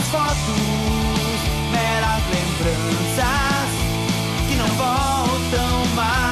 as 0.00 0.08
fotos, 0.08 1.40
meras 1.70 2.22
lembranças 2.32 3.70
que 4.48 4.54
não 4.56 4.66
voltam 4.68 5.94
mais. 5.94 6.30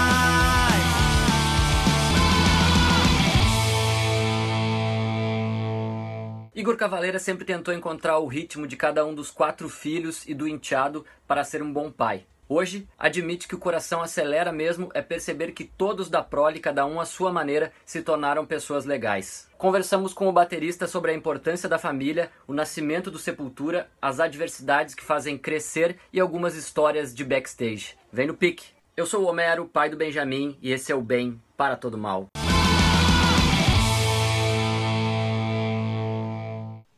Igor 6.54 6.76
Cavaleira 6.76 7.18
sempre 7.18 7.44
tentou 7.44 7.74
encontrar 7.74 8.18
o 8.18 8.26
ritmo 8.26 8.66
de 8.66 8.76
cada 8.76 9.04
um 9.04 9.14
dos 9.14 9.30
quatro 9.30 9.68
filhos 9.68 10.26
e 10.26 10.34
do 10.34 10.48
enteado 10.48 11.04
para 11.26 11.44
ser 11.44 11.62
um 11.62 11.72
bom 11.72 11.90
pai. 11.90 12.24
Hoje, 12.50 12.88
admite 12.98 13.46
que 13.46 13.54
o 13.54 13.58
coração 13.58 14.00
acelera 14.00 14.50
mesmo 14.50 14.88
é 14.94 15.02
perceber 15.02 15.52
que 15.52 15.64
todos 15.64 16.08
da 16.08 16.22
prole, 16.22 16.60
cada 16.60 16.86
um 16.86 16.98
à 16.98 17.04
sua 17.04 17.30
maneira, 17.30 17.70
se 17.84 18.00
tornaram 18.00 18.46
pessoas 18.46 18.86
legais. 18.86 19.46
Conversamos 19.58 20.14
com 20.14 20.26
o 20.26 20.32
baterista 20.32 20.86
sobre 20.86 21.10
a 21.10 21.14
importância 21.14 21.68
da 21.68 21.78
família, 21.78 22.30
o 22.46 22.54
nascimento 22.54 23.10
do 23.10 23.18
Sepultura, 23.18 23.90
as 24.00 24.18
adversidades 24.18 24.94
que 24.94 25.04
fazem 25.04 25.36
crescer 25.36 25.98
e 26.10 26.18
algumas 26.18 26.54
histórias 26.54 27.14
de 27.14 27.22
backstage. 27.22 27.94
Vem 28.10 28.28
no 28.28 28.34
pique! 28.34 28.68
Eu 28.96 29.04
sou 29.04 29.24
o 29.24 29.26
Homero, 29.26 29.66
pai 29.66 29.90
do 29.90 29.98
Benjamin, 29.98 30.56
e 30.62 30.72
esse 30.72 30.90
é 30.90 30.94
o 30.94 31.02
Bem 31.02 31.38
para 31.54 31.76
Todo 31.76 31.98
Mal. 31.98 32.28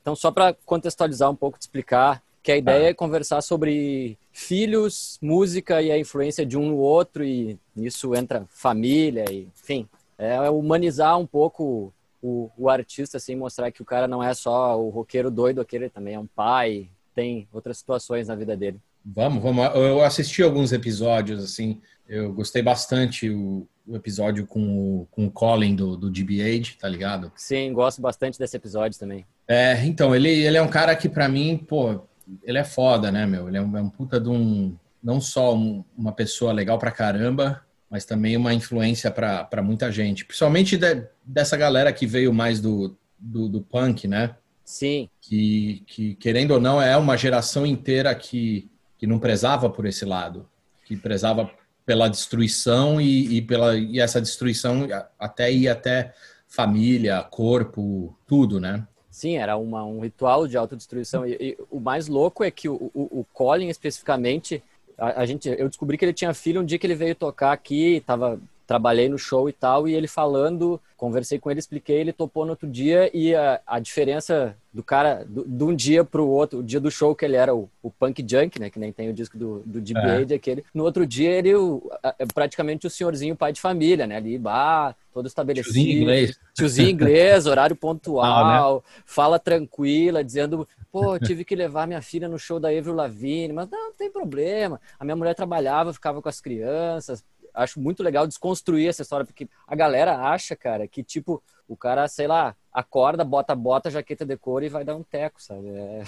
Então, 0.00 0.14
só 0.14 0.30
para 0.30 0.54
contextualizar 0.64 1.28
um 1.28 1.36
pouco, 1.36 1.58
te 1.58 1.62
explicar 1.62 2.22
que 2.42 2.52
a 2.52 2.56
ideia 2.56 2.88
é 2.88 2.94
conversar 2.94 3.42
sobre 3.42 4.18
filhos, 4.32 5.18
música 5.20 5.82
e 5.82 5.90
a 5.90 5.98
influência 5.98 6.44
de 6.46 6.56
um 6.56 6.68
no 6.68 6.76
outro, 6.76 7.24
e 7.24 7.58
nisso 7.76 8.14
entra 8.14 8.46
família, 8.48 9.24
e, 9.30 9.48
enfim, 9.62 9.86
é 10.16 10.48
humanizar 10.50 11.18
um 11.18 11.26
pouco 11.26 11.92
o, 12.22 12.50
o, 12.56 12.68
artista, 12.68 13.16
assim, 13.16 13.34
mostrar 13.34 13.70
que 13.70 13.82
o 13.82 13.84
cara 13.84 14.06
não 14.06 14.22
é 14.22 14.32
só 14.34 14.78
o 14.80 14.90
roqueiro 14.90 15.30
doido, 15.30 15.60
aquele 15.60 15.88
também 15.88 16.14
é 16.14 16.18
um 16.18 16.26
pai, 16.26 16.88
tem 17.14 17.48
outras 17.52 17.78
situações 17.78 18.28
na 18.28 18.34
vida 18.34 18.56
dele. 18.56 18.80
Vamos, 19.04 19.42
vamos. 19.42 19.64
Eu 19.74 20.02
assisti 20.02 20.42
alguns 20.42 20.72
episódios, 20.72 21.42
assim, 21.42 21.80
eu 22.06 22.32
gostei 22.32 22.62
bastante 22.62 23.30
o, 23.30 23.66
o 23.86 23.96
episódio 23.96 24.46
com 24.46 24.60
o, 24.60 25.06
com 25.10 25.26
o 25.26 25.30
Colin 25.30 25.74
do, 25.74 25.96
do 25.96 26.10
GBH, 26.10 26.78
tá 26.78 26.88
ligado? 26.88 27.32
Sim, 27.34 27.72
gosto 27.72 28.02
bastante 28.02 28.38
desse 28.38 28.56
episódio 28.56 28.98
também. 28.98 29.24
É, 29.48 29.84
então, 29.86 30.14
ele, 30.14 30.28
ele 30.28 30.56
é 30.56 30.62
um 30.62 30.68
cara 30.68 30.94
que 30.94 31.08
para 31.08 31.28
mim, 31.28 31.56
pô, 31.56 32.02
ele 32.42 32.58
é 32.58 32.64
foda, 32.64 33.10
né, 33.10 33.26
meu? 33.26 33.48
Ele 33.48 33.56
é 33.56 33.62
um, 33.62 33.76
é 33.76 33.82
um 33.82 33.90
puta 33.90 34.20
de 34.20 34.28
um. 34.28 34.76
Não 35.02 35.20
só 35.20 35.54
um, 35.54 35.84
uma 35.96 36.12
pessoa 36.12 36.52
legal 36.52 36.78
pra 36.78 36.90
caramba, 36.90 37.64
mas 37.90 38.04
também 38.04 38.36
uma 38.36 38.54
influência 38.54 39.10
para 39.10 39.62
muita 39.62 39.90
gente. 39.90 40.24
Principalmente 40.24 40.76
de, 40.76 41.06
dessa 41.24 41.56
galera 41.56 41.92
que 41.92 42.06
veio 42.06 42.32
mais 42.32 42.60
do, 42.60 42.96
do, 43.18 43.48
do, 43.48 43.60
punk, 43.60 44.06
né? 44.06 44.36
Sim. 44.64 45.08
Que, 45.20 45.82
que, 45.86 46.14
querendo 46.14 46.52
ou 46.52 46.60
não, 46.60 46.80
é 46.80 46.96
uma 46.96 47.16
geração 47.16 47.66
inteira 47.66 48.14
que, 48.14 48.70
que 48.98 49.06
não 49.06 49.18
prezava 49.18 49.68
por 49.70 49.86
esse 49.86 50.04
lado. 50.04 50.48
Que 50.84 50.96
prezava 50.96 51.50
pela 51.84 52.08
destruição 52.08 53.00
e, 53.00 53.38
e 53.38 53.42
pela, 53.42 53.76
e 53.76 53.98
essa 53.98 54.20
destruição 54.20 54.86
até 55.18 55.50
ir 55.50 55.68
até 55.68 56.14
família, 56.46 57.22
corpo, 57.22 58.16
tudo, 58.26 58.60
né? 58.60 58.86
Sim, 59.10 59.36
era 59.36 59.56
uma, 59.56 59.84
um 59.84 60.00
ritual 60.00 60.46
de 60.46 60.56
autodestruição. 60.56 61.26
E, 61.26 61.32
e 61.32 61.58
o 61.70 61.80
mais 61.80 62.06
louco 62.06 62.44
é 62.44 62.50
que 62.50 62.68
o, 62.68 62.90
o, 62.94 63.20
o 63.20 63.26
Colin, 63.32 63.68
especificamente, 63.68 64.62
a, 64.96 65.22
a, 65.22 65.26
gente, 65.26 65.48
eu 65.48 65.68
descobri 65.68 65.98
que 65.98 66.04
ele 66.04 66.12
tinha 66.12 66.32
filho 66.32 66.60
um 66.60 66.64
dia 66.64 66.78
que 66.78 66.86
ele 66.86 66.94
veio 66.94 67.14
tocar 67.14 67.52
aqui, 67.52 68.02
tava, 68.06 68.40
trabalhei 68.70 69.08
no 69.08 69.18
show 69.18 69.48
e 69.48 69.52
tal, 69.52 69.88
e 69.88 69.94
ele 69.96 70.06
falando, 70.06 70.80
conversei 70.96 71.40
com 71.40 71.50
ele, 71.50 71.58
expliquei, 71.58 71.98
ele 71.98 72.12
topou 72.12 72.44
no 72.44 72.52
outro 72.52 72.68
dia, 72.68 73.10
e 73.12 73.34
a, 73.34 73.60
a 73.66 73.80
diferença 73.80 74.56
do 74.72 74.80
cara, 74.80 75.24
do, 75.28 75.44
de 75.44 75.64
um 75.64 75.74
dia 75.74 76.04
pro 76.04 76.24
outro, 76.24 76.60
o 76.60 76.62
dia 76.62 76.78
do 76.78 76.88
show 76.88 77.12
que 77.12 77.24
ele 77.24 77.34
era 77.34 77.52
o, 77.52 77.68
o 77.82 77.90
punk 77.90 78.24
junk, 78.24 78.60
né, 78.60 78.70
que 78.70 78.78
nem 78.78 78.92
tem 78.92 79.08
o 79.08 79.12
disco 79.12 79.36
do, 79.36 79.58
do 79.66 79.80
DBA, 79.80 80.24
é. 80.30 80.34
aquele, 80.36 80.64
no 80.72 80.84
outro 80.84 81.04
dia 81.04 81.30
ele, 81.30 81.52
o, 81.56 81.82
a, 82.00 82.14
praticamente 82.32 82.86
o 82.86 82.90
senhorzinho 82.90 83.34
pai 83.34 83.52
de 83.52 83.60
família, 83.60 84.06
né, 84.06 84.18
ali, 84.18 84.38
bah, 84.38 84.94
todo 85.12 85.26
estabelecido. 85.26 85.74
Tiozinho 85.74 86.02
inglês. 86.02 86.40
Tiozinho 86.54 86.90
inglês, 86.90 87.46
horário 87.46 87.74
pontual, 87.74 88.22
ah, 88.22 88.74
né? 88.76 88.82
fala 89.04 89.40
tranquila, 89.40 90.22
dizendo, 90.22 90.68
pô, 90.92 91.18
tive 91.18 91.44
que 91.44 91.56
levar 91.56 91.88
minha 91.88 92.00
filha 92.00 92.28
no 92.28 92.38
show 92.38 92.60
da 92.60 92.68
Avril 92.68 92.94
Lavigne, 92.94 93.52
mas 93.52 93.68
não, 93.68 93.86
não 93.86 93.92
tem 93.94 94.12
problema. 94.12 94.80
A 94.96 95.04
minha 95.04 95.16
mulher 95.16 95.34
trabalhava, 95.34 95.92
ficava 95.92 96.22
com 96.22 96.28
as 96.28 96.40
crianças. 96.40 97.24
Acho 97.54 97.80
muito 97.80 98.02
legal 98.02 98.26
desconstruir 98.26 98.88
essa 98.88 99.02
história, 99.02 99.26
porque 99.26 99.48
a 99.66 99.74
galera 99.74 100.16
acha, 100.18 100.54
cara, 100.56 100.86
que 100.86 101.02
tipo, 101.02 101.42
o 101.68 101.76
cara, 101.76 102.06
sei 102.08 102.26
lá, 102.26 102.54
acorda, 102.72 103.24
bota 103.24 103.54
bota, 103.54 103.90
jaqueta 103.90 104.24
de 104.24 104.36
couro 104.36 104.64
e 104.64 104.68
vai 104.68 104.84
dar 104.84 104.96
um 104.96 105.02
teco, 105.02 105.42
sabe? 105.42 105.68
É, 105.68 106.02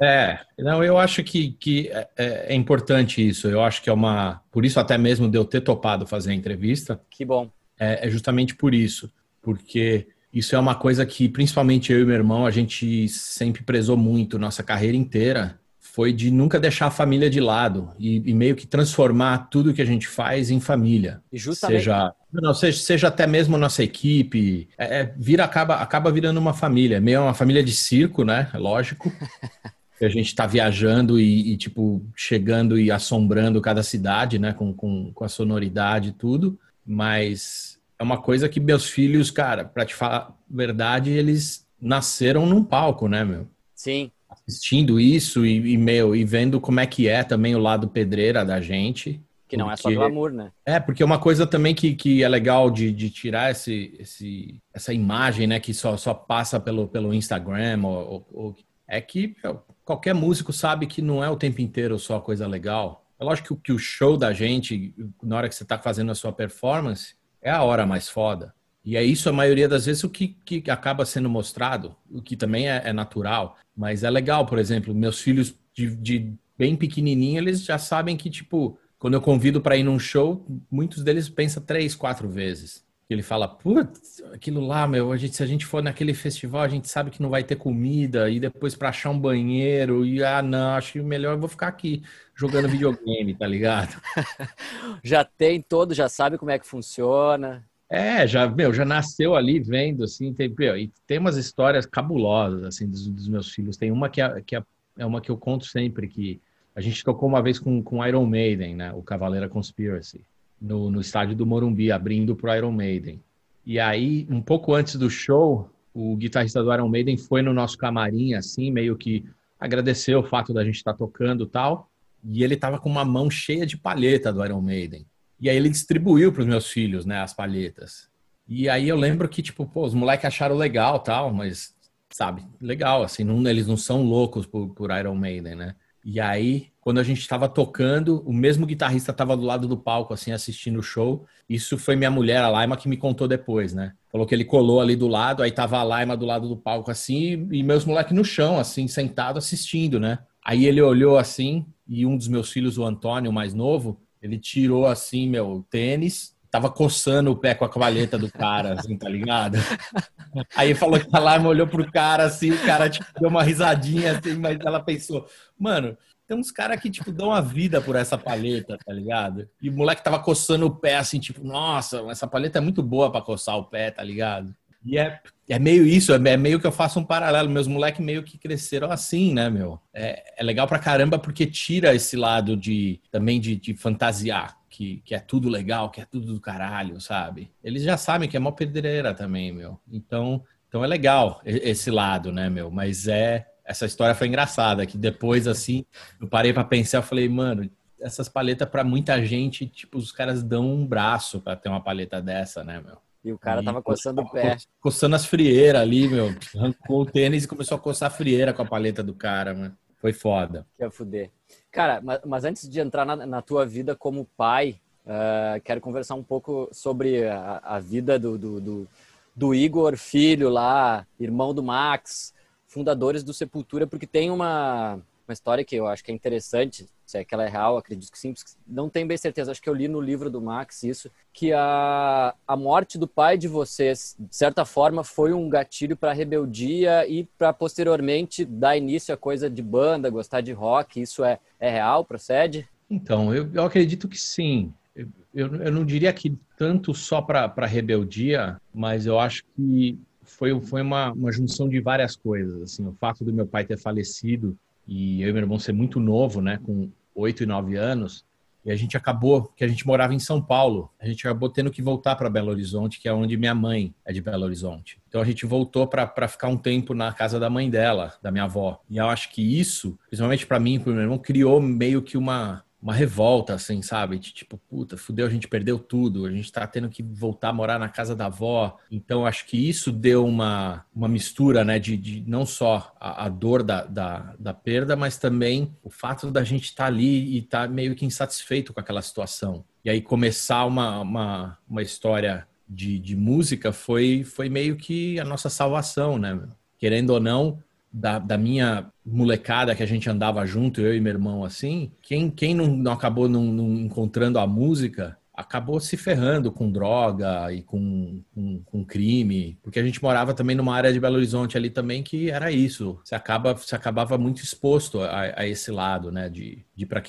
é 0.00 0.38
não, 0.58 0.82
eu 0.82 0.98
acho 0.98 1.22
que, 1.24 1.52
que 1.52 1.88
é, 1.88 2.08
é, 2.16 2.26
é, 2.52 2.54
importante 2.54 3.26
isso. 3.26 3.48
Eu 3.48 3.62
acho 3.62 3.82
que 3.82 3.90
é 3.90 3.92
uma. 3.92 4.42
Por 4.50 4.64
isso, 4.64 4.80
até 4.80 4.98
mesmo 4.98 5.28
de 5.28 5.36
eu 5.36 5.44
ter 5.44 5.60
topado 5.60 6.06
fazer 6.06 6.30
a 6.30 6.34
entrevista. 6.34 7.00
Que 7.10 7.24
bom 7.24 7.50
é, 7.78 8.06
é 8.06 8.10
justamente 8.10 8.54
por 8.54 8.74
isso, 8.74 9.12
porque 9.40 10.08
isso 10.32 10.54
é 10.54 10.58
uma 10.58 10.74
coisa 10.74 11.04
que, 11.06 11.28
principalmente 11.28 11.92
eu 11.92 12.00
e 12.00 12.04
meu 12.04 12.14
irmão, 12.14 12.46
a 12.46 12.50
gente 12.50 13.08
sempre 13.08 13.62
prezou 13.62 13.96
muito, 13.96 14.38
nossa 14.38 14.62
carreira 14.62 14.96
inteira, 14.96 15.58
foi 15.96 16.12
de 16.12 16.30
nunca 16.30 16.60
deixar 16.60 16.88
a 16.88 16.90
família 16.90 17.30
de 17.30 17.40
lado 17.40 17.90
e, 17.98 18.16
e 18.16 18.34
meio 18.34 18.54
que 18.54 18.66
transformar 18.66 19.48
tudo 19.48 19.72
que 19.72 19.80
a 19.80 19.86
gente 19.86 20.06
faz 20.06 20.50
em 20.50 20.60
família. 20.60 21.22
E 21.32 21.38
justamente... 21.38 21.78
Seja, 21.78 22.12
não, 22.30 22.52
seja, 22.52 22.78
seja 22.78 23.08
até 23.08 23.26
mesmo 23.26 23.56
nossa 23.56 23.82
equipe, 23.82 24.68
é, 24.76 25.00
é, 25.00 25.14
vira, 25.16 25.42
acaba, 25.42 25.76
acaba 25.76 26.12
virando 26.12 26.36
uma 26.36 26.52
família, 26.52 27.00
meio 27.00 27.22
uma 27.22 27.32
família 27.32 27.64
de 27.64 27.72
circo, 27.72 28.24
né? 28.24 28.50
É 28.52 28.58
lógico. 28.58 29.10
a 29.98 30.08
gente 30.10 30.26
está 30.26 30.46
viajando 30.46 31.18
e, 31.18 31.54
e, 31.54 31.56
tipo, 31.56 32.04
chegando 32.14 32.78
e 32.78 32.90
assombrando 32.90 33.58
cada 33.62 33.82
cidade, 33.82 34.38
né? 34.38 34.52
Com, 34.52 34.74
com, 34.74 35.10
com 35.14 35.24
a 35.24 35.30
sonoridade 35.30 36.10
e 36.10 36.12
tudo. 36.12 36.60
Mas 36.84 37.78
é 37.98 38.02
uma 38.02 38.20
coisa 38.20 38.50
que 38.50 38.60
meus 38.60 38.86
filhos, 38.86 39.30
cara, 39.30 39.64
para 39.64 39.86
te 39.86 39.94
falar 39.94 40.16
a 40.16 40.32
verdade, 40.50 41.08
eles 41.08 41.66
nasceram 41.80 42.44
num 42.44 42.62
palco, 42.62 43.08
né, 43.08 43.24
meu? 43.24 43.48
Sim. 43.74 44.10
Assistindo 44.48 45.00
isso 45.00 45.44
e, 45.44 45.72
e 45.72 45.76
meu, 45.76 46.14
e 46.14 46.24
vendo 46.24 46.60
como 46.60 46.80
é 46.80 46.86
que 46.86 47.08
é 47.08 47.24
também 47.24 47.54
o 47.54 47.60
lado 47.60 47.88
pedreira 47.88 48.44
da 48.44 48.60
gente. 48.60 49.20
Que 49.48 49.56
não 49.56 49.66
porque... 49.66 49.88
é 49.88 49.92
só 49.92 49.98
glamour, 49.98 50.32
né? 50.32 50.50
É, 50.64 50.80
porque 50.80 51.04
uma 51.04 51.18
coisa 51.18 51.46
também 51.46 51.74
que, 51.74 51.94
que 51.94 52.22
é 52.22 52.28
legal 52.28 52.70
de, 52.70 52.90
de 52.92 53.10
tirar 53.10 53.50
esse, 53.50 53.94
esse, 53.98 54.60
essa 54.72 54.92
imagem, 54.92 55.46
né, 55.46 55.60
que 55.60 55.72
só, 55.72 55.96
só 55.96 56.12
passa 56.12 56.58
pelo, 56.58 56.88
pelo 56.88 57.14
Instagram, 57.14 57.80
ou, 57.84 58.26
ou, 58.32 58.56
é 58.88 59.00
que 59.00 59.36
meu, 59.42 59.62
qualquer 59.84 60.14
músico 60.14 60.52
sabe 60.52 60.86
que 60.86 61.00
não 61.00 61.22
é 61.22 61.30
o 61.30 61.36
tempo 61.36 61.60
inteiro 61.60 61.98
só 61.98 62.20
coisa 62.20 62.46
legal. 62.46 63.04
É 63.18 63.24
lógico 63.24 63.56
que 63.56 63.72
o 63.72 63.78
show 63.78 64.16
da 64.16 64.32
gente, 64.32 64.94
na 65.22 65.36
hora 65.36 65.48
que 65.48 65.54
você 65.54 65.62
está 65.62 65.78
fazendo 65.78 66.12
a 66.12 66.14
sua 66.14 66.32
performance, 66.32 67.14
é 67.40 67.50
a 67.50 67.62
hora 67.62 67.86
mais 67.86 68.08
foda. 68.08 68.52
E 68.86 68.96
é 68.96 69.02
isso, 69.02 69.28
a 69.28 69.32
maioria 69.32 69.68
das 69.68 69.86
vezes, 69.86 70.04
o 70.04 70.08
que, 70.08 70.28
que 70.28 70.70
acaba 70.70 71.04
sendo 71.04 71.28
mostrado, 71.28 71.96
o 72.10 72.22
que 72.22 72.36
também 72.36 72.70
é, 72.70 72.82
é 72.84 72.92
natural. 72.92 73.58
Mas 73.76 74.04
é 74.04 74.10
legal, 74.10 74.46
por 74.46 74.58
exemplo, 74.58 74.94
meus 74.94 75.20
filhos 75.20 75.54
de, 75.74 75.94
de 75.96 76.32
bem 76.56 76.76
pequenininho, 76.76 77.38
eles 77.38 77.64
já 77.64 77.78
sabem 77.78 78.16
que, 78.16 78.30
tipo, 78.30 78.78
quando 78.98 79.14
eu 79.14 79.20
convido 79.20 79.60
para 79.60 79.76
ir 79.76 79.82
num 79.82 79.98
show, 79.98 80.46
muitos 80.70 81.02
deles 81.02 81.28
pensam 81.28 81.62
três, 81.62 81.96
quatro 81.96 82.28
vezes 82.28 82.86
ele 83.08 83.22
fala, 83.22 83.46
putz, 83.46 84.20
aquilo 84.32 84.60
lá, 84.66 84.86
meu, 84.86 85.12
a 85.12 85.16
gente, 85.16 85.36
se 85.36 85.42
a 85.42 85.46
gente 85.46 85.64
for 85.64 85.80
naquele 85.80 86.12
festival, 86.12 86.62
a 86.62 86.68
gente 86.68 86.88
sabe 86.88 87.10
que 87.10 87.22
não 87.22 87.30
vai 87.30 87.44
ter 87.44 87.54
comida, 87.54 88.28
e 88.28 88.40
depois 88.40 88.74
para 88.74 88.88
achar 88.88 89.10
um 89.10 89.18
banheiro, 89.18 90.04
e 90.04 90.24
ah, 90.24 90.42
não, 90.42 90.74
acho 90.74 90.94
que 90.94 91.00
melhor 91.00 91.34
eu 91.34 91.38
vou 91.38 91.48
ficar 91.48 91.68
aqui 91.68 92.02
jogando 92.34 92.68
videogame, 92.68 93.32
tá 93.34 93.46
ligado? 93.46 94.00
já 95.04 95.24
tem 95.24 95.62
todo, 95.62 95.94
já 95.94 96.08
sabe 96.08 96.36
como 96.36 96.50
é 96.50 96.58
que 96.58 96.66
funciona. 96.66 97.64
É, 97.88 98.26
já, 98.26 98.48
meu, 98.48 98.72
já 98.74 98.84
nasceu 98.84 99.36
ali 99.36 99.60
vendo, 99.60 100.04
assim, 100.04 100.32
tem, 100.32 100.52
meu, 100.58 100.76
e 100.76 100.90
tem 101.06 101.18
umas 101.18 101.36
histórias 101.36 101.86
cabulosas, 101.86 102.64
assim, 102.64 102.88
dos, 102.88 103.06
dos 103.06 103.28
meus 103.28 103.50
filhos. 103.52 103.76
Tem 103.76 103.92
uma 103.92 104.08
que, 104.08 104.20
é, 104.20 104.42
que 104.42 104.56
é, 104.56 104.62
é 104.98 105.06
uma 105.06 105.20
que 105.20 105.30
eu 105.30 105.36
conto 105.36 105.66
sempre, 105.66 106.08
que 106.08 106.40
a 106.74 106.80
gente 106.80 107.04
tocou 107.04 107.28
uma 107.28 107.40
vez 107.40 107.58
com, 107.58 107.82
com 107.82 108.04
Iron 108.04 108.26
Maiden, 108.26 108.74
né, 108.74 108.92
o 108.92 109.02
Cavaleira 109.02 109.48
Conspiracy 109.48 110.20
no, 110.60 110.90
no 110.90 111.00
estádio 111.00 111.36
do 111.36 111.46
Morumbi, 111.46 111.92
abrindo 111.92 112.34
para 112.34 112.52
o 112.52 112.56
Iron 112.56 112.72
Maiden. 112.72 113.20
E 113.64 113.78
aí, 113.78 114.26
um 114.30 114.40
pouco 114.40 114.74
antes 114.74 114.96
do 114.96 115.08
show, 115.08 115.70
o 115.94 116.16
guitarrista 116.16 116.62
do 116.62 116.72
Iron 116.72 116.88
Maiden 116.88 117.16
foi 117.16 117.42
no 117.42 117.52
nosso 117.52 117.78
camarim, 117.78 118.34
assim, 118.34 118.70
meio 118.70 118.96
que 118.96 119.24
agradeceu 119.58 120.20
o 120.20 120.24
fato 120.24 120.52
da 120.52 120.64
gente 120.64 120.76
estar 120.76 120.92
tá 120.92 120.98
tocando 120.98 121.46
tal. 121.46 121.88
E 122.24 122.42
ele 122.42 122.56
tava 122.56 122.78
com 122.78 122.88
uma 122.88 123.04
mão 123.04 123.30
cheia 123.30 123.64
de 123.64 123.76
palheta 123.76 124.32
do 124.32 124.44
Iron 124.44 124.60
Maiden. 124.60 125.06
E 125.40 125.50
aí 125.50 125.56
ele 125.56 125.68
distribuiu 125.68 126.32
para 126.32 126.40
os 126.40 126.46
meus 126.46 126.68
filhos, 126.68 127.04
né, 127.04 127.20
as 127.20 127.34
palhetas. 127.34 128.08
E 128.48 128.68
aí 128.68 128.88
eu 128.88 128.96
lembro 128.96 129.28
que, 129.28 129.42
tipo, 129.42 129.66
pô, 129.66 129.84
os 129.84 129.94
moleques 129.94 130.24
acharam 130.24 130.56
legal 130.56 131.00
tal, 131.00 131.32
mas, 131.32 131.74
sabe, 132.10 132.44
legal, 132.60 133.02
assim, 133.02 133.24
não, 133.24 133.48
eles 133.48 133.66
não 133.66 133.76
são 133.76 134.02
loucos 134.02 134.46
por, 134.46 134.68
por 134.68 134.90
Iron 134.96 135.14
Maiden, 135.14 135.56
né? 135.56 135.74
E 136.04 136.20
aí, 136.20 136.68
quando 136.80 136.98
a 136.98 137.02
gente 137.02 137.20
estava 137.20 137.48
tocando, 137.48 138.22
o 138.24 138.32
mesmo 138.32 138.64
guitarrista 138.64 139.10
estava 139.10 139.36
do 139.36 139.42
lado 139.42 139.66
do 139.66 139.76
palco, 139.76 140.14
assim, 140.14 140.30
assistindo 140.30 140.78
o 140.78 140.82
show. 140.82 141.26
Isso 141.48 141.76
foi 141.76 141.96
minha 141.96 142.12
mulher, 142.12 142.38
a 142.44 142.48
Laima, 142.48 142.76
que 142.76 142.88
me 142.88 142.96
contou 142.96 143.26
depois, 143.26 143.74
né? 143.74 143.92
Falou 144.08 144.24
que 144.24 144.32
ele 144.32 144.44
colou 144.44 144.80
ali 144.80 144.94
do 144.94 145.08
lado, 145.08 145.42
aí 145.42 145.50
tava 145.50 145.78
a 145.78 145.82
Laima 145.82 146.16
do 146.16 146.24
lado 146.24 146.48
do 146.48 146.56
palco, 146.56 146.92
assim, 146.92 147.48
e 147.50 147.60
meus 147.64 147.84
moleques 147.84 148.14
no 148.14 148.24
chão, 148.24 148.56
assim, 148.56 148.86
sentado 148.86 149.36
assistindo, 149.36 149.98
né? 149.98 150.20
Aí 150.44 150.64
ele 150.64 150.80
olhou 150.80 151.18
assim, 151.18 151.66
e 151.88 152.06
um 152.06 152.16
dos 152.16 152.28
meus 152.28 152.52
filhos, 152.52 152.78
o 152.78 152.84
Antônio, 152.84 153.32
o 153.32 153.34
mais 153.34 153.52
novo, 153.52 154.00
ele 154.26 154.38
tirou 154.38 154.86
assim, 154.86 155.28
meu 155.28 155.64
tênis, 155.70 156.36
tava 156.50 156.70
coçando 156.70 157.30
o 157.30 157.36
pé 157.36 157.54
com 157.54 157.64
a 157.64 157.68
cavaleta 157.68 158.18
do 158.18 158.30
cara, 158.30 158.74
assim, 158.74 158.96
tá 158.96 159.08
ligado? 159.08 159.56
Aí 160.54 160.74
falou 160.74 160.98
que 160.98 161.08
a 161.12 161.18
Laima 161.18 161.48
olhou 161.48 161.66
pro 161.66 161.90
cara 161.90 162.24
assim, 162.24 162.50
o 162.50 162.64
cara 162.64 162.88
tipo, 162.90 163.06
deu 163.18 163.28
uma 163.28 163.42
risadinha 163.42 164.18
assim, 164.18 164.34
mas 164.34 164.58
ela 164.60 164.80
pensou, 164.80 165.26
mano, 165.58 165.96
tem 166.26 166.36
uns 166.36 166.50
caras 166.50 166.80
que, 166.80 166.90
tipo, 166.90 167.12
dão 167.12 167.30
a 167.32 167.40
vida 167.40 167.80
por 167.80 167.94
essa 167.94 168.18
paleta, 168.18 168.76
tá 168.84 168.92
ligado? 168.92 169.48
E 169.62 169.70
o 169.70 169.72
moleque 169.72 170.02
tava 170.02 170.18
coçando 170.18 170.66
o 170.66 170.74
pé 170.74 170.96
assim, 170.96 171.20
tipo, 171.20 171.44
nossa, 171.44 172.04
essa 172.10 172.26
paleta 172.26 172.58
é 172.58 172.60
muito 172.60 172.82
boa 172.82 173.12
para 173.12 173.22
coçar 173.22 173.56
o 173.56 173.64
pé, 173.64 173.90
tá 173.92 174.02
ligado? 174.02 174.54
E 174.86 174.96
é, 174.98 175.20
é 175.48 175.58
meio 175.58 175.84
isso, 175.84 176.12
é, 176.12 176.16
é 176.16 176.36
meio 176.36 176.60
que 176.60 176.66
eu 176.66 176.72
faço 176.72 177.00
um 177.00 177.04
paralelo. 177.04 177.50
Meus 177.50 177.66
moleques 177.66 178.04
meio 178.04 178.22
que 178.22 178.38
cresceram 178.38 178.90
assim, 178.90 179.34
né, 179.34 179.50
meu? 179.50 179.80
É, 179.92 180.22
é 180.38 180.44
legal 180.44 180.66
pra 180.66 180.78
caramba 180.78 181.18
porque 181.18 181.44
tira 181.44 181.94
esse 181.94 182.16
lado 182.16 182.56
de 182.56 183.00
também 183.10 183.40
de, 183.40 183.56
de 183.56 183.74
fantasiar 183.74 184.56
que, 184.70 185.02
que 185.04 185.14
é 185.14 185.18
tudo 185.18 185.48
legal, 185.48 185.90
que 185.90 186.00
é 186.00 186.04
tudo 186.04 186.34
do 186.34 186.40
caralho, 186.40 187.00
sabe? 187.00 187.50
Eles 187.64 187.82
já 187.82 187.96
sabem 187.96 188.28
que 188.28 188.36
é 188.36 188.40
mó 188.40 188.52
pedreira 188.52 189.14
também, 189.14 189.52
meu. 189.52 189.80
Então, 189.90 190.44
então 190.68 190.84
é 190.84 190.86
legal 190.86 191.40
esse 191.44 191.90
lado, 191.90 192.30
né, 192.30 192.48
meu? 192.48 192.70
Mas 192.70 193.08
é. 193.08 193.46
Essa 193.64 193.84
história 193.84 194.14
foi 194.14 194.28
engraçada, 194.28 194.86
que 194.86 194.96
depois, 194.96 195.48
assim, 195.48 195.84
eu 196.20 196.28
parei 196.28 196.52
para 196.52 196.62
pensar, 196.62 196.98
eu 196.98 197.02
falei, 197.02 197.28
mano, 197.28 197.68
essas 198.00 198.28
paletas 198.28 198.68
para 198.68 198.84
muita 198.84 199.24
gente, 199.24 199.66
tipo, 199.66 199.98
os 199.98 200.12
caras 200.12 200.42
dão 200.42 200.70
um 200.70 200.86
braço 200.86 201.40
para 201.40 201.56
ter 201.56 201.68
uma 201.68 201.82
paleta 201.82 202.22
dessa, 202.22 202.62
né, 202.62 202.80
meu? 202.80 202.98
E 203.26 203.32
o 203.32 203.38
cara 203.38 203.60
e 203.60 203.64
tava 203.64 203.82
coçando 203.82 204.22
o 204.22 204.30
pé. 204.30 204.56
Coçando 204.80 205.16
as 205.16 205.26
frieiras 205.26 205.82
ali, 205.82 206.06
meu. 206.06 206.32
Arrancou 206.54 207.02
o 207.02 207.06
tênis 207.06 207.42
e 207.42 207.48
começou 207.48 207.76
a 207.76 207.80
coçar 207.80 208.06
a 208.06 208.14
frieira 208.14 208.52
com 208.52 208.62
a 208.62 208.64
paleta 208.64 209.02
do 209.02 209.12
cara, 209.12 209.52
mano. 209.52 209.76
Foi 209.96 210.12
foda. 210.12 210.64
Quer 210.78 210.92
fuder. 210.92 211.32
Cara, 211.72 212.00
mas, 212.00 212.20
mas, 212.24 212.44
antes 212.44 212.68
de 212.68 212.78
entrar 212.78 213.04
na, 213.04 213.26
na 213.26 213.42
tua 213.42 213.66
vida 213.66 213.96
como 213.96 214.28
pai, 214.36 214.80
uh, 215.04 215.60
quero 215.64 215.80
conversar 215.80 216.14
um 216.14 216.22
pouco 216.22 216.68
sobre 216.70 217.26
a, 217.26 217.60
a 217.64 217.80
vida 217.80 218.16
do, 218.16 218.38
do, 218.38 218.60
do, 218.60 218.88
do, 219.34 219.52
Igor, 219.52 219.96
filho 219.96 220.48
lá, 220.48 221.04
irmão 221.18 221.52
do 221.52 221.64
Max, 221.64 222.32
fundadores 222.68 223.24
do 223.24 223.34
Sepultura, 223.34 223.88
porque 223.88 224.06
tem 224.06 224.30
uma, 224.30 225.00
uma 225.26 225.32
história 225.32 225.64
que 225.64 225.74
eu 225.74 225.88
acho 225.88 226.04
que 226.04 226.12
é 226.12 226.14
interessante 226.14 226.86
se 227.06 227.18
é 227.18 227.24
que 227.24 227.32
ela 227.32 227.44
é 227.44 227.48
real, 227.48 227.76
acredito 227.76 228.10
que 228.10 228.18
sim, 228.18 228.34
não 228.66 228.90
tenho 228.90 229.06
bem 229.06 229.16
certeza, 229.16 229.52
acho 229.52 229.62
que 229.62 229.68
eu 229.68 229.74
li 229.74 229.86
no 229.86 230.00
livro 230.00 230.28
do 230.28 230.42
Max 230.42 230.82
isso, 230.82 231.08
que 231.32 231.52
a, 231.52 232.34
a 232.46 232.56
morte 232.56 232.98
do 232.98 233.06
pai 233.06 233.38
de 233.38 233.46
vocês, 233.46 234.16
de 234.18 234.34
certa 234.34 234.64
forma, 234.64 235.04
foi 235.04 235.32
um 235.32 235.48
gatilho 235.48 235.96
para 235.96 236.12
rebeldia 236.12 237.06
e 237.08 237.24
para 237.38 237.52
posteriormente 237.52 238.44
dar 238.44 238.76
início 238.76 239.14
a 239.14 239.16
coisa 239.16 239.48
de 239.48 239.62
banda, 239.62 240.10
gostar 240.10 240.40
de 240.40 240.52
rock, 240.52 241.00
isso 241.00 241.24
é, 241.24 241.38
é 241.60 241.70
real, 241.70 242.04
procede? 242.04 242.68
Então, 242.90 243.32
eu, 243.32 243.48
eu 243.54 243.64
acredito 243.64 244.08
que 244.08 244.18
sim. 244.18 244.72
Eu, 244.94 245.08
eu, 245.32 245.54
eu 245.56 245.72
não 245.72 245.84
diria 245.84 246.12
que 246.12 246.36
tanto 246.56 246.92
só 246.92 247.22
para 247.22 247.66
rebeldia, 247.66 248.60
mas 248.74 249.06
eu 249.06 249.20
acho 249.20 249.44
que 249.54 249.98
foi, 250.22 250.58
foi 250.60 250.82
uma, 250.82 251.12
uma 251.12 251.30
junção 251.30 251.68
de 251.68 251.80
várias 251.80 252.16
coisas. 252.16 252.62
Assim, 252.62 252.86
o 252.86 252.92
fato 252.92 253.24
do 253.24 253.32
meu 253.32 253.46
pai 253.46 253.64
ter 253.64 253.78
falecido 253.78 254.56
e 254.86 255.22
eu 255.22 255.28
e 255.28 255.32
meu 255.32 255.42
irmão 255.42 255.58
ser 255.58 255.72
muito 255.72 255.98
novo, 256.00 256.40
né, 256.40 256.58
com 256.62 256.90
oito 257.14 257.42
e 257.42 257.46
nove 257.46 257.76
anos, 257.76 258.24
e 258.66 258.70
a 258.72 258.74
gente 258.74 258.96
acabou, 258.96 259.44
que 259.56 259.62
a 259.62 259.68
gente 259.68 259.86
morava 259.86 260.12
em 260.12 260.18
São 260.18 260.42
Paulo, 260.42 260.90
a 260.98 261.06
gente 261.06 261.24
acabou 261.24 261.48
tendo 261.48 261.70
que 261.70 261.80
voltar 261.80 262.16
para 262.16 262.28
Belo 262.28 262.50
Horizonte, 262.50 262.98
que 262.98 263.08
é 263.08 263.12
onde 263.12 263.36
minha 263.36 263.54
mãe 263.54 263.94
é 264.04 264.12
de 264.12 264.20
Belo 264.20 264.44
Horizonte. 264.44 264.98
Então 265.08 265.20
a 265.20 265.24
gente 265.24 265.46
voltou 265.46 265.86
para 265.86 266.26
ficar 266.26 266.48
um 266.48 266.56
tempo 266.56 266.92
na 266.92 267.12
casa 267.12 267.38
da 267.38 267.48
mãe 267.48 267.70
dela, 267.70 268.14
da 268.20 268.32
minha 268.32 268.42
avó. 268.42 268.80
E 268.90 268.96
eu 268.96 269.08
acho 269.08 269.30
que 269.30 269.40
isso, 269.40 269.96
principalmente 270.08 270.44
para 270.44 270.58
mim 270.58 270.74
e 270.74 270.78
para 270.80 270.92
meu 270.92 271.02
irmão, 271.02 271.16
criou 271.16 271.60
meio 271.60 272.02
que 272.02 272.18
uma 272.18 272.64
uma 272.86 272.94
revolta, 272.94 273.52
assim, 273.52 273.82
sabe? 273.82 274.16
De, 274.16 274.32
tipo, 274.32 274.56
puta, 274.70 274.96
fudeu, 274.96 275.26
a 275.26 275.28
gente 275.28 275.48
perdeu 275.48 275.76
tudo, 275.76 276.24
a 276.24 276.30
gente 276.30 276.52
tá 276.52 276.64
tendo 276.68 276.88
que 276.88 277.02
voltar 277.02 277.48
a 277.48 277.52
morar 277.52 277.80
na 277.80 277.88
casa 277.88 278.14
da 278.14 278.26
avó. 278.26 278.78
Então, 278.88 279.26
acho 279.26 279.44
que 279.46 279.56
isso 279.56 279.90
deu 279.90 280.24
uma, 280.24 280.86
uma 280.94 281.08
mistura, 281.08 281.64
né, 281.64 281.80
de, 281.80 281.96
de 281.96 282.22
não 282.28 282.46
só 282.46 282.94
a, 283.00 283.24
a 283.24 283.28
dor 283.28 283.64
da, 283.64 283.84
da, 283.84 284.36
da, 284.38 284.54
perda, 284.54 284.94
mas 284.94 285.18
também 285.18 285.76
o 285.82 285.90
fato 285.90 286.30
da 286.30 286.44
gente 286.44 286.66
estar 286.66 286.84
tá 286.84 286.86
ali 286.86 287.36
e 287.36 287.42
tá 287.42 287.66
meio 287.66 287.96
que 287.96 288.06
insatisfeito 288.06 288.72
com 288.72 288.78
aquela 288.78 289.02
situação. 289.02 289.64
E 289.84 289.90
aí 289.90 290.00
começar 290.00 290.64
uma, 290.64 291.00
uma, 291.00 291.58
uma 291.68 291.82
história 291.82 292.46
de, 292.68 293.00
de 293.00 293.16
música 293.16 293.72
foi, 293.72 294.22
foi 294.22 294.48
meio 294.48 294.76
que 294.76 295.18
a 295.18 295.24
nossa 295.24 295.50
salvação, 295.50 296.18
né? 296.18 296.40
Querendo 296.78 297.10
ou 297.10 297.18
não, 297.18 297.58
da, 297.92 298.20
da, 298.20 298.38
minha 298.38 298.92
molecada 299.06 299.74
que 299.74 299.82
a 299.82 299.86
gente 299.86 300.10
andava 300.10 300.44
junto, 300.46 300.80
eu 300.80 300.94
e 300.94 301.00
meu 301.00 301.12
irmão, 301.12 301.44
assim, 301.44 301.92
quem, 302.02 302.28
quem 302.30 302.54
não, 302.54 302.66
não 302.66 302.92
acabou 302.92 303.28
não, 303.28 303.44
não 303.44 303.78
encontrando 303.78 304.38
a 304.38 304.46
música 304.46 305.16
acabou 305.36 305.78
se 305.78 305.96
ferrando 305.96 306.50
com 306.50 306.72
droga 306.72 307.52
e 307.52 307.62
com, 307.62 308.22
com, 308.34 308.62
com, 308.64 308.84
crime, 308.84 309.58
porque 309.62 309.78
a 309.78 309.82
gente 309.82 310.02
morava 310.02 310.32
também 310.32 310.56
numa 310.56 310.74
área 310.74 310.92
de 310.92 310.98
Belo 310.98 311.16
Horizonte 311.16 311.56
ali 311.56 311.68
também 311.68 312.02
que 312.02 312.30
era 312.30 312.50
isso. 312.50 312.98
Você 313.04 313.14
acaba 313.14 313.54
você 313.54 313.76
acabava 313.76 314.16
muito 314.16 314.42
exposto 314.42 315.00
a, 315.00 315.40
a 315.40 315.46
esse 315.46 315.70
lado, 315.70 316.10
né, 316.10 316.30
de, 316.30 316.64
de 316.74 316.86
para 316.86 317.02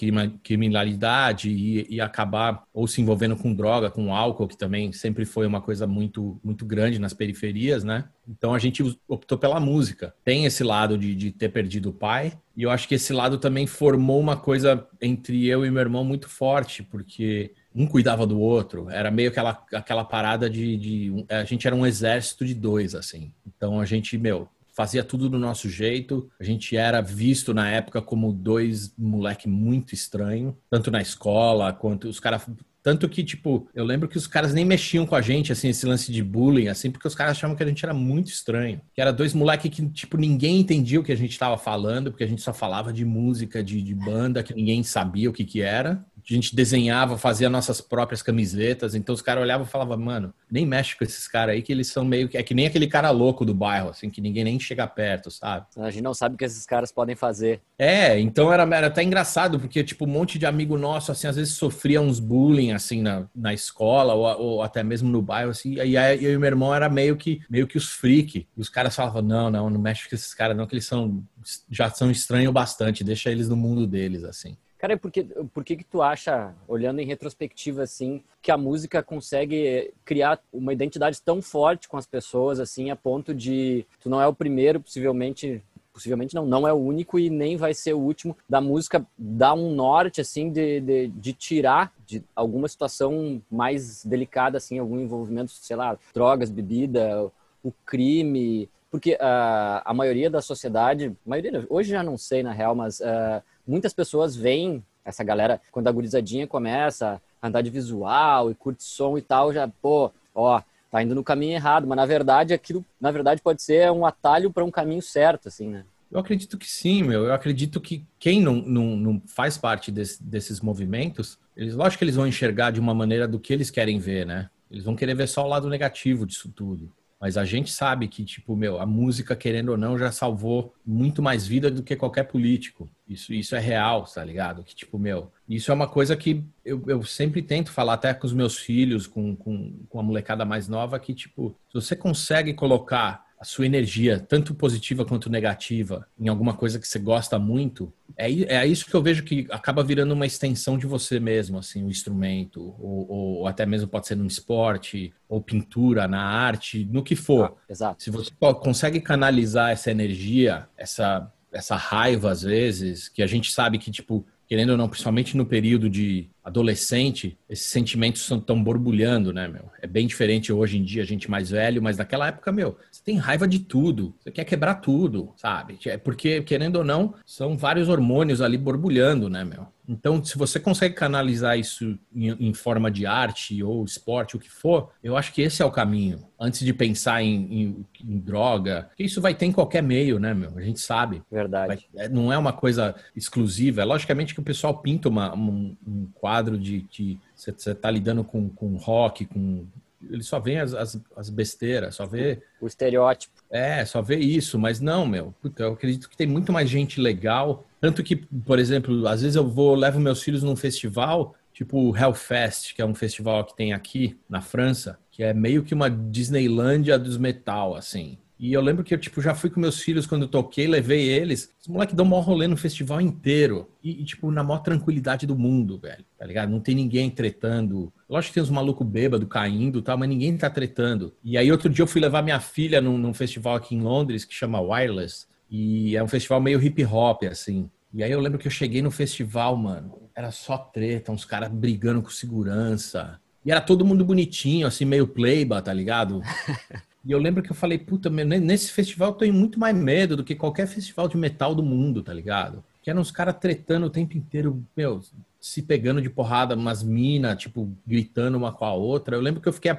criminalidade 0.44 1.50
e, 1.50 1.88
e, 1.90 2.02
acabar 2.02 2.64
ou 2.74 2.88
se 2.88 3.02
envolvendo 3.02 3.36
com 3.36 3.54
droga, 3.54 3.90
com 3.90 4.14
álcool, 4.14 4.48
que 4.48 4.58
também 4.58 4.92
sempre 4.92 5.24
foi 5.24 5.48
uma 5.48 5.62
coisa 5.62 5.88
muito 5.88 6.40
muito 6.44 6.66
grande 6.66 7.00
nas 7.00 7.14
periferias, 7.14 7.84
né? 7.84 8.06
Então 8.28 8.54
a 8.54 8.60
gente 8.60 8.84
optou 9.08 9.38
pela 9.38 9.60
música. 9.60 10.14
Tem 10.26 10.46
esse 10.46 10.64
lado 10.64 10.98
de, 10.98 11.16
de 11.16 11.32
ter 11.32 11.50
perdido 11.50 11.90
o 11.90 11.94
pai, 11.94 12.38
e 12.58 12.64
eu 12.64 12.72
acho 12.72 12.88
que 12.88 12.96
esse 12.96 13.14
lado 13.14 13.38
também 13.38 13.66
formou 13.66 14.20
uma 14.20 14.36
coisa 14.36 14.86
entre 15.02 15.48
eu 15.48 15.66
e 15.66 15.72
meu 15.72 15.80
irmão 15.80 16.04
muito 16.04 16.28
forte, 16.28 16.84
porque 16.84 17.54
um 17.78 17.86
cuidava 17.86 18.26
do 18.26 18.40
outro, 18.40 18.90
era 18.90 19.12
meio 19.12 19.30
aquela, 19.30 19.64
aquela 19.72 20.04
parada 20.04 20.50
de, 20.50 20.78
de, 20.78 21.26
A 21.30 21.44
gente 21.44 21.68
era 21.68 21.76
um 21.76 21.86
exército 21.86 22.44
de 22.44 22.56
dois, 22.56 22.96
assim. 22.96 23.32
Então 23.46 23.80
a 23.80 23.86
gente, 23.86 24.18
meu, 24.18 24.50
fazia 24.74 25.04
tudo 25.04 25.30
do 25.30 25.38
nosso 25.38 25.70
jeito. 25.70 26.28
A 26.40 26.44
gente 26.44 26.76
era 26.76 27.02
visto 27.02 27.54
na 27.54 27.70
época 27.70 28.02
como 28.02 28.34
dois 28.34 28.94
moleque 28.98 29.48
muito 29.48 29.94
estranho, 29.94 30.58
tanto 30.70 30.90
na 30.90 31.02
escola 31.02 31.72
quanto 31.72 32.08
os 32.08 32.20
caras 32.20 32.48
tanto 32.84 33.10
que, 33.10 33.22
tipo, 33.22 33.68
eu 33.76 33.84
lembro 33.84 34.08
que 34.08 34.16
os 34.16 34.28
caras 34.28 34.54
nem 34.54 34.64
mexiam 34.64 35.06
com 35.06 35.14
a 35.14 35.22
gente, 35.22 35.52
assim, 35.52 35.68
esse 35.68 35.86
lance 35.86 36.10
de 36.10 36.24
bullying, 36.24 36.70
assim, 36.70 36.90
porque 36.90 37.06
os 37.06 37.14
caras 37.14 37.32
achavam 37.34 37.54
que 37.54 37.62
a 37.62 37.66
gente 37.66 37.84
era 37.84 37.94
muito 37.94 38.28
estranho. 38.28 38.80
Que 38.96 39.02
era 39.02 39.12
dois 39.12 39.34
moleques 39.34 39.70
que, 39.70 39.90
tipo, 39.90 40.16
ninguém 40.16 40.62
entendia 40.62 40.98
o 40.98 41.04
que 41.04 41.12
a 41.12 41.18
gente 41.18 41.38
tava 41.38 41.58
falando, 41.58 42.12
porque 42.12 42.24
a 42.24 42.28
gente 42.28 42.42
só 42.42 42.54
falava 42.54 42.94
de 42.94 43.04
música, 43.04 43.62
de, 43.62 43.81
de 43.81 43.94
banda, 43.94 44.42
que 44.42 44.54
ninguém 44.54 44.84
sabia 44.84 45.30
o 45.30 45.34
que 45.34 45.44
que 45.44 45.60
era 45.60 46.02
a 46.34 46.36
gente 46.36 46.56
desenhava, 46.56 47.18
fazia 47.18 47.50
nossas 47.50 47.80
próprias 47.80 48.22
camisetas. 48.22 48.96
Então 48.96 49.16
os 49.16 49.22
caras 49.22 49.44
olhavam 49.44 49.66
e 49.66 49.69
falavam, 49.69 49.98
mano, 49.98 50.34
nem 50.52 50.66
mexe 50.66 50.98
com 50.98 51.04
esses 51.04 51.28
caras 51.28 51.56
aí, 51.56 51.62
que 51.62 51.72
eles 51.72 51.88
são 51.88 52.04
meio 52.04 52.28
que. 52.28 52.38
É 52.38 52.44
que 52.44 52.54
nem 52.54 52.68
aquele 52.68 52.88
cara 52.88 53.10
louco 53.12 53.46
do 53.46 53.54
bairro, 53.54 53.90
assim, 53.90 54.10
que 54.10 54.19
ninguém 54.19 54.44
nem 54.44 54.60
chega 54.60 54.86
perto, 54.88 55.31
sabe? 55.31 55.66
A 55.78 55.90
gente 55.90 56.04
não 56.04 56.14
sabe 56.14 56.36
o 56.36 56.38
que 56.38 56.44
esses 56.44 56.66
caras 56.66 56.92
podem 56.92 57.16
fazer. 57.16 57.62
É, 57.80 58.19
então 58.19 58.52
era, 58.52 58.64
era 58.64 58.88
até 58.88 59.04
engraçado, 59.04 59.60
porque, 59.60 59.84
tipo, 59.84 60.06
um 60.06 60.10
monte 60.10 60.38
de 60.38 60.46
amigo 60.46 60.78
nosso, 60.78 61.12
assim, 61.12 61.28
às 61.28 61.36
vezes 61.36 61.54
sofria 61.54 62.02
uns 62.02 62.19
bullying, 62.19 62.72
assim, 62.72 63.02
na, 63.02 63.26
na 63.36 63.54
escola, 63.54 64.14
ou, 64.14 64.42
ou 64.42 64.62
até 64.62 64.84
mesmo 64.84 65.10
no 65.10 65.22
bairro, 65.22 65.52
assim. 65.52 65.76
E 65.76 65.98
aí 65.98 66.24
eu 66.24 66.34
e 66.34 66.38
meu 66.38 66.48
irmão 66.48 66.76
era 66.76 66.90
meio 66.90 67.16
que, 67.16 67.42
meio 67.50 67.68
que 67.68 67.78
os 67.78 67.90
freak. 67.90 68.48
E 68.56 68.62
os 68.62 68.69
caras 68.69 68.96
falavam, 68.96 69.22
não, 69.22 69.50
não, 69.50 69.69
não 69.69 69.80
mexe 69.80 70.10
com 70.10 70.16
esses 70.16 70.34
caras, 70.34 70.57
não, 70.57 70.68
que 70.68 70.76
eles 70.76 70.86
são. 70.86 71.24
Já 71.69 71.90
são 71.90 72.12
estranhos 72.12 72.52
bastante, 72.52 73.04
deixa 73.04 73.31
eles 73.31 73.48
no 73.48 73.56
mundo 73.56 73.88
deles, 73.88 74.26
assim. 74.26 74.57
Cara, 74.78 74.96
por 74.96 75.12
que, 75.12 75.24
por 75.54 75.64
que 75.64 75.76
que 75.76 75.84
tu 75.84 76.02
acha, 76.02 76.54
olhando 76.68 77.00
em 77.00 77.06
retrospectiva, 77.06 77.81
assim, 77.81 78.24
que 78.42 78.52
a 78.52 78.57
música 78.57 79.02
consegue 79.02 79.92
criar 80.06 80.40
uma 80.54 80.72
identidade 80.72 81.22
tão 81.22 81.42
forte 81.42 81.90
com 81.90 81.98
as 81.98 82.06
pessoas, 82.06 82.60
assim, 82.60 82.92
a 82.92 82.96
ponto 82.96 83.34
de 83.34 83.86
tu 84.00 84.10
não 84.10 84.22
é 84.22 84.28
o 84.28 84.34
primeiro, 84.34 84.80
possivelmente, 84.80 85.64
possivelmente 85.92 86.36
não, 86.36 86.46
não 86.46 86.68
é 86.68 86.72
o 86.72 86.78
único 86.78 87.18
e 87.18 87.28
nem 87.28 87.57
vai 87.57 87.74
ser 87.74 87.94
o 87.94 88.00
último 88.00 88.38
da 88.48 88.62
música 88.62 89.04
dar 89.18 89.56
um 89.56 89.74
norte, 89.74 90.22
assim, 90.22 90.52
de, 90.52 90.80
de, 90.80 91.07
de 91.07 91.34
tirar 91.34 91.92
de 92.06 92.24
alguma 92.36 92.68
situação 92.68 93.42
mais 93.50 94.06
delicada, 94.06 94.57
assim, 94.57 94.78
algum 94.78 95.00
envolvimento, 95.00 95.52
sei 95.52 95.76
lá, 95.76 95.98
drogas, 96.14 96.52
bebida, 96.52 97.31
o 97.64 97.72
crime, 97.84 98.69
porque 98.90 99.14
uh, 99.16 99.81
a 99.84 99.94
maioria 99.94 100.30
da 100.30 100.42
sociedade, 100.42 101.14
maioria, 101.26 101.66
hoje 101.69 101.90
já 101.90 102.02
não 102.02 102.18
sei 102.18 102.42
na 102.42 102.52
real, 102.52 102.74
mas 102.74 103.00
uh, 103.00 103.44
muitas 103.68 103.94
pessoas 103.94 104.36
veem 104.36 104.83
essa 105.04 105.24
galera, 105.24 105.62
quando 105.71 105.88
a 105.88 105.92
gurizadinha 105.92 106.45
começa 106.47 107.21
a 107.42 107.47
andar 107.47 107.62
de 107.62 107.69
visual 107.69 108.52
e 108.52 108.56
curte 108.56 108.83
som 108.83 109.18
e 109.18 109.21
tal, 109.21 109.54
já, 109.54 109.68
pô, 109.68 110.12
ó, 110.36 110.62
tá 110.92 111.02
indo 111.02 111.16
no 111.16 111.24
caminho 111.24 111.54
errado, 111.54 111.88
mas 111.88 111.95
na 111.95 112.06
verdade 112.06 112.54
aquilo, 112.54 112.83
na 113.00 113.12
verdade 113.12 113.42
pode 113.42 113.62
ser 113.62 113.92
um 113.92 114.06
atalho 114.06 114.52
para 114.52 114.66
um 114.66 114.71
caminho 114.71 115.02
certo, 115.02 115.47
assim, 115.47 115.69
né? 115.69 115.83
Eu 116.12 116.19
acredito 116.19 116.57
que 116.57 116.69
sim, 116.69 117.04
meu. 117.04 117.26
Eu 117.26 117.33
acredito 117.33 117.81
que 117.81 118.06
quem 118.18 118.42
não, 118.42 118.56
não, 118.56 118.95
não 118.95 119.21
faz 119.28 119.57
parte 119.57 119.92
desse, 119.92 120.24
desses 120.24 120.62
movimentos, 120.62 121.38
eles, 121.56 121.76
lógico 121.76 122.00
que 122.00 122.06
eles 122.06 122.16
vão 122.16 122.26
enxergar 122.26 122.71
de 122.71 122.80
uma 122.80 122.94
maneira 122.94 123.28
do 123.28 123.40
que 123.40 123.52
eles 123.52 123.69
querem 123.69 124.00
ver, 124.00 124.26
né? 124.26 124.50
Eles 124.71 124.86
vão 124.86 124.95
querer 124.95 125.16
ver 125.16 125.28
só 125.28 125.44
o 125.44 125.47
lado 125.47 125.69
negativo 125.69 126.26
disso 126.26 126.50
tudo. 126.50 126.92
Mas 127.19 127.36
a 127.36 127.44
gente 127.44 127.71
sabe 127.71 128.07
que, 128.07 128.24
tipo, 128.24 128.56
meu, 128.56 128.80
a 128.80 128.86
música, 128.86 129.36
querendo 129.36 129.69
ou 129.69 129.78
não, 129.78 129.97
já 129.97 130.12
salvou 130.12 130.74
muito 130.86 131.21
mais 131.21 131.47
vida 131.47 131.71
do 131.71 131.81
que 131.81 131.95
qualquer 131.95 132.24
político. 132.24 132.88
Isso, 133.07 133.33
isso 133.33 133.56
é 133.56 133.59
real, 133.59 134.04
tá 134.04 134.24
ligado? 134.24 134.64
Que, 134.64 134.76
tipo, 134.76 135.00
meu, 135.00 135.31
isso 135.50 135.71
é 135.71 135.74
uma 135.74 135.88
coisa 135.88 136.16
que 136.16 136.44
eu, 136.64 136.83
eu 136.88 137.04
sempre 137.04 137.42
tento 137.42 137.71
falar 137.71 137.94
até 137.94 138.14
com 138.14 138.28
os 138.28 138.33
meus 138.33 138.57
filhos, 138.57 139.07
com, 139.07 139.36
com, 139.36 139.80
com 139.90 140.00
a 140.00 140.04
molecada 140.04 140.45
mais 140.45 140.68
nova, 140.68 141.00
que, 141.00 141.14
tipo, 141.14 141.56
se 141.69 141.74
você 141.74 141.95
consegue 141.95 142.54
colocar 142.54 143.26
a 143.40 143.46
sua 143.46 143.68
energia, 143.68 144.20
tanto 144.20 144.56
positiva 144.56 145.06
quanto 145.06 145.30
negativa, 145.30 146.08
em 146.20 146.28
alguma 146.28 146.56
coisa 146.56 146.80
que 146.80 146.88
você 146.88 146.98
gosta 146.98 147.38
muito, 147.38 147.94
é, 148.18 148.32
é 148.32 148.66
isso 148.66 148.86
que 148.86 148.96
eu 148.96 149.02
vejo 149.02 149.24
que 149.24 149.46
acaba 149.52 149.84
virando 149.84 150.14
uma 150.14 150.26
extensão 150.26 150.76
de 150.78 150.88
você 150.88 151.20
mesmo, 151.20 151.60
assim, 151.60 151.84
o 151.84 151.90
instrumento, 151.90 152.76
ou, 152.80 153.12
ou 153.12 153.48
até 153.48 153.66
mesmo 153.66 153.88
pode 153.88 154.08
ser 154.08 154.16
num 154.16 154.26
esporte, 154.26 155.14
ou 155.30 155.40
pintura, 155.40 156.08
na 156.08 156.22
arte, 156.22 156.84
no 156.92 157.04
que 157.04 157.16
for. 157.16 157.56
Ah, 157.56 157.62
exato. 157.70 158.04
Se 158.04 158.10
você 158.10 158.32
consegue 158.60 159.00
canalizar 159.00 159.72
essa 159.72 159.92
energia, 159.92 160.68
essa, 160.76 161.32
essa 161.52 161.76
raiva, 161.76 162.32
às 162.32 162.42
vezes, 162.42 163.08
que 163.08 163.22
a 163.22 163.28
gente 163.28 163.52
sabe 163.52 163.78
que, 163.78 163.92
tipo, 163.92 164.26
querendo 164.48 164.72
ou 164.72 164.78
não, 164.78 164.90
principalmente 164.90 165.38
no 165.38 165.46
período 165.46 165.90
de 165.90 166.30
adolescente, 166.47 167.37
esses 167.49 167.66
sentimentos 167.66 168.21
estão 168.21 168.63
borbulhando, 168.63 169.33
né, 169.33 169.49
meu? 169.49 169.69
É 169.81 169.85
bem 169.85 170.07
diferente 170.07 170.51
hoje 170.51 170.77
em 170.77 170.83
dia, 170.83 171.04
a 171.04 171.06
gente 171.06 171.30
mais 171.30 171.49
velho, 171.49 171.81
mas 171.81 171.97
naquela 171.97 172.27
época, 172.27 172.54
meu, 172.54 172.77
você 172.89 173.04
tem 173.04 173.18
raiva 173.18 173.45
de 173.45 173.59
tudo, 173.59 174.16
você 174.18 174.31
quer 174.31 174.45
quebrar 174.45 174.75
tudo, 174.75 175.33
sabe? 175.35 175.77
É 175.85 175.97
porque, 175.97 176.42
querendo 176.42 176.77
ou 176.77 176.85
não, 176.85 177.13
são 177.25 177.57
vários 177.57 177.89
hormônios 177.89 178.42
ali 178.42 178.57
borbulhando, 178.57 179.30
né, 179.30 179.44
meu? 179.44 179.68
Então, 179.87 180.23
se 180.23 180.37
você 180.37 180.59
consegue 180.59 180.94
canalizar 180.94 181.57
isso 181.57 181.97
em, 182.13 182.49
em, 182.49 182.54
forma 182.54 182.92
de 182.92 183.06
arte 183.06 183.63
ou 183.63 183.85
esporte, 183.85 184.35
o 184.35 184.39
que 184.39 184.49
for, 184.49 184.89
eu 185.01 185.16
acho 185.16 185.33
que 185.33 185.42
esse 185.42 185.61
é 185.61 185.66
o 185.66 185.71
caminho. 185.71 186.27
Antes 186.37 186.59
de 186.59 186.73
pensar 186.73 187.23
em, 187.23 187.35
em, 187.49 187.85
em 188.04 188.19
droga, 188.19 188.89
que 188.97 189.04
isso 189.04 189.21
vai 189.21 189.33
ter 189.33 189.45
em 189.45 189.51
qualquer 189.51 189.81
meio, 189.81 190.19
né, 190.19 190.33
meu? 190.33 190.51
A 190.57 190.61
gente 190.61 190.81
sabe. 190.81 191.23
Verdade. 191.31 191.87
Vai, 191.94 192.06
é, 192.06 192.09
não 192.09 192.33
é 192.33 192.37
uma 192.37 192.51
coisa 192.51 192.95
exclusiva. 193.16 193.81
É 193.81 193.85
logicamente 193.85 194.33
que 194.33 194.42
o 194.42 194.44
pessoal 194.44 194.77
pinta 194.81 195.07
uma, 195.07 195.33
um, 195.33 195.75
um 195.87 196.09
quadro 196.13 196.37
de 196.42 196.82
que 196.90 197.20
você 197.36 197.52
está 197.72 197.90
lidando 197.90 198.24
com, 198.24 198.50
com 198.50 198.76
rock, 198.76 199.26
com 199.26 199.66
ele 200.10 200.24
só 200.24 200.40
vê 200.40 200.58
as, 200.58 200.74
as, 200.74 201.02
as, 201.16 201.30
besteiras, 201.30 201.96
só 201.96 202.06
vê. 202.06 202.42
O 202.62 202.68
estereótipo. 202.68 203.34
É, 203.50 203.84
só 203.86 204.02
vê 204.02 204.18
isso, 204.18 204.60
mas 204.60 204.80
não, 204.80 205.06
meu. 205.06 205.34
Puta, 205.42 205.64
eu 205.64 205.74
acredito 205.74 206.10
que 206.10 206.18
tem 206.18 206.28
muito 206.28 206.52
mais 206.52 206.70
gente 206.70 207.02
legal. 207.02 207.66
Tanto 207.82 208.04
que, 208.04 208.16
por 208.16 208.60
exemplo, 208.60 209.08
às 209.08 209.22
vezes 209.22 209.36
eu 209.36 209.48
vou, 209.48 209.76
levo 209.76 210.00
meus 210.00 210.22
filhos 210.22 210.44
num 210.44 210.56
festival, 210.56 211.36
tipo 211.54 211.80
o 211.80 211.98
Hellfest, 211.98 212.76
que 212.76 212.82
é 212.82 212.86
um 212.86 212.94
festival 212.94 213.44
que 213.46 213.56
tem 213.56 213.74
aqui 213.74 214.18
na 214.30 214.42
França, 214.42 215.00
que 215.12 215.24
é 215.24 215.34
meio 215.34 215.64
que 215.64 215.74
uma 215.74 215.90
Disneylândia 215.90 217.00
dos 217.00 217.18
metal, 217.18 217.76
assim. 217.76 218.18
E 218.40 218.54
eu 218.54 218.62
lembro 218.62 218.84
que 218.84 218.94
eu, 218.94 218.98
tipo, 219.00 219.22
já 219.22 219.34
fui 219.34 219.50
com 219.50 219.60
meus 219.60 219.80
filhos 219.82 220.06
quando 220.06 220.24
eu 220.24 220.28
toquei, 220.28 220.68
levei 220.68 221.08
eles. 221.08 221.50
Os 221.60 221.68
moleques 221.68 221.96
dão 221.96 222.06
maior 222.06 222.22
rolê 222.22 222.48
no 222.48 222.56
festival 222.56 223.02
inteiro. 223.02 223.68
E, 223.84 224.02
e, 224.02 224.06
tipo, 224.06 224.30
na 224.30 224.44
maior 224.44 224.60
tranquilidade 224.60 225.26
do 225.26 225.36
mundo, 225.36 225.80
velho. 225.80 226.06
Tá 226.18 226.26
ligado? 226.26 226.50
Não 226.50 226.60
tem 226.60 226.76
ninguém 226.76 227.10
tretando. 227.10 227.92
Lógico 228.08 228.30
que 228.30 228.34
tem 228.36 228.44
uns 228.44 228.50
malucos 228.50 228.86
bêbados 228.86 229.28
caindo 229.28 229.80
e 229.80 229.82
tal, 229.82 229.98
mas 229.98 230.08
ninguém 230.08 230.38
tá 230.38 230.50
tretando. 230.50 231.14
E 231.24 231.38
aí, 231.38 231.52
outro 231.52 231.70
dia 231.70 231.82
eu 231.82 231.88
fui 231.88 232.00
levar 232.00 232.22
minha 232.22 232.40
filha 232.40 232.80
num, 232.80 232.98
num 232.98 233.14
festival 233.14 233.56
aqui 233.56 233.76
em 233.76 233.82
Londres 233.82 234.24
que 234.24 234.36
chama 234.36 234.62
Wireless. 234.62 235.26
E 235.50 235.96
é 235.96 236.04
um 236.04 236.08
festival 236.08 236.40
meio 236.40 236.62
hip 236.62 236.84
hop, 236.86 237.24
assim. 237.24 237.70
E 237.94 238.04
aí 238.04 238.12
eu 238.12 238.20
lembro 238.20 238.38
que 238.38 238.48
eu 238.48 238.52
cheguei 238.52 238.82
no 238.82 238.92
festival, 238.92 239.56
mano. 239.56 240.10
Era 240.16 240.32
só 240.32 240.58
treta, 240.58 241.12
uns 241.12 241.26
caras 241.26 241.50
brigando 241.50 242.02
com 242.02 242.10
segurança. 242.10 243.20
E 243.44 243.52
era 243.52 243.62
todo 243.62 243.86
mundo 243.86 244.04
bonitinho, 244.04 244.68
assim, 244.68 244.84
meio 244.84 245.08
playba, 245.08 245.62
tá 245.62 245.74
ligado? 245.74 246.22
E 247.07 247.11
eu 247.14 247.19
lembro 247.19 247.42
que 247.42 247.49
eu 247.49 247.56
falei, 247.56 247.78
puta, 247.78 248.09
nesse 248.09 248.69
festival 248.69 249.11
eu 249.11 249.16
tenho 249.16 249.33
muito 249.33 249.57
mais 249.57 249.73
medo 249.73 250.18
do 250.18 250.26
que 250.26 250.35
qualquer 250.35 250.68
festival 250.68 251.07
de 251.07 251.16
metal 251.16 251.56
do 251.56 251.64
mundo, 251.64 252.04
tá 252.04 252.14
ligado? 252.14 252.61
Que 252.83 252.90
eram 252.90 252.99
uns 252.99 253.11
caras 253.11 253.37
tretando 253.40 253.85
o 253.85 253.90
tempo 253.90 254.18
inteiro, 254.18 254.61
meu, 254.76 255.02
se 255.40 255.61
pegando 255.61 256.02
de 256.02 256.09
porrada, 256.09 256.54
umas 256.54 256.83
minas, 256.83 257.37
tipo, 257.37 257.71
gritando 257.87 258.37
uma 258.37 258.52
com 258.52 258.66
a 258.66 258.73
outra. 258.73 259.16
Eu 259.16 259.21
lembro 259.21 259.40
que 259.40 259.47
eu 259.47 259.54
fiquei 259.54 259.71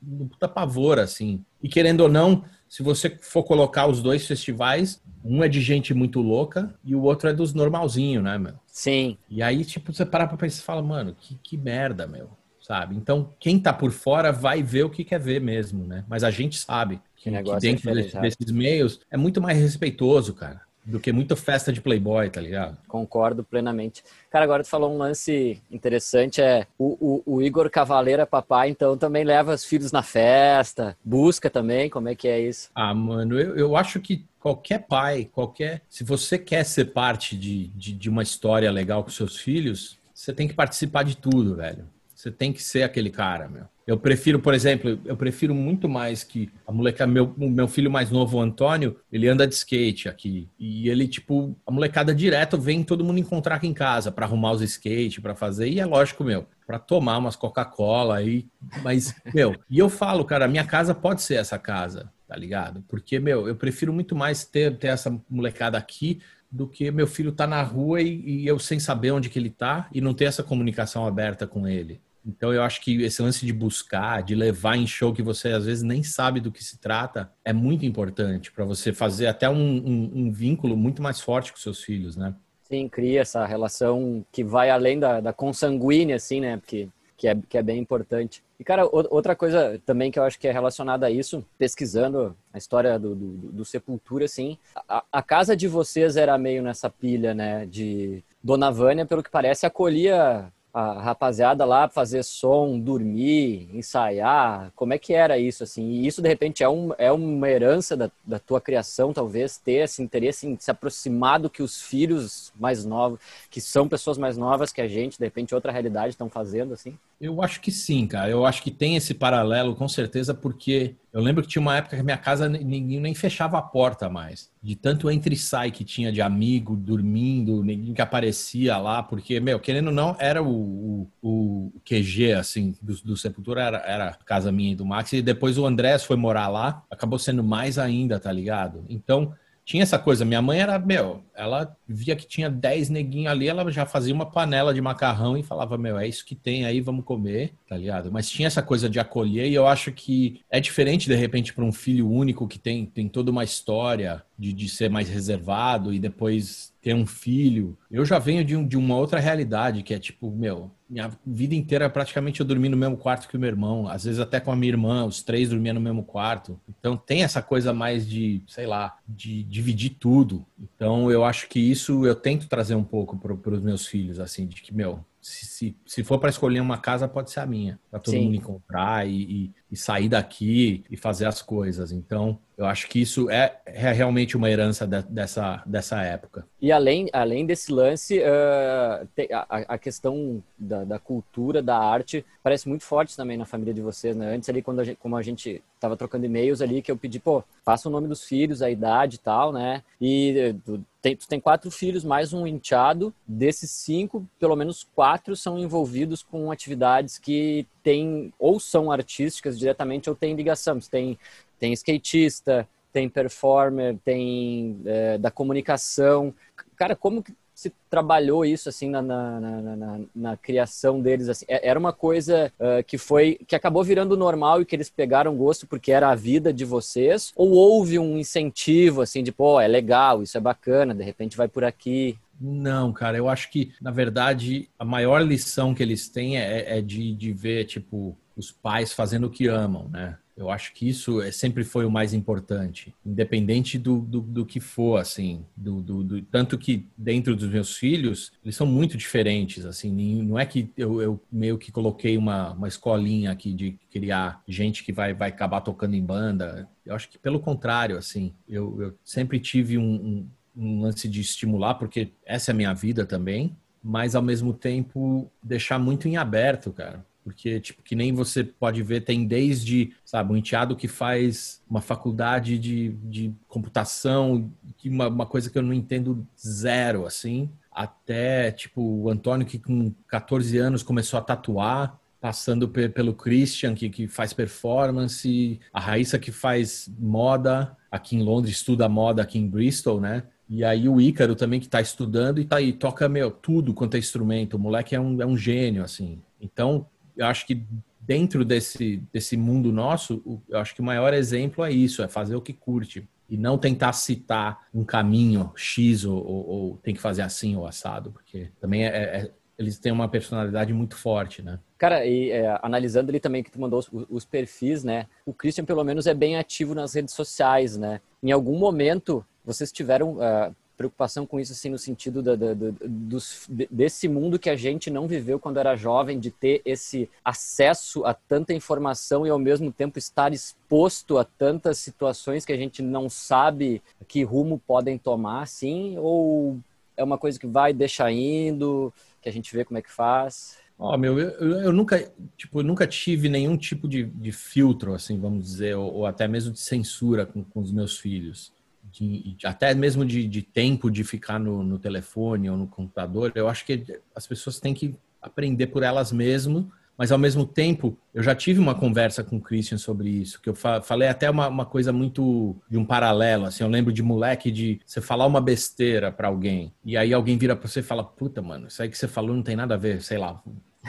no 0.00 0.28
puta 0.28 0.48
pavor, 0.48 0.98
assim. 0.98 1.44
E 1.62 1.68
querendo 1.68 2.00
ou 2.00 2.08
não, 2.08 2.42
se 2.66 2.82
você 2.82 3.18
for 3.20 3.42
colocar 3.42 3.86
os 3.86 4.00
dois 4.00 4.26
festivais, 4.26 5.02
um 5.22 5.44
é 5.44 5.48
de 5.48 5.60
gente 5.60 5.92
muito 5.92 6.22
louca 6.22 6.74
e 6.82 6.94
o 6.94 7.02
outro 7.02 7.28
é 7.28 7.34
dos 7.34 7.52
normalzinho, 7.52 8.22
né, 8.22 8.38
meu? 8.38 8.54
Sim. 8.66 9.18
E 9.28 9.42
aí, 9.42 9.62
tipo, 9.62 9.92
você 9.92 10.06
para 10.06 10.26
pra 10.26 10.38
pensar 10.38 10.62
e 10.62 10.64
fala, 10.64 10.80
mano, 10.80 11.14
que, 11.20 11.34
que 11.42 11.58
merda, 11.58 12.06
meu 12.06 12.39
sabe? 12.70 12.94
Então, 12.94 13.34
quem 13.40 13.58
tá 13.58 13.72
por 13.72 13.90
fora 13.90 14.30
vai 14.30 14.62
ver 14.62 14.84
o 14.84 14.90
que 14.90 15.02
quer 15.02 15.18
ver 15.18 15.40
mesmo, 15.40 15.84
né? 15.84 16.04
Mas 16.08 16.22
a 16.22 16.30
gente 16.30 16.56
sabe 16.56 17.00
que, 17.16 17.28
que 17.28 17.36
é 17.36 17.58
dentro 17.58 17.90
é 17.90 17.94
desse, 17.94 18.20
desses 18.20 18.52
meios 18.52 19.00
é 19.10 19.16
muito 19.16 19.40
mais 19.40 19.58
respeitoso, 19.58 20.34
cara, 20.34 20.60
do 20.84 21.00
que 21.00 21.12
muita 21.12 21.34
festa 21.34 21.72
de 21.72 21.80
playboy, 21.80 22.30
tá 22.30 22.40
ligado? 22.40 22.78
Concordo 22.86 23.42
plenamente. 23.42 24.04
Cara, 24.30 24.44
agora 24.44 24.62
tu 24.62 24.68
falou 24.68 24.94
um 24.94 24.98
lance 24.98 25.60
interessante, 25.68 26.40
é 26.40 26.64
o, 26.78 27.22
o, 27.26 27.38
o 27.38 27.42
Igor 27.42 27.68
Cavaleira 27.70 28.24
papai, 28.24 28.68
então 28.68 28.96
também 28.96 29.24
leva 29.24 29.52
os 29.52 29.64
filhos 29.64 29.90
na 29.90 30.04
festa, 30.04 30.96
busca 31.04 31.50
também, 31.50 31.90
como 31.90 32.08
é 32.08 32.14
que 32.14 32.28
é 32.28 32.40
isso? 32.40 32.70
Ah, 32.72 32.94
mano, 32.94 33.36
eu, 33.36 33.56
eu 33.56 33.76
acho 33.76 33.98
que 33.98 34.24
qualquer 34.38 34.86
pai, 34.86 35.28
qualquer... 35.32 35.82
Se 35.88 36.04
você 36.04 36.38
quer 36.38 36.62
ser 36.62 36.92
parte 36.92 37.36
de, 37.36 37.66
de, 37.74 37.92
de 37.92 38.08
uma 38.08 38.22
história 38.22 38.70
legal 38.70 39.02
com 39.02 39.10
seus 39.10 39.38
filhos, 39.38 39.98
você 40.14 40.32
tem 40.32 40.46
que 40.46 40.54
participar 40.54 41.02
de 41.02 41.16
tudo, 41.16 41.56
velho. 41.56 41.84
Você 42.20 42.30
tem 42.30 42.52
que 42.52 42.62
ser 42.62 42.82
aquele 42.82 43.08
cara, 43.08 43.48
meu. 43.48 43.64
Eu 43.86 43.96
prefiro, 43.96 44.38
por 44.38 44.52
exemplo, 44.52 45.00
eu 45.06 45.16
prefiro 45.16 45.54
muito 45.54 45.88
mais 45.88 46.22
que 46.22 46.50
a 46.66 46.70
molecada, 46.70 47.10
meu, 47.10 47.32
meu 47.34 47.66
filho 47.66 47.90
mais 47.90 48.10
novo, 48.10 48.36
o 48.36 48.40
Antônio, 48.42 48.94
ele 49.10 49.26
anda 49.26 49.46
de 49.46 49.54
skate 49.54 50.06
aqui. 50.06 50.46
E 50.58 50.90
ele, 50.90 51.08
tipo, 51.08 51.56
a 51.66 51.70
molecada 51.72 52.14
direto 52.14 52.60
vem 52.60 52.84
todo 52.84 53.02
mundo 53.02 53.18
encontrar 53.18 53.54
aqui 53.54 53.66
em 53.66 53.72
casa 53.72 54.12
para 54.12 54.26
arrumar 54.26 54.52
os 54.52 54.60
skate, 54.60 55.18
para 55.18 55.34
fazer. 55.34 55.70
E 55.70 55.80
é 55.80 55.86
lógico, 55.86 56.22
meu, 56.22 56.44
para 56.66 56.78
tomar 56.78 57.16
umas 57.16 57.36
Coca-Cola 57.36 58.18
aí. 58.18 58.46
Mas, 58.82 59.14
meu, 59.34 59.56
e 59.70 59.78
eu 59.78 59.88
falo, 59.88 60.22
cara, 60.22 60.46
minha 60.46 60.64
casa 60.66 60.94
pode 60.94 61.22
ser 61.22 61.36
essa 61.36 61.58
casa, 61.58 62.12
tá 62.28 62.36
ligado? 62.36 62.84
Porque, 62.86 63.18
meu, 63.18 63.48
eu 63.48 63.56
prefiro 63.56 63.94
muito 63.94 64.14
mais 64.14 64.44
ter, 64.44 64.76
ter 64.76 64.88
essa 64.88 65.18
molecada 65.30 65.78
aqui 65.78 66.20
do 66.52 66.68
que 66.68 66.90
meu 66.90 67.06
filho 67.06 67.32
tá 67.32 67.46
na 67.46 67.62
rua 67.62 68.02
e, 68.02 68.42
e 68.42 68.46
eu 68.46 68.58
sem 68.58 68.78
saber 68.78 69.12
onde 69.12 69.30
que 69.30 69.38
ele 69.38 69.50
tá 69.50 69.88
e 69.90 70.02
não 70.02 70.12
ter 70.12 70.24
essa 70.24 70.42
comunicação 70.42 71.06
aberta 71.06 71.46
com 71.46 71.66
ele. 71.66 71.98
Então 72.24 72.52
eu 72.52 72.62
acho 72.62 72.80
que 72.80 73.02
esse 73.02 73.22
lance 73.22 73.46
de 73.46 73.52
buscar, 73.52 74.22
de 74.22 74.34
levar 74.34 74.76
em 74.76 74.86
show 74.86 75.12
que 75.12 75.22
você 75.22 75.48
às 75.48 75.64
vezes 75.64 75.82
nem 75.82 76.02
sabe 76.02 76.40
do 76.40 76.52
que 76.52 76.62
se 76.62 76.78
trata, 76.78 77.32
é 77.44 77.52
muito 77.52 77.84
importante 77.84 78.52
para 78.52 78.64
você 78.64 78.92
fazer 78.92 79.26
até 79.26 79.48
um, 79.48 79.54
um, 79.54 80.10
um, 80.14 80.32
vínculo 80.32 80.76
muito 80.76 81.02
mais 81.02 81.20
forte 81.20 81.52
com 81.52 81.58
seus 81.58 81.82
filhos, 81.82 82.16
né? 82.16 82.34
Sim, 82.62 82.88
cria 82.88 83.22
essa 83.22 83.44
relação 83.46 84.24
que 84.30 84.44
vai 84.44 84.70
além 84.70 84.98
da, 84.98 85.20
da 85.20 85.32
consanguínea, 85.32 86.16
assim, 86.16 86.40
né? 86.40 86.56
Porque 86.56 86.88
que 87.20 87.28
é, 87.28 87.36
que 87.50 87.58
é 87.58 87.62
bem 87.62 87.78
importante. 87.78 88.42
E, 88.58 88.64
cara, 88.64 88.88
outra 88.90 89.36
coisa 89.36 89.78
também 89.84 90.10
que 90.10 90.18
eu 90.18 90.22
acho 90.22 90.40
que 90.40 90.48
é 90.48 90.52
relacionada 90.52 91.04
a 91.04 91.10
isso, 91.10 91.44
pesquisando 91.58 92.34
a 92.50 92.56
história 92.56 92.98
do, 92.98 93.14
do, 93.14 93.52
do 93.52 93.64
Sepultura, 93.64 94.24
assim, 94.24 94.56
a, 94.88 95.04
a, 95.12 95.22
casa 95.22 95.54
de 95.54 95.68
vocês 95.68 96.16
era 96.16 96.38
meio 96.38 96.62
nessa 96.62 96.88
pilha, 96.88 97.34
né, 97.34 97.66
de 97.66 98.24
Dona 98.42 98.70
Vânia, 98.70 99.04
pelo 99.04 99.22
que 99.22 99.30
parece, 99.30 99.66
acolhia 99.66 100.50
a 100.72 101.00
rapaziada 101.00 101.64
lá 101.64 101.88
fazer 101.88 102.22
som, 102.22 102.78
dormir, 102.78 103.68
ensaiar? 103.72 104.72
Como 104.74 104.92
é 104.94 104.98
que 104.98 105.12
era 105.12 105.38
isso, 105.38 105.62
assim? 105.62 105.84
E 105.90 106.06
isso, 106.06 106.22
de 106.22 106.28
repente, 106.28 106.62
é, 106.62 106.68
um, 106.68 106.92
é 106.98 107.10
uma 107.10 107.48
herança 107.48 107.96
da, 107.96 108.10
da 108.24 108.38
tua 108.38 108.60
criação, 108.60 109.12
talvez, 109.12 109.58
ter 109.58 109.84
esse 109.84 110.02
interesse 110.02 110.46
em 110.46 110.56
se 110.58 110.70
aproximar 110.70 111.40
do 111.40 111.50
que 111.50 111.62
os 111.62 111.82
filhos 111.82 112.52
mais 112.58 112.84
novos, 112.84 113.18
que 113.50 113.60
são 113.60 113.88
pessoas 113.88 114.18
mais 114.18 114.36
novas 114.36 114.72
que 114.72 114.80
a 114.80 114.88
gente, 114.88 115.18
de 115.18 115.24
repente, 115.24 115.54
outra 115.54 115.72
realidade 115.72 116.10
estão 116.10 116.28
fazendo, 116.28 116.74
assim? 116.74 116.96
Eu 117.20 117.42
acho 117.42 117.60
que 117.60 117.70
sim, 117.70 118.06
cara. 118.06 118.30
Eu 118.30 118.46
acho 118.46 118.62
que 118.62 118.70
tem 118.70 118.96
esse 118.96 119.12
paralelo, 119.12 119.76
com 119.76 119.86
certeza, 119.86 120.32
porque 120.32 120.94
eu 121.12 121.20
lembro 121.20 121.42
que 121.42 121.48
tinha 121.48 121.60
uma 121.60 121.76
época 121.76 121.96
que 121.96 122.02
minha 122.02 122.16
casa 122.16 122.48
ninguém 122.48 123.00
nem 123.00 123.14
fechava 123.14 123.58
a 123.58 123.62
porta 123.62 124.08
mais. 124.08 124.48
De 124.62 124.76
tanto 124.76 125.10
entre 125.10 125.34
e 125.34 125.38
sai 125.38 125.70
que 125.70 125.84
tinha 125.84 126.12
de 126.12 126.20
amigo, 126.20 126.76
dormindo, 126.76 127.64
ninguém 127.64 127.94
que 127.94 128.02
aparecia 128.02 128.76
lá, 128.76 129.02
porque, 129.02 129.40
meu, 129.40 129.58
querendo 129.58 129.86
ou 129.86 129.92
não, 129.92 130.14
era 130.18 130.42
o, 130.42 131.08
o, 131.22 131.70
o 131.72 131.72
QG, 131.84 132.34
assim, 132.34 132.76
do, 132.82 132.94
do 132.96 133.16
Sepultura, 133.16 133.62
era, 133.62 133.78
era 133.78 134.18
casa 134.26 134.52
minha 134.52 134.72
e 134.72 134.76
do 134.76 134.84
Max, 134.84 135.12
e 135.14 135.22
depois 135.22 135.56
o 135.56 135.64
Andrés 135.64 136.04
foi 136.04 136.16
morar 136.16 136.48
lá, 136.48 136.84
acabou 136.90 137.18
sendo 137.18 137.42
mais 137.42 137.78
ainda, 137.78 138.20
tá 138.20 138.30
ligado? 138.30 138.84
Então, 138.88 139.34
tinha 139.70 139.84
essa 139.84 139.98
coisa. 139.98 140.24
Minha 140.24 140.42
mãe 140.42 140.60
era, 140.60 140.78
meu, 140.80 141.22
ela 141.32 141.76
via 141.86 142.16
que 142.16 142.26
tinha 142.26 142.50
10 142.50 142.90
neguinhos 142.90 143.30
ali, 143.30 143.46
ela 143.46 143.70
já 143.70 143.86
fazia 143.86 144.12
uma 144.12 144.26
panela 144.26 144.74
de 144.74 144.80
macarrão 144.80 145.36
e 145.36 145.44
falava, 145.44 145.78
meu, 145.78 145.96
é 145.96 146.08
isso 146.08 146.24
que 146.24 146.34
tem 146.34 146.64
aí, 146.64 146.80
vamos 146.80 147.04
comer, 147.04 147.52
tá 147.68 147.76
ligado? 147.76 148.10
Mas 148.10 148.28
tinha 148.28 148.48
essa 148.48 148.62
coisa 148.62 148.88
de 148.88 148.98
acolher 148.98 149.48
e 149.48 149.54
eu 149.54 149.68
acho 149.68 149.92
que 149.92 150.40
é 150.50 150.58
diferente, 150.58 151.08
de 151.08 151.14
repente, 151.14 151.54
para 151.54 151.64
um 151.64 151.70
filho 151.70 152.10
único 152.10 152.48
que 152.48 152.58
tem, 152.58 152.84
tem 152.84 153.08
toda 153.08 153.30
uma 153.30 153.44
história 153.44 154.22
de, 154.40 154.54
de 154.54 154.68
ser 154.70 154.88
mais 154.88 155.06
reservado 155.06 155.92
e 155.92 155.98
depois 155.98 156.72
ter 156.80 156.94
um 156.94 157.04
filho. 157.04 157.76
Eu 157.90 158.06
já 158.06 158.18
venho 158.18 158.42
de, 158.42 158.56
um, 158.56 158.66
de 158.66 158.78
uma 158.78 158.96
outra 158.96 159.20
realidade, 159.20 159.82
que 159.82 159.92
é 159.92 159.98
tipo, 159.98 160.30
meu, 160.30 160.70
minha 160.88 161.10
vida 161.26 161.54
inteira 161.54 161.90
praticamente 161.90 162.40
eu 162.40 162.46
dormi 162.46 162.70
no 162.70 162.76
mesmo 162.76 162.96
quarto 162.96 163.28
que 163.28 163.36
o 163.36 163.40
meu 163.40 163.50
irmão, 163.50 163.86
às 163.86 164.04
vezes 164.04 164.18
até 164.18 164.40
com 164.40 164.50
a 164.50 164.56
minha 164.56 164.72
irmã, 164.72 165.04
os 165.04 165.22
três 165.22 165.50
dormiam 165.50 165.74
no 165.74 165.80
mesmo 165.80 166.02
quarto. 166.02 166.58
Então 166.66 166.96
tem 166.96 167.22
essa 167.22 167.42
coisa 167.42 167.74
mais 167.74 168.08
de, 168.08 168.42
sei 168.46 168.66
lá, 168.66 168.96
de 169.06 169.42
dividir 169.42 169.90
tudo. 170.00 170.46
Então 170.58 171.10
eu 171.10 171.22
acho 171.22 171.46
que 171.46 171.60
isso 171.60 172.06
eu 172.06 172.14
tento 172.14 172.48
trazer 172.48 172.74
um 172.74 172.84
pouco 172.84 173.18
para 173.18 173.54
os 173.54 173.60
meus 173.60 173.86
filhos, 173.86 174.18
assim, 174.18 174.46
de 174.46 174.62
que, 174.62 174.74
meu, 174.74 175.04
se, 175.20 175.44
se, 175.44 175.76
se 175.84 176.02
for 176.02 176.18
para 176.18 176.30
escolher 176.30 176.60
uma 176.60 176.78
casa, 176.78 177.06
pode 177.06 177.30
ser 177.30 177.40
a 177.40 177.46
minha, 177.46 177.78
para 177.90 178.00
todo 178.00 178.14
Sim. 178.14 178.24
mundo 178.24 178.36
encontrar 178.36 179.06
e, 179.06 179.22
e, 179.22 179.50
e, 179.70 179.76
sair 179.76 180.08
daqui 180.08 180.82
e 180.90 180.96
fazer 180.96 181.26
as 181.26 181.42
coisas. 181.42 181.92
Então, 181.92 182.38
eu 182.56 182.64
acho 182.64 182.88
que 182.88 183.00
isso 183.00 183.28
é, 183.28 183.60
é 183.66 183.92
realmente 183.92 184.36
uma 184.36 184.50
herança 184.50 184.86
de, 184.86 185.02
dessa, 185.02 185.62
dessa 185.66 186.02
época. 186.02 186.46
E 186.60 186.72
além, 186.72 187.08
além 187.12 187.44
desse 187.44 187.70
lance, 187.70 188.18
uh, 188.18 189.08
a, 189.32 189.74
a, 189.74 189.78
questão 189.78 190.42
da, 190.58 190.84
da, 190.84 190.98
cultura, 190.98 191.62
da 191.62 191.78
arte, 191.78 192.24
parece 192.42 192.66
muito 192.66 192.84
forte 192.84 193.14
também 193.14 193.36
na 193.36 193.44
família 193.44 193.74
de 193.74 193.82
vocês, 193.82 194.16
né? 194.16 194.34
Antes 194.34 194.48
ali, 194.48 194.62
quando 194.62 194.80
a 194.80 194.84
gente, 194.84 194.96
como 194.96 195.16
a 195.16 195.22
gente 195.22 195.62
estava 195.74 195.96
trocando 195.96 196.24
e-mails 196.24 196.62
ali, 196.62 196.80
que 196.80 196.90
eu 196.90 196.96
pedi, 196.96 197.18
pô, 197.18 197.44
faça 197.64 197.88
o 197.88 197.92
nome 197.92 198.08
dos 198.08 198.24
filhos, 198.24 198.62
a 198.62 198.70
idade 198.70 199.16
e 199.16 199.18
tal, 199.18 199.52
né? 199.52 199.82
E 200.00 200.54
tu 200.64 200.82
tem, 201.02 201.16
tu 201.16 201.26
tem 201.26 201.40
quatro 201.40 201.70
filhos, 201.70 202.04
mais 202.04 202.32
um 202.32 202.46
enteado. 202.46 203.14
Desses 203.26 203.70
cinco, 203.70 204.26
pelo 204.38 204.54
menos 204.54 204.86
quatro 204.94 205.34
são 205.34 205.58
envolvidos 205.58 206.22
com 206.22 206.50
atividades 206.50 207.18
que 207.18 207.66
têm, 207.82 208.32
ou 208.38 208.60
são 208.60 208.90
artísticas 208.90 209.58
diretamente, 209.58 210.08
ou 210.10 210.16
têm 210.16 210.34
ligação. 210.34 210.78
Tem 210.80 211.18
tem 211.60 211.74
skatista, 211.74 212.66
tem 212.92 213.08
performer, 213.08 213.98
tem 214.04 214.80
é, 214.86 215.18
da 215.18 215.30
comunicação. 215.30 216.34
Cara, 216.74 216.96
como 216.96 217.22
que 217.22 217.34
se 217.60 217.72
trabalhou 217.90 218.42
isso 218.42 218.70
assim 218.70 218.88
na, 218.88 219.02
na, 219.02 219.40
na, 219.40 220.00
na 220.14 220.36
criação 220.36 220.98
deles? 220.98 221.28
Assim? 221.28 221.44
É, 221.46 221.68
era 221.68 221.78
uma 221.78 221.92
coisa 221.92 222.50
uh, 222.58 222.82
que 222.82 222.96
foi 222.96 223.38
que 223.46 223.54
acabou 223.54 223.84
virando 223.84 224.16
normal 224.16 224.62
e 224.62 224.64
que 224.64 224.74
eles 224.74 224.88
pegaram 224.88 225.36
gosto 225.36 225.66
porque 225.66 225.92
era 225.92 226.08
a 226.08 226.14
vida 226.14 226.54
de 226.54 226.64
vocês? 226.64 227.32
Ou 227.36 227.50
houve 227.50 227.98
um 227.98 228.16
incentivo 228.16 229.02
assim 229.02 229.22
de 229.22 229.30
pô, 229.30 229.60
é 229.60 229.68
legal, 229.68 230.22
isso 230.22 230.38
é 230.38 230.40
bacana, 230.40 230.94
de 230.94 231.04
repente 231.04 231.36
vai 231.36 231.48
por 231.48 231.62
aqui? 231.62 232.16
Não, 232.40 232.90
cara, 232.94 233.18
eu 233.18 233.28
acho 233.28 233.50
que, 233.50 233.74
na 233.78 233.90
verdade, 233.90 234.70
a 234.78 234.84
maior 234.84 235.20
lição 235.20 235.74
que 235.74 235.82
eles 235.82 236.08
têm 236.08 236.38
é, 236.38 236.78
é 236.78 236.80
de, 236.80 237.14
de 237.14 237.30
ver, 237.34 237.66
tipo, 237.66 238.16
os 238.34 238.50
pais 238.50 238.94
fazendo 238.94 239.26
o 239.26 239.30
que 239.30 239.46
amam, 239.46 239.86
né? 239.90 240.16
Eu 240.40 240.48
acho 240.48 240.72
que 240.72 240.88
isso 240.88 241.20
é, 241.20 241.30
sempre 241.30 241.62
foi 241.62 241.84
o 241.84 241.90
mais 241.90 242.14
importante, 242.14 242.94
independente 243.04 243.78
do, 243.78 244.00
do, 244.00 244.22
do 244.22 244.46
que 244.46 244.58
for, 244.58 244.96
assim. 244.96 245.44
Do, 245.54 245.82
do, 245.82 246.02
do, 246.02 246.22
tanto 246.22 246.56
que 246.56 246.86
dentro 246.96 247.36
dos 247.36 247.50
meus 247.50 247.76
filhos, 247.76 248.32
eles 248.42 248.56
são 248.56 248.66
muito 248.66 248.96
diferentes, 248.96 249.66
assim. 249.66 250.22
Não 250.22 250.38
é 250.38 250.46
que 250.46 250.72
eu, 250.78 251.02
eu 251.02 251.20
meio 251.30 251.58
que 251.58 251.70
coloquei 251.70 252.16
uma, 252.16 252.52
uma 252.52 252.68
escolinha 252.68 253.30
aqui 253.30 253.52
de 253.52 253.78
criar 253.92 254.42
gente 254.48 254.82
que 254.82 254.94
vai, 254.94 255.12
vai 255.12 255.28
acabar 255.28 255.60
tocando 255.60 255.94
em 255.94 256.02
banda. 256.02 256.66
Eu 256.86 256.94
acho 256.94 257.10
que 257.10 257.18
pelo 257.18 257.38
contrário, 257.38 257.98
assim. 257.98 258.32
Eu, 258.48 258.80
eu 258.80 258.94
sempre 259.04 259.38
tive 259.38 259.76
um, 259.76 259.92
um, 259.92 260.28
um 260.56 260.80
lance 260.80 261.06
de 261.06 261.20
estimular, 261.20 261.74
porque 261.74 262.12
essa 262.24 262.50
é 262.50 262.54
a 262.54 262.56
minha 262.56 262.72
vida 262.72 263.04
também, 263.04 263.54
mas 263.84 264.14
ao 264.14 264.22
mesmo 264.22 264.54
tempo 264.54 265.30
deixar 265.42 265.78
muito 265.78 266.08
em 266.08 266.16
aberto, 266.16 266.72
cara 266.72 267.04
porque, 267.22 267.60
tipo, 267.60 267.82
que 267.82 267.94
nem 267.94 268.12
você 268.12 268.42
pode 268.42 268.82
ver, 268.82 269.02
tem 269.02 269.26
desde, 269.26 269.92
sabe, 270.04 270.32
um 270.32 270.36
enteado 270.36 270.74
que 270.74 270.88
faz 270.88 271.62
uma 271.68 271.80
faculdade 271.80 272.58
de, 272.58 272.90
de 273.04 273.32
computação, 273.46 274.50
uma, 274.84 275.08
uma 275.08 275.26
coisa 275.26 275.50
que 275.50 275.58
eu 275.58 275.62
não 275.62 275.74
entendo 275.74 276.26
zero, 276.38 277.06
assim, 277.06 277.50
até, 277.70 278.50
tipo, 278.50 278.82
o 278.82 279.10
Antônio 279.10 279.46
que 279.46 279.58
com 279.58 279.92
14 280.08 280.58
anos 280.58 280.82
começou 280.82 281.18
a 281.18 281.22
tatuar, 281.22 281.98
passando 282.20 282.68
pelo 282.68 283.14
Christian, 283.14 283.74
que, 283.74 283.88
que 283.88 284.06
faz 284.06 284.32
performance, 284.32 285.58
a 285.72 285.80
Raíssa, 285.80 286.18
que 286.18 286.30
faz 286.30 286.90
moda, 286.98 287.74
aqui 287.90 288.16
em 288.16 288.22
Londres, 288.22 288.56
estuda 288.56 288.88
moda 288.88 289.22
aqui 289.22 289.38
em 289.38 289.48
Bristol, 289.48 290.00
né? 290.00 290.24
E 290.48 290.64
aí 290.64 290.88
o 290.88 291.00
Ícaro 291.00 291.36
também, 291.36 291.60
que 291.60 291.66
está 291.66 291.80
estudando 291.80 292.40
e 292.40 292.44
tá 292.44 292.56
aí, 292.56 292.72
toca, 292.72 293.08
meu, 293.08 293.30
tudo 293.30 293.72
quanto 293.72 293.94
é 293.94 293.98
instrumento. 293.98 294.54
O 294.54 294.58
moleque 294.58 294.96
é 294.96 295.00
um, 295.00 295.22
é 295.22 295.24
um 295.24 295.36
gênio, 295.36 295.84
assim. 295.84 296.20
Então, 296.40 296.86
eu 297.20 297.26
acho 297.26 297.46
que 297.46 297.62
dentro 298.00 298.44
desse, 298.44 299.02
desse 299.12 299.36
mundo 299.36 299.70
nosso, 299.70 300.42
eu 300.48 300.58
acho 300.58 300.74
que 300.74 300.80
o 300.80 300.84
maior 300.84 301.12
exemplo 301.12 301.62
é 301.64 301.70
isso, 301.70 302.02
é 302.02 302.08
fazer 302.08 302.34
o 302.34 302.40
que 302.40 302.52
curte. 302.52 303.06
E 303.28 303.36
não 303.36 303.56
tentar 303.56 303.92
citar 303.92 304.66
um 304.74 304.82
caminho 304.84 305.52
X 305.54 306.04
ou, 306.04 306.16
ou, 306.16 306.48
ou 306.48 306.76
tem 306.78 306.94
que 306.94 307.00
fazer 307.00 307.22
assim 307.22 307.54
ou 307.54 307.66
assado, 307.66 308.10
porque 308.10 308.48
também 308.58 308.84
é, 308.84 308.88
é, 308.88 309.30
eles 309.56 309.78
têm 309.78 309.92
uma 309.92 310.08
personalidade 310.08 310.72
muito 310.72 310.96
forte, 310.96 311.40
né? 311.42 311.60
Cara, 311.78 312.04
e 312.04 312.30
é, 312.30 312.58
analisando 312.62 313.10
ali 313.10 313.20
também 313.20 313.44
que 313.44 313.50
tu 313.50 313.60
mandou 313.60 313.78
os, 313.78 313.88
os, 314.08 314.24
perfis, 314.24 314.82
né? 314.82 315.06
O 315.24 315.32
Christian, 315.32 315.64
pelo 315.64 315.84
menos, 315.84 316.06
é 316.06 316.14
bem 316.14 316.36
ativo 316.36 316.74
nas 316.74 316.94
redes 316.94 317.14
sociais, 317.14 317.76
né? 317.76 318.00
Em 318.22 318.32
algum 318.32 318.58
momento, 318.58 319.24
vocês 319.44 319.70
tiveram 319.70 320.16
uh, 320.16 320.56
preocupação 320.80 321.26
com 321.26 321.38
isso, 321.38 321.52
assim, 321.52 321.68
no 321.68 321.76
sentido 321.76 322.22
da, 322.22 322.34
da, 322.34 322.54
da, 322.54 322.72
dos, 322.82 323.46
desse 323.70 324.08
mundo 324.08 324.38
que 324.38 324.48
a 324.48 324.56
gente 324.56 324.88
não 324.88 325.06
viveu 325.06 325.38
quando 325.38 325.58
era 325.58 325.76
jovem, 325.76 326.18
de 326.18 326.30
ter 326.30 326.62
esse 326.64 327.06
acesso 327.22 328.02
a 328.06 328.14
tanta 328.14 328.54
informação 328.54 329.26
e 329.26 329.30
ao 329.30 329.38
mesmo 329.38 329.70
tempo 329.70 329.98
estar 329.98 330.32
exposto 330.32 331.18
a 331.18 331.24
tantas 331.24 331.76
situações 331.76 332.46
que 332.46 332.52
a 332.54 332.56
gente 332.56 332.80
não 332.80 333.10
sabe 333.10 333.82
que 334.08 334.22
rumo 334.22 334.58
podem 334.66 334.96
tomar, 334.96 335.42
assim, 335.42 335.98
ou 335.98 336.58
é 336.96 337.04
uma 337.04 337.18
coisa 337.18 337.38
que 337.38 337.46
vai 337.46 337.74
deixar 337.74 338.10
indo, 338.10 338.90
que 339.20 339.28
a 339.28 339.32
gente 339.32 339.54
vê 339.54 339.66
como 339.66 339.76
é 339.76 339.82
que 339.82 339.92
faz? 339.92 340.56
Ó, 340.78 340.94
oh, 340.94 340.96
meu, 340.96 341.18
eu, 341.18 341.60
eu, 341.60 341.72
nunca, 341.74 342.10
tipo, 342.38 342.60
eu 342.60 342.64
nunca 342.64 342.86
tive 342.86 343.28
nenhum 343.28 343.54
tipo 343.58 343.86
de, 343.86 344.04
de 344.04 344.32
filtro, 344.32 344.94
assim, 344.94 345.20
vamos 345.20 345.44
dizer, 345.44 345.76
ou, 345.76 345.92
ou 345.92 346.06
até 346.06 346.26
mesmo 346.26 346.54
de 346.54 346.60
censura 346.60 347.26
com, 347.26 347.44
com 347.44 347.60
os 347.60 347.70
meus 347.70 347.98
filhos 347.98 348.50
de, 348.90 349.36
até 349.44 349.74
mesmo 349.74 350.04
de, 350.04 350.26
de, 350.26 350.42
tempo 350.42 350.90
de 350.90 351.04
ficar 351.04 351.38
no, 351.38 351.62
no, 351.62 351.78
telefone 351.78 352.50
ou 352.50 352.56
no 352.56 352.66
computador, 352.66 353.32
eu 353.34 353.48
acho 353.48 353.64
que 353.64 353.84
as 354.14 354.26
pessoas 354.26 354.58
têm 354.58 354.74
que 354.74 354.94
aprender 355.22 355.68
por 355.68 355.82
elas 355.82 356.12
mesmas, 356.12 356.64
mas 356.96 357.10
ao 357.10 357.18
mesmo 357.18 357.46
tempo, 357.46 357.96
eu 358.12 358.22
já 358.22 358.34
tive 358.34 358.60
uma 358.60 358.74
conversa 358.74 359.24
com 359.24 359.36
o 359.36 359.40
Christian 359.40 359.78
sobre 359.78 360.10
isso, 360.10 360.40
que 360.40 360.50
eu 360.50 360.54
fa 360.54 360.82
falei 360.82 361.08
até 361.08 361.30
uma, 361.30 361.48
uma, 361.48 361.64
coisa 361.64 361.92
muito 361.92 362.54
de 362.68 362.76
um 362.76 362.84
paralelo, 362.84 363.46
assim, 363.46 363.64
eu 363.64 363.70
lembro 363.70 363.92
de 363.92 364.02
moleque 364.02 364.50
de 364.50 364.80
você 364.84 365.00
falar 365.00 365.26
uma 365.26 365.40
besteira 365.40 366.12
para 366.12 366.28
alguém, 366.28 366.74
e 366.84 366.96
aí 366.96 367.14
alguém 367.14 367.38
vira 367.38 367.56
para 367.56 367.66
você 367.66 367.80
e 367.80 367.82
fala, 367.82 368.04
puta, 368.04 368.42
mano, 368.42 368.66
isso 368.66 368.82
aí 368.82 368.88
que 368.88 368.98
você 368.98 369.08
falou 369.08 369.34
não 369.34 369.42
tem 369.42 369.56
nada 369.56 369.76
a 369.76 369.78
ver, 369.78 370.02
sei 370.02 370.18
lá, 370.18 370.42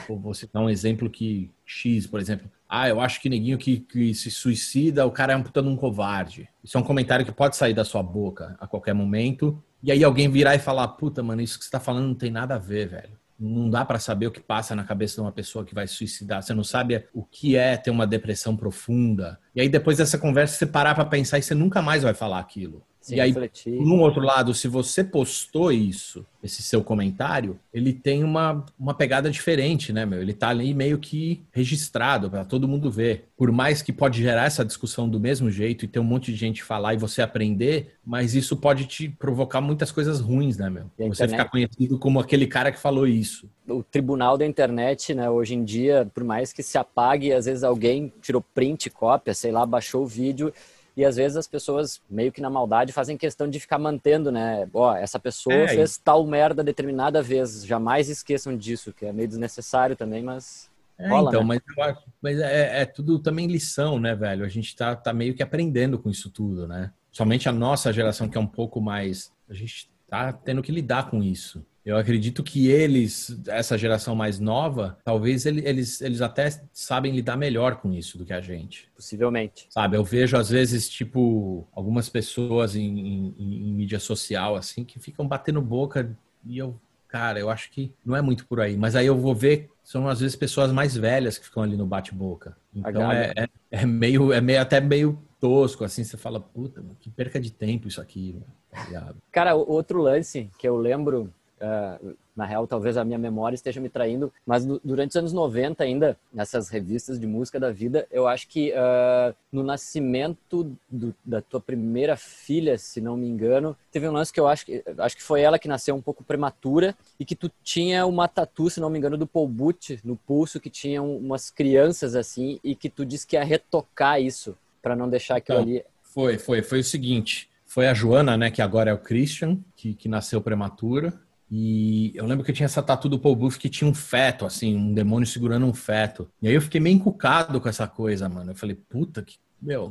vou 0.08 0.34
citar 0.34 0.62
um 0.62 0.68
exemplo 0.68 1.08
que 1.08 1.50
X, 1.64 2.06
por 2.06 2.20
exemplo, 2.20 2.50
ah, 2.74 2.88
eu 2.88 3.02
acho 3.02 3.20
que 3.20 3.28
neguinho 3.28 3.58
que, 3.58 3.80
que 3.80 4.14
se 4.14 4.30
suicida, 4.30 5.04
o 5.04 5.10
cara 5.10 5.34
é 5.34 5.36
um 5.36 5.42
puta 5.42 5.60
de 5.60 5.68
um 5.68 5.76
covarde. 5.76 6.48
Isso 6.64 6.78
é 6.78 6.80
um 6.80 6.82
comentário 6.82 7.22
que 7.22 7.30
pode 7.30 7.54
sair 7.54 7.74
da 7.74 7.84
sua 7.84 8.02
boca 8.02 8.56
a 8.58 8.66
qualquer 8.66 8.94
momento. 8.94 9.62
E 9.82 9.92
aí 9.92 10.02
alguém 10.02 10.30
virar 10.30 10.54
e 10.54 10.58
falar, 10.58 10.88
puta, 10.88 11.22
mano, 11.22 11.42
isso 11.42 11.58
que 11.58 11.66
você 11.66 11.70
tá 11.70 11.78
falando 11.78 12.06
não 12.06 12.14
tem 12.14 12.30
nada 12.30 12.54
a 12.54 12.58
ver, 12.58 12.88
velho. 12.88 13.18
Não 13.38 13.68
dá 13.68 13.84
para 13.84 13.98
saber 13.98 14.28
o 14.28 14.30
que 14.30 14.40
passa 14.40 14.74
na 14.74 14.84
cabeça 14.84 15.16
de 15.16 15.20
uma 15.20 15.32
pessoa 15.32 15.66
que 15.66 15.74
vai 15.74 15.86
se 15.86 15.96
suicidar. 15.96 16.42
Você 16.42 16.54
não 16.54 16.64
sabe 16.64 17.04
o 17.12 17.22
que 17.22 17.56
é 17.56 17.76
ter 17.76 17.90
uma 17.90 18.06
depressão 18.06 18.56
profunda. 18.56 19.38
E 19.54 19.60
aí 19.60 19.68
depois 19.68 19.98
dessa 19.98 20.16
conversa 20.16 20.56
você 20.56 20.64
parar 20.64 20.94
para 20.94 21.04
pensar 21.04 21.38
e 21.38 21.42
você 21.42 21.54
nunca 21.54 21.82
mais 21.82 22.02
vai 22.02 22.14
falar 22.14 22.38
aquilo. 22.38 22.82
Sim, 23.02 23.16
e 23.16 23.20
aí, 23.20 23.30
refletir. 23.30 23.80
no 23.80 23.98
outro 23.98 24.22
lado, 24.22 24.54
se 24.54 24.68
você 24.68 25.02
postou 25.02 25.72
isso, 25.72 26.24
esse 26.42 26.62
seu 26.62 26.84
comentário, 26.84 27.58
ele 27.74 27.92
tem 27.92 28.22
uma, 28.22 28.64
uma 28.78 28.94
pegada 28.94 29.28
diferente, 29.28 29.92
né, 29.92 30.06
meu? 30.06 30.22
Ele 30.22 30.32
tá 30.32 30.48
ali 30.48 30.72
meio 30.72 30.98
que 30.98 31.42
registrado 31.50 32.30
para 32.30 32.44
todo 32.44 32.68
mundo 32.68 32.92
ver. 32.92 33.28
Por 33.36 33.50
mais 33.50 33.82
que 33.82 33.92
pode 33.92 34.22
gerar 34.22 34.44
essa 34.44 34.64
discussão 34.64 35.08
do 35.08 35.18
mesmo 35.18 35.50
jeito 35.50 35.84
e 35.84 35.88
ter 35.88 35.98
um 35.98 36.04
monte 36.04 36.32
de 36.32 36.38
gente 36.38 36.62
falar 36.62 36.94
e 36.94 36.96
você 36.96 37.20
aprender, 37.20 37.94
mas 38.04 38.36
isso 38.36 38.56
pode 38.56 38.86
te 38.86 39.08
provocar 39.08 39.60
muitas 39.60 39.90
coisas 39.90 40.20
ruins, 40.20 40.56
né, 40.56 40.70
meu? 40.70 40.84
Você 41.08 41.26
ficar 41.26 41.46
conhecido 41.46 41.98
como 41.98 42.20
aquele 42.20 42.46
cara 42.46 42.70
que 42.70 42.78
falou 42.78 43.06
isso. 43.06 43.50
O 43.68 43.82
tribunal 43.82 44.38
da 44.38 44.46
internet, 44.46 45.12
né, 45.12 45.28
hoje 45.28 45.54
em 45.54 45.64
dia, 45.64 46.08
por 46.14 46.22
mais 46.22 46.52
que 46.52 46.62
se 46.62 46.78
apague, 46.78 47.32
às 47.32 47.46
vezes 47.46 47.64
alguém 47.64 48.12
tirou 48.20 48.40
print, 48.40 48.90
cópia, 48.90 49.34
sei 49.34 49.50
lá, 49.50 49.66
baixou 49.66 50.04
o 50.04 50.06
vídeo 50.06 50.52
e 50.96 51.04
às 51.04 51.16
vezes 51.16 51.36
as 51.36 51.48
pessoas, 51.48 52.02
meio 52.08 52.30
que 52.30 52.40
na 52.40 52.50
maldade, 52.50 52.92
fazem 52.92 53.16
questão 53.16 53.48
de 53.48 53.58
ficar 53.58 53.78
mantendo, 53.78 54.30
né? 54.30 54.68
Ó, 54.74 54.94
essa 54.94 55.18
pessoa 55.18 55.54
é, 55.54 55.68
fez 55.68 55.96
tal 55.96 56.26
merda 56.26 56.62
determinada 56.62 57.22
vez. 57.22 57.64
Jamais 57.64 58.08
esqueçam 58.10 58.56
disso, 58.56 58.92
que 58.92 59.06
é 59.06 59.12
meio 59.12 59.28
desnecessário 59.28 59.96
também, 59.96 60.22
mas. 60.22 60.70
É, 60.98 61.08
rola, 61.08 61.30
então, 61.30 61.44
né? 61.44 61.58
mas, 61.76 61.96
mas 62.20 62.40
é, 62.40 62.82
é, 62.82 62.84
tudo 62.84 63.18
também 63.18 63.46
lição, 63.46 63.98
né, 63.98 64.14
velho? 64.14 64.44
A 64.44 64.48
gente 64.48 64.76
tá, 64.76 64.94
tá 64.94 65.14
meio 65.14 65.34
que 65.34 65.42
aprendendo 65.42 65.98
com 65.98 66.10
isso 66.10 66.30
tudo, 66.30 66.68
né? 66.68 66.92
Somente 67.10 67.48
a 67.48 67.52
nossa 67.52 67.92
geração, 67.92 68.28
que 68.28 68.36
é 68.36 68.40
um 68.40 68.46
pouco 68.46 68.80
mais. 68.80 69.32
A 69.48 69.54
gente 69.54 69.90
tá 70.08 70.30
tendo 70.30 70.62
que 70.62 70.70
lidar 70.70 71.08
com 71.10 71.22
isso. 71.22 71.64
Eu 71.84 71.96
acredito 71.96 72.42
que 72.42 72.68
eles, 72.68 73.40
essa 73.48 73.76
geração 73.76 74.14
mais 74.14 74.38
nova, 74.38 74.98
talvez 75.04 75.44
eles, 75.46 76.00
eles 76.00 76.20
até 76.20 76.48
sabem 76.72 77.12
lidar 77.12 77.36
melhor 77.36 77.76
com 77.76 77.92
isso 77.92 78.16
do 78.16 78.24
que 78.24 78.32
a 78.32 78.40
gente. 78.40 78.88
Possivelmente. 78.94 79.66
Sabe, 79.68 79.96
eu 79.96 80.04
vejo 80.04 80.36
às 80.36 80.48
vezes, 80.48 80.88
tipo, 80.88 81.66
algumas 81.72 82.08
pessoas 82.08 82.76
em, 82.76 82.86
em, 82.86 83.68
em 83.68 83.74
mídia 83.74 83.98
social, 83.98 84.54
assim, 84.54 84.84
que 84.84 85.00
ficam 85.00 85.26
batendo 85.26 85.60
boca 85.60 86.16
e 86.44 86.58
eu, 86.58 86.80
cara, 87.08 87.40
eu 87.40 87.50
acho 87.50 87.70
que 87.70 87.92
não 88.04 88.16
é 88.16 88.22
muito 88.22 88.46
por 88.46 88.60
aí. 88.60 88.76
Mas 88.76 88.94
aí 88.94 89.06
eu 89.06 89.16
vou 89.16 89.34
ver, 89.34 89.68
são 89.82 90.08
às 90.08 90.20
vezes 90.20 90.36
pessoas 90.36 90.70
mais 90.70 90.96
velhas 90.96 91.36
que 91.36 91.46
ficam 91.46 91.64
ali 91.64 91.76
no 91.76 91.86
bate-boca. 91.86 92.56
Então 92.74 93.10
é, 93.10 93.32
é, 93.36 93.48
é, 93.72 93.86
meio, 93.86 94.32
é 94.32 94.40
meio, 94.40 94.60
até 94.60 94.80
meio 94.80 95.18
tosco, 95.40 95.82
assim, 95.82 96.04
você 96.04 96.16
fala, 96.16 96.38
puta, 96.38 96.84
que 97.00 97.10
perca 97.10 97.40
de 97.40 97.50
tempo 97.50 97.88
isso 97.88 98.00
aqui. 98.00 98.40
Tá 98.70 99.12
cara, 99.32 99.54
outro 99.56 100.00
lance 100.00 100.48
que 100.56 100.66
eu 100.66 100.76
lembro 100.76 101.32
Uh, 101.62 102.16
na 102.34 102.44
real, 102.44 102.66
talvez 102.66 102.96
a 102.96 103.04
minha 103.04 103.18
memória 103.18 103.54
esteja 103.54 103.80
me 103.80 103.88
traindo, 103.88 104.32
mas 104.44 104.64
durante 104.64 105.10
os 105.10 105.16
anos 105.16 105.32
90 105.32 105.84
ainda, 105.84 106.16
nessas 106.32 106.68
revistas 106.68 107.20
de 107.20 107.26
música 107.26 107.60
da 107.60 107.70
vida, 107.70 108.04
eu 108.10 108.26
acho 108.26 108.48
que 108.48 108.72
uh, 108.72 109.32
no 109.52 109.62
nascimento 109.62 110.76
do, 110.90 111.14
da 111.24 111.40
tua 111.40 111.60
primeira 111.60 112.16
filha, 112.16 112.76
se 112.78 113.00
não 113.00 113.16
me 113.16 113.28
engano, 113.28 113.76
teve 113.92 114.08
um 114.08 114.12
lance 114.12 114.32
que 114.32 114.40
eu 114.40 114.48
acho 114.48 114.66
que, 114.66 114.82
acho 114.98 115.16
que 115.16 115.22
foi 115.22 115.42
ela 115.42 115.58
que 115.58 115.68
nasceu 115.68 115.94
um 115.94 116.00
pouco 116.00 116.24
prematura 116.24 116.96
e 117.20 117.24
que 117.24 117.36
tu 117.36 117.48
tinha 117.62 118.06
uma 118.06 118.26
tatu, 118.26 118.68
se 118.68 118.80
não 118.80 118.90
me 118.90 118.98
engano, 118.98 119.16
do 119.16 119.26
Paul 119.26 119.46
Butch 119.46 120.00
no 120.02 120.16
pulso, 120.16 120.58
que 120.58 120.70
tinha 120.70 121.00
umas 121.00 121.48
crianças 121.48 122.16
assim 122.16 122.58
e 122.64 122.74
que 122.74 122.88
tu 122.88 123.06
disse 123.06 123.26
que 123.26 123.36
ia 123.36 123.44
retocar 123.44 124.20
isso 124.20 124.56
para 124.82 124.96
não 124.96 125.08
deixar 125.08 125.36
aquilo 125.36 125.60
então, 125.60 125.70
ali. 125.70 125.84
Foi, 126.02 126.38
foi, 126.38 126.62
foi 126.62 126.80
o 126.80 126.84
seguinte. 126.84 127.48
Foi 127.64 127.86
a 127.88 127.94
Joana, 127.94 128.36
né, 128.36 128.50
que 128.50 128.60
agora 128.60 128.90
é 128.90 128.92
o 128.92 128.98
Christian, 128.98 129.58
que, 129.76 129.94
que 129.94 130.08
nasceu 130.08 130.42
prematura. 130.42 131.18
E 131.54 132.12
eu 132.14 132.24
lembro 132.24 132.42
que 132.46 132.52
tinha 132.52 132.64
essa 132.64 132.82
tatu 132.82 133.10
do 133.10 133.18
Paul 133.18 133.36
Booth 133.36 133.58
que 133.58 133.68
tinha 133.68 133.86
um 133.88 133.92
feto, 133.92 134.46
assim, 134.46 134.74
um 134.74 134.94
demônio 134.94 135.26
segurando 135.26 135.66
um 135.66 135.74
feto. 135.74 136.26
E 136.40 136.48
aí 136.48 136.54
eu 136.54 136.62
fiquei 136.62 136.80
meio 136.80 136.96
encucado 136.96 137.60
com 137.60 137.68
essa 137.68 137.86
coisa, 137.86 138.26
mano. 138.26 138.52
Eu 138.52 138.54
falei, 138.54 138.74
puta 138.74 139.22
que. 139.22 139.36
Meu, 139.60 139.90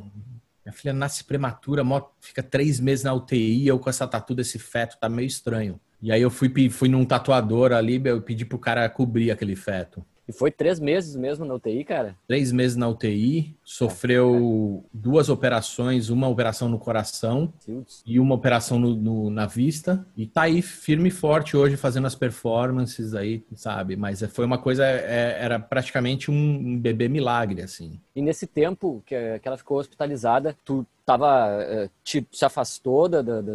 minha 0.66 0.74
filha 0.74 0.92
nasce 0.92 1.24
prematura, 1.24 1.84
fica 2.20 2.42
três 2.42 2.80
meses 2.80 3.06
na 3.06 3.14
UTI, 3.14 3.68
eu 3.68 3.78
com 3.78 3.92
essa 3.92 4.08
tatu 4.08 4.34
desse 4.34 4.58
feto, 4.58 4.98
tá 5.00 5.08
meio 5.08 5.28
estranho. 5.28 5.80
E 6.02 6.12
aí 6.12 6.24
eu 6.24 6.32
fui, 6.32 6.52
fui 6.72 6.90
num 6.90 7.06
tatuador 7.06 7.74
ali, 7.74 8.02
eu 8.04 8.24
pedi 8.24 8.44
pro 8.44 8.58
cara 8.58 8.90
cobrir 8.90 9.30
aquele 9.30 9.56
feto. 9.56 10.04
E 10.28 10.34
foi 10.34 10.52
três 10.52 10.80
meses 10.80 11.16
mesmo 11.16 11.46
na 11.46 11.56
UTI, 11.56 11.84
cara? 11.84 12.16
Três 12.28 12.52
meses 12.52 12.78
na 12.78 12.88
UTI, 12.88 13.56
sofreu 13.64 14.84
é. 14.84 14.90
duas 14.94 15.30
operações, 15.30 16.10
uma 16.10 16.28
operação 16.28 16.70
no 16.70 16.80
coração 16.80 17.52
Deus. 17.68 18.02
e 18.06 18.20
uma 18.20 18.36
operação 18.36 18.80
no, 18.80 18.96
no, 18.96 19.30
na 19.30 19.46
vista. 19.46 20.06
E 20.16 20.26
tá 20.26 20.44
aí 20.44 20.62
firme 20.62 21.10
e 21.10 21.12
forte 21.12 21.58
hoje 21.58 21.76
fazendo 21.76 22.08
as 22.08 22.16
performances 22.16 23.14
aí, 23.14 23.44
sabe? 23.56 23.96
Mas 23.96 24.22
foi 24.32 24.46
uma 24.46 24.58
coisa, 24.58 24.86
é, 24.86 25.38
era 25.40 25.60
praticamente 25.60 26.30
um 26.30 26.78
bebê 26.78 27.08
milagre, 27.08 27.62
assim. 27.62 28.00
E 28.16 28.22
nesse 28.22 28.46
tempo 28.46 29.02
que, 29.06 29.40
que 29.40 29.48
ela 29.48 29.58
ficou 29.58 29.80
hospitalizada, 29.80 30.56
tu 30.64 30.86
tava, 31.06 31.48
eh, 31.62 31.90
te, 32.04 32.26
se 32.32 32.46
afastou 32.46 33.10
da, 33.10 33.22
da, 33.22 33.42
da, 33.42 33.52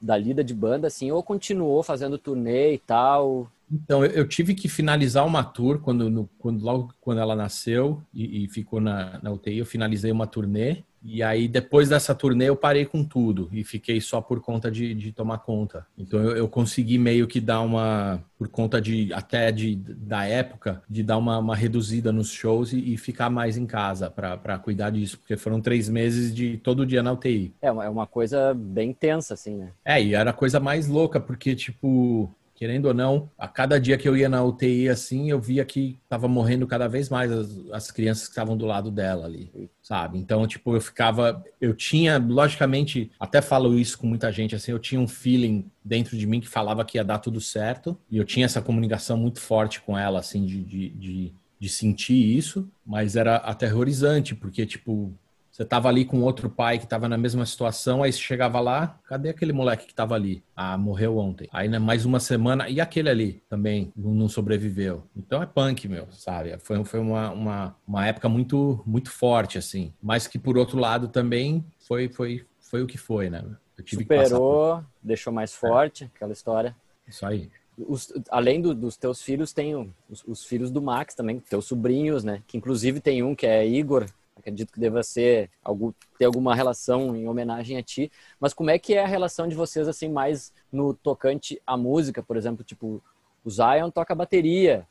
da 0.00 0.16
lida 0.16 0.44
de 0.44 0.54
banda, 0.54 0.86
assim, 0.86 1.10
ou 1.10 1.22
continuou 1.22 1.82
fazendo 1.82 2.18
turnê 2.18 2.74
e 2.74 2.78
tal? 2.78 3.48
Então, 3.72 4.04
eu 4.04 4.28
tive 4.28 4.54
que 4.54 4.68
finalizar 4.68 5.26
uma 5.26 5.42
tour 5.42 5.78
quando, 5.78 6.10
no, 6.10 6.28
quando 6.38 6.62
logo 6.62 6.92
quando 7.00 7.18
ela 7.18 7.34
nasceu 7.34 8.02
e, 8.12 8.44
e 8.44 8.48
ficou 8.48 8.80
na, 8.80 9.18
na, 9.22 9.30
UTI, 9.32 9.58
eu 9.58 9.66
finalizei 9.66 10.12
uma 10.12 10.26
turnê. 10.26 10.84
E 11.04 11.20
aí, 11.20 11.48
depois 11.48 11.88
dessa 11.88 12.14
turnê, 12.14 12.48
eu 12.48 12.54
parei 12.54 12.84
com 12.84 13.02
tudo 13.02 13.48
e 13.50 13.64
fiquei 13.64 14.00
só 14.00 14.20
por 14.20 14.40
conta 14.40 14.70
de, 14.70 14.94
de 14.94 15.10
tomar 15.10 15.38
conta. 15.38 15.84
Então, 15.98 16.20
eu, 16.20 16.36
eu, 16.36 16.48
consegui 16.48 16.96
meio 16.96 17.26
que 17.26 17.40
dar 17.40 17.60
uma, 17.60 18.22
por 18.38 18.46
conta 18.46 18.80
de 18.80 19.12
até 19.12 19.50
de, 19.50 19.74
da 19.74 20.24
época, 20.24 20.80
de 20.88 21.02
dar 21.02 21.18
uma, 21.18 21.38
uma 21.38 21.56
reduzida 21.56 22.12
nos 22.12 22.30
shows 22.30 22.72
e, 22.72 22.92
e 22.92 22.96
ficar 22.96 23.30
mais 23.30 23.56
em 23.56 23.66
casa 23.66 24.08
para 24.10 24.58
cuidar 24.58 24.90
disso, 24.90 25.18
porque 25.18 25.36
foram 25.36 25.60
três 25.60 25.88
meses 25.88 26.32
de 26.32 26.56
todo 26.58 26.86
dia 26.86 27.02
na 27.02 27.12
UTI. 27.12 27.52
É 27.60 27.72
uma, 27.72 27.84
é 27.84 27.88
uma 27.88 28.06
coisa 28.06 28.54
bem 28.54 28.92
tensa, 28.92 29.34
assim, 29.34 29.56
né? 29.56 29.72
É, 29.84 30.00
e 30.00 30.14
era 30.14 30.30
a 30.30 30.34
coisa 30.34 30.60
mais 30.60 30.86
louca, 30.86 31.18
porque, 31.18 31.56
tipo, 31.56 32.32
querendo 32.62 32.86
ou 32.86 32.94
não, 32.94 33.28
a 33.36 33.48
cada 33.48 33.80
dia 33.80 33.98
que 33.98 34.08
eu 34.08 34.16
ia 34.16 34.28
na 34.28 34.40
UTI 34.44 34.88
assim, 34.88 35.28
eu 35.28 35.40
via 35.40 35.64
que 35.64 35.98
tava 36.08 36.28
morrendo 36.28 36.64
cada 36.64 36.86
vez 36.86 37.08
mais 37.08 37.32
as, 37.32 37.50
as 37.72 37.90
crianças 37.90 38.26
que 38.26 38.30
estavam 38.30 38.56
do 38.56 38.64
lado 38.64 38.88
dela 38.88 39.26
ali, 39.26 39.50
sabe? 39.82 40.16
Então, 40.16 40.46
tipo, 40.46 40.76
eu 40.76 40.80
ficava, 40.80 41.44
eu 41.60 41.74
tinha, 41.74 42.18
logicamente, 42.18 43.10
até 43.18 43.42
falo 43.42 43.76
isso 43.76 43.98
com 43.98 44.06
muita 44.06 44.30
gente, 44.30 44.54
assim, 44.54 44.70
eu 44.70 44.78
tinha 44.78 45.00
um 45.00 45.08
feeling 45.08 45.68
dentro 45.84 46.16
de 46.16 46.24
mim 46.24 46.38
que 46.38 46.46
falava 46.46 46.84
que 46.84 46.98
ia 46.98 47.02
dar 47.02 47.18
tudo 47.18 47.40
certo, 47.40 47.98
e 48.08 48.16
eu 48.16 48.24
tinha 48.24 48.46
essa 48.46 48.62
comunicação 48.62 49.16
muito 49.16 49.40
forte 49.40 49.80
com 49.80 49.98
ela, 49.98 50.20
assim, 50.20 50.46
de, 50.46 50.62
de, 50.62 50.88
de, 50.90 51.34
de 51.58 51.68
sentir 51.68 52.14
isso, 52.14 52.70
mas 52.86 53.16
era 53.16 53.38
aterrorizante, 53.38 54.36
porque, 54.36 54.64
tipo, 54.64 55.12
você 55.52 55.66
tava 55.66 55.86
ali 55.86 56.06
com 56.06 56.22
outro 56.22 56.48
pai 56.48 56.78
que 56.78 56.86
tava 56.86 57.06
na 57.10 57.18
mesma 57.18 57.44
situação, 57.44 58.02
aí 58.02 58.10
você 58.10 58.18
chegava 58.18 58.58
lá, 58.58 58.98
cadê 59.04 59.28
aquele 59.28 59.52
moleque 59.52 59.86
que 59.86 59.94
tava 59.94 60.14
ali? 60.14 60.42
Ah, 60.56 60.78
morreu 60.78 61.18
ontem. 61.18 61.46
Aí, 61.52 61.68
né, 61.68 61.78
mais 61.78 62.06
uma 62.06 62.18
semana, 62.18 62.70
e 62.70 62.80
aquele 62.80 63.10
ali 63.10 63.42
também 63.50 63.92
não 63.94 64.30
sobreviveu. 64.30 65.02
Então 65.14 65.42
é 65.42 65.46
punk, 65.46 65.86
meu, 65.86 66.10
sabe? 66.10 66.56
Foi, 66.58 66.82
foi 66.84 67.00
uma, 67.00 67.30
uma, 67.30 67.76
uma 67.86 68.06
época 68.06 68.30
muito, 68.30 68.82
muito 68.86 69.10
forte, 69.10 69.58
assim. 69.58 69.92
Mas 70.02 70.26
que, 70.26 70.38
por 70.38 70.56
outro 70.56 70.78
lado, 70.78 71.06
também 71.08 71.62
foi, 71.86 72.08
foi, 72.08 72.46
foi 72.58 72.82
o 72.82 72.86
que 72.86 72.96
foi, 72.96 73.28
né? 73.28 73.44
Superou, 73.86 74.76
por... 74.76 74.86
deixou 75.02 75.32
mais 75.32 75.54
forte, 75.54 76.04
é. 76.04 76.06
aquela 76.06 76.32
história. 76.32 76.74
Isso 77.06 77.26
aí. 77.26 77.50
Os, 77.76 78.12
além 78.30 78.60
do, 78.60 78.74
dos 78.74 78.96
teus 78.96 79.20
filhos, 79.20 79.52
tem 79.52 79.74
os, 80.08 80.24
os, 80.26 80.44
filhos 80.44 80.70
do 80.70 80.80
Max 80.80 81.14
também, 81.14 81.40
teus 81.40 81.66
sobrinhos, 81.66 82.24
né? 82.24 82.42
Que 82.46 82.56
inclusive 82.56 83.00
tem 83.00 83.22
um 83.22 83.34
que 83.34 83.46
é 83.46 83.66
Igor, 83.66 84.06
acredito 84.42 84.72
que 84.72 84.80
deva 84.80 85.02
ser 85.02 85.48
algo 85.62 85.94
ter 86.18 86.24
alguma 86.24 86.54
relação 86.54 87.16
em 87.16 87.28
homenagem 87.28 87.78
a 87.78 87.82
ti, 87.82 88.10
mas 88.38 88.52
como 88.52 88.70
é 88.70 88.78
que 88.78 88.94
é 88.94 89.04
a 89.04 89.06
relação 89.06 89.46
de 89.48 89.54
vocês 89.54 89.88
assim 89.88 90.08
mais 90.08 90.52
no 90.70 90.92
tocante 90.92 91.60
à 91.66 91.76
música, 91.76 92.22
por 92.22 92.36
exemplo, 92.36 92.64
tipo 92.64 93.02
o 93.44 93.50
Zion 93.50 93.90
toca 93.90 94.14
bateria, 94.14 94.86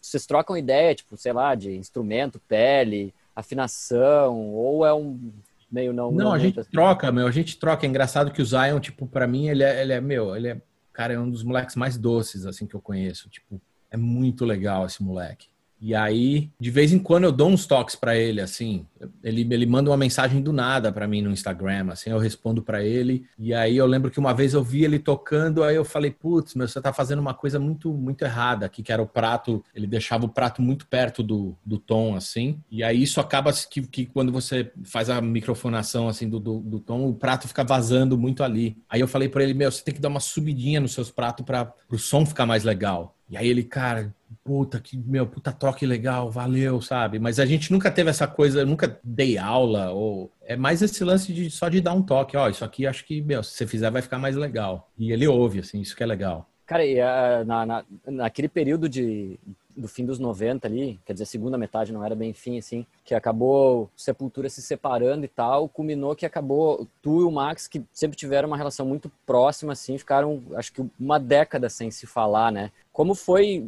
vocês 0.00 0.24
trocam 0.24 0.56
ideia, 0.56 0.94
tipo, 0.94 1.16
sei 1.16 1.32
lá, 1.32 1.54
de 1.56 1.74
instrumento, 1.74 2.40
pele, 2.46 3.12
afinação, 3.34 4.54
ou 4.54 4.86
é 4.86 4.94
um 4.94 5.32
meio 5.70 5.92
não 5.92 6.12
Não, 6.12 6.26
não 6.26 6.32
a 6.32 6.38
gente 6.38 6.60
assim. 6.60 6.70
troca, 6.70 7.10
meu, 7.10 7.26
a 7.26 7.30
gente 7.30 7.58
troca, 7.58 7.84
é 7.84 7.88
engraçado 7.88 8.30
que 8.30 8.40
o 8.40 8.44
Zion, 8.44 8.78
tipo, 8.78 9.06
para 9.06 9.26
mim 9.26 9.48
ele 9.48 9.64
é, 9.64 9.82
ele 9.82 9.92
é 9.92 10.00
meu, 10.00 10.36
ele 10.36 10.48
é, 10.48 10.62
cara, 10.92 11.14
é 11.14 11.18
um 11.18 11.28
dos 11.28 11.42
moleques 11.42 11.74
mais 11.74 11.98
doces 11.98 12.46
assim 12.46 12.66
que 12.66 12.74
eu 12.76 12.80
conheço, 12.80 13.28
tipo, 13.28 13.60
é 13.90 13.96
muito 13.96 14.44
legal 14.44 14.86
esse 14.86 15.02
moleque. 15.02 15.48
E 15.80 15.94
aí, 15.94 16.50
de 16.58 16.70
vez 16.70 16.92
em 16.92 16.98
quando 16.98 17.24
eu 17.24 17.32
dou 17.32 17.48
uns 17.48 17.66
toques 17.66 17.94
para 17.94 18.16
ele, 18.16 18.40
assim. 18.40 18.84
Ele, 19.22 19.46
ele 19.50 19.66
manda 19.66 19.90
uma 19.90 19.96
mensagem 19.96 20.42
do 20.42 20.52
nada 20.52 20.90
para 20.90 21.06
mim 21.06 21.22
no 21.22 21.30
Instagram, 21.30 21.92
assim, 21.92 22.10
eu 22.10 22.18
respondo 22.18 22.62
para 22.62 22.84
ele. 22.84 23.24
E 23.38 23.54
aí 23.54 23.76
eu 23.76 23.86
lembro 23.86 24.10
que 24.10 24.18
uma 24.18 24.34
vez 24.34 24.54
eu 24.54 24.62
vi 24.62 24.84
ele 24.84 24.98
tocando, 24.98 25.62
aí 25.62 25.76
eu 25.76 25.84
falei, 25.84 26.10
putz, 26.10 26.54
meu, 26.54 26.66
você 26.66 26.80
tá 26.80 26.92
fazendo 26.92 27.20
uma 27.20 27.34
coisa 27.34 27.60
muito, 27.60 27.92
muito 27.92 28.24
errada 28.24 28.66
aqui, 28.66 28.82
que 28.82 28.92
era 28.92 29.00
o 29.02 29.06
prato, 29.06 29.64
ele 29.74 29.86
deixava 29.86 30.24
o 30.24 30.28
prato 30.28 30.60
muito 30.60 30.86
perto 30.86 31.22
do, 31.22 31.56
do 31.64 31.78
tom, 31.78 32.16
assim. 32.16 32.58
E 32.70 32.82
aí 32.82 33.02
isso 33.02 33.20
acaba 33.20 33.52
que, 33.52 33.82
que 33.82 34.06
quando 34.06 34.32
você 34.32 34.70
faz 34.84 35.08
a 35.08 35.20
microfonação, 35.20 36.08
assim, 36.08 36.28
do, 36.28 36.40
do, 36.40 36.58
do 36.58 36.80
tom, 36.80 37.08
o 37.08 37.14
prato 37.14 37.46
fica 37.46 37.62
vazando 37.62 38.18
muito 38.18 38.42
ali. 38.42 38.76
Aí 38.88 39.00
eu 39.00 39.08
falei 39.08 39.28
para 39.28 39.44
ele, 39.44 39.54
meu, 39.54 39.70
você 39.70 39.82
tem 39.82 39.94
que 39.94 40.00
dar 40.00 40.08
uma 40.08 40.20
subidinha 40.20 40.80
nos 40.80 40.92
seus 40.92 41.10
pratos 41.10 41.44
para 41.44 41.72
o 41.90 41.98
som 41.98 42.26
ficar 42.26 42.46
mais 42.46 42.64
legal. 42.64 43.14
E 43.28 43.36
aí 43.36 43.48
ele, 43.48 43.62
cara, 43.62 44.14
puta 44.42 44.80
que 44.80 44.96
meu 44.96 45.26
puta 45.26 45.52
toque 45.52 45.84
legal, 45.84 46.30
valeu, 46.30 46.80
sabe? 46.80 47.18
Mas 47.18 47.38
a 47.38 47.44
gente 47.44 47.70
nunca 47.70 47.90
teve 47.90 48.10
essa 48.10 48.26
coisa, 48.26 48.64
nunca 48.64 48.98
dei 49.04 49.36
aula 49.36 49.90
ou 49.90 50.30
é 50.42 50.56
mais 50.56 50.80
esse 50.80 51.04
lance 51.04 51.32
de 51.32 51.50
só 51.50 51.68
de 51.68 51.80
dar 51.80 51.92
um 51.92 52.02
toque, 52.02 52.36
ó, 52.36 52.48
isso 52.48 52.64
aqui 52.64 52.86
acho 52.86 53.04
que, 53.04 53.20
meu, 53.20 53.42
se 53.42 53.52
você 53.52 53.66
fizer 53.66 53.90
vai 53.90 54.02
ficar 54.02 54.18
mais 54.18 54.36
legal. 54.36 54.90
E 54.98 55.12
ele 55.12 55.26
ouve 55.26 55.60
assim, 55.60 55.80
isso 55.80 55.94
que 55.94 56.02
é 56.02 56.06
legal. 56.06 56.48
Cara, 56.66 56.84
e 56.84 57.00
uh, 57.00 57.44
na, 57.46 57.64
na, 57.64 57.84
naquele 58.06 58.48
período 58.48 58.88
de 58.88 59.38
do 59.78 59.86
fim 59.86 60.04
dos 60.04 60.18
90 60.18 60.66
ali, 60.66 60.98
quer 61.06 61.12
dizer, 61.12 61.24
segunda 61.24 61.56
metade 61.56 61.92
não 61.92 62.04
era 62.04 62.14
bem 62.14 62.32
fim, 62.32 62.58
assim, 62.58 62.84
que 63.04 63.14
acabou 63.14 63.88
Sepultura 63.96 64.48
se 64.48 64.60
separando 64.60 65.24
e 65.24 65.28
tal, 65.28 65.68
culminou 65.68 66.16
que 66.16 66.26
acabou 66.26 66.86
tu 67.00 67.20
e 67.20 67.24
o 67.24 67.30
Max, 67.30 67.68
que 67.68 67.82
sempre 67.92 68.16
tiveram 68.16 68.48
uma 68.48 68.56
relação 68.56 68.84
muito 68.84 69.10
próxima, 69.24 69.72
assim, 69.72 69.96
ficaram, 69.96 70.42
acho 70.56 70.72
que 70.72 70.84
uma 70.98 71.18
década 71.18 71.70
sem 71.70 71.90
se 71.90 72.06
falar, 72.06 72.50
né? 72.50 72.72
Como 72.98 73.14
foi 73.14 73.64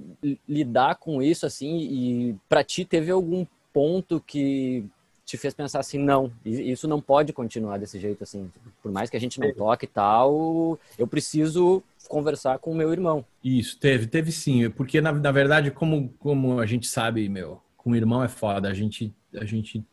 lidar 0.49 0.97
com 0.97 1.23
isso, 1.23 1.47
assim, 1.47 1.79
e 1.79 2.37
para 2.49 2.65
ti 2.65 2.85
teve 2.85 3.13
algum 3.13 3.47
ponto 3.73 4.21
que 4.21 4.85
te 5.25 5.37
fez 5.37 5.55
pensar 5.55 5.79
assim, 5.79 5.99
não, 5.99 6.33
isso 6.45 6.89
não 6.89 7.01
pode 7.01 7.33
continuar 7.33 7.79
desse 7.79 8.01
jeito 8.01 8.25
assim. 8.25 8.51
Por 8.83 8.91
mais 8.91 9.09
que 9.09 9.17
a 9.17 9.21
gente 9.21 9.39
não 9.39 9.55
toque 9.55 9.85
e 9.85 9.89
tal, 9.89 10.77
eu 10.99 11.07
preciso 11.07 11.81
conversar 12.09 12.59
com 12.59 12.73
o 12.73 12.75
meu 12.75 12.93
irmão. 12.93 13.25
Isso, 13.45 13.79
teve, 13.79 14.09
teve 14.09 14.33
sim. 14.33 14.69
Porque, 14.69 15.01
na, 15.01 15.13
na 15.13 15.31
verdade, 15.31 15.71
como, 15.71 16.13
como 16.19 16.59
a 16.59 16.67
gente 16.67 16.89
sabe, 16.89 17.29
meu, 17.29 17.63
com 17.77 17.93
o 17.93 17.97
irmão 17.97 18.25
é 18.25 18.29
foda. 18.29 18.69
A 18.69 18.75
gente, 18.75 19.15
a 19.37 19.45
gente 19.45 19.87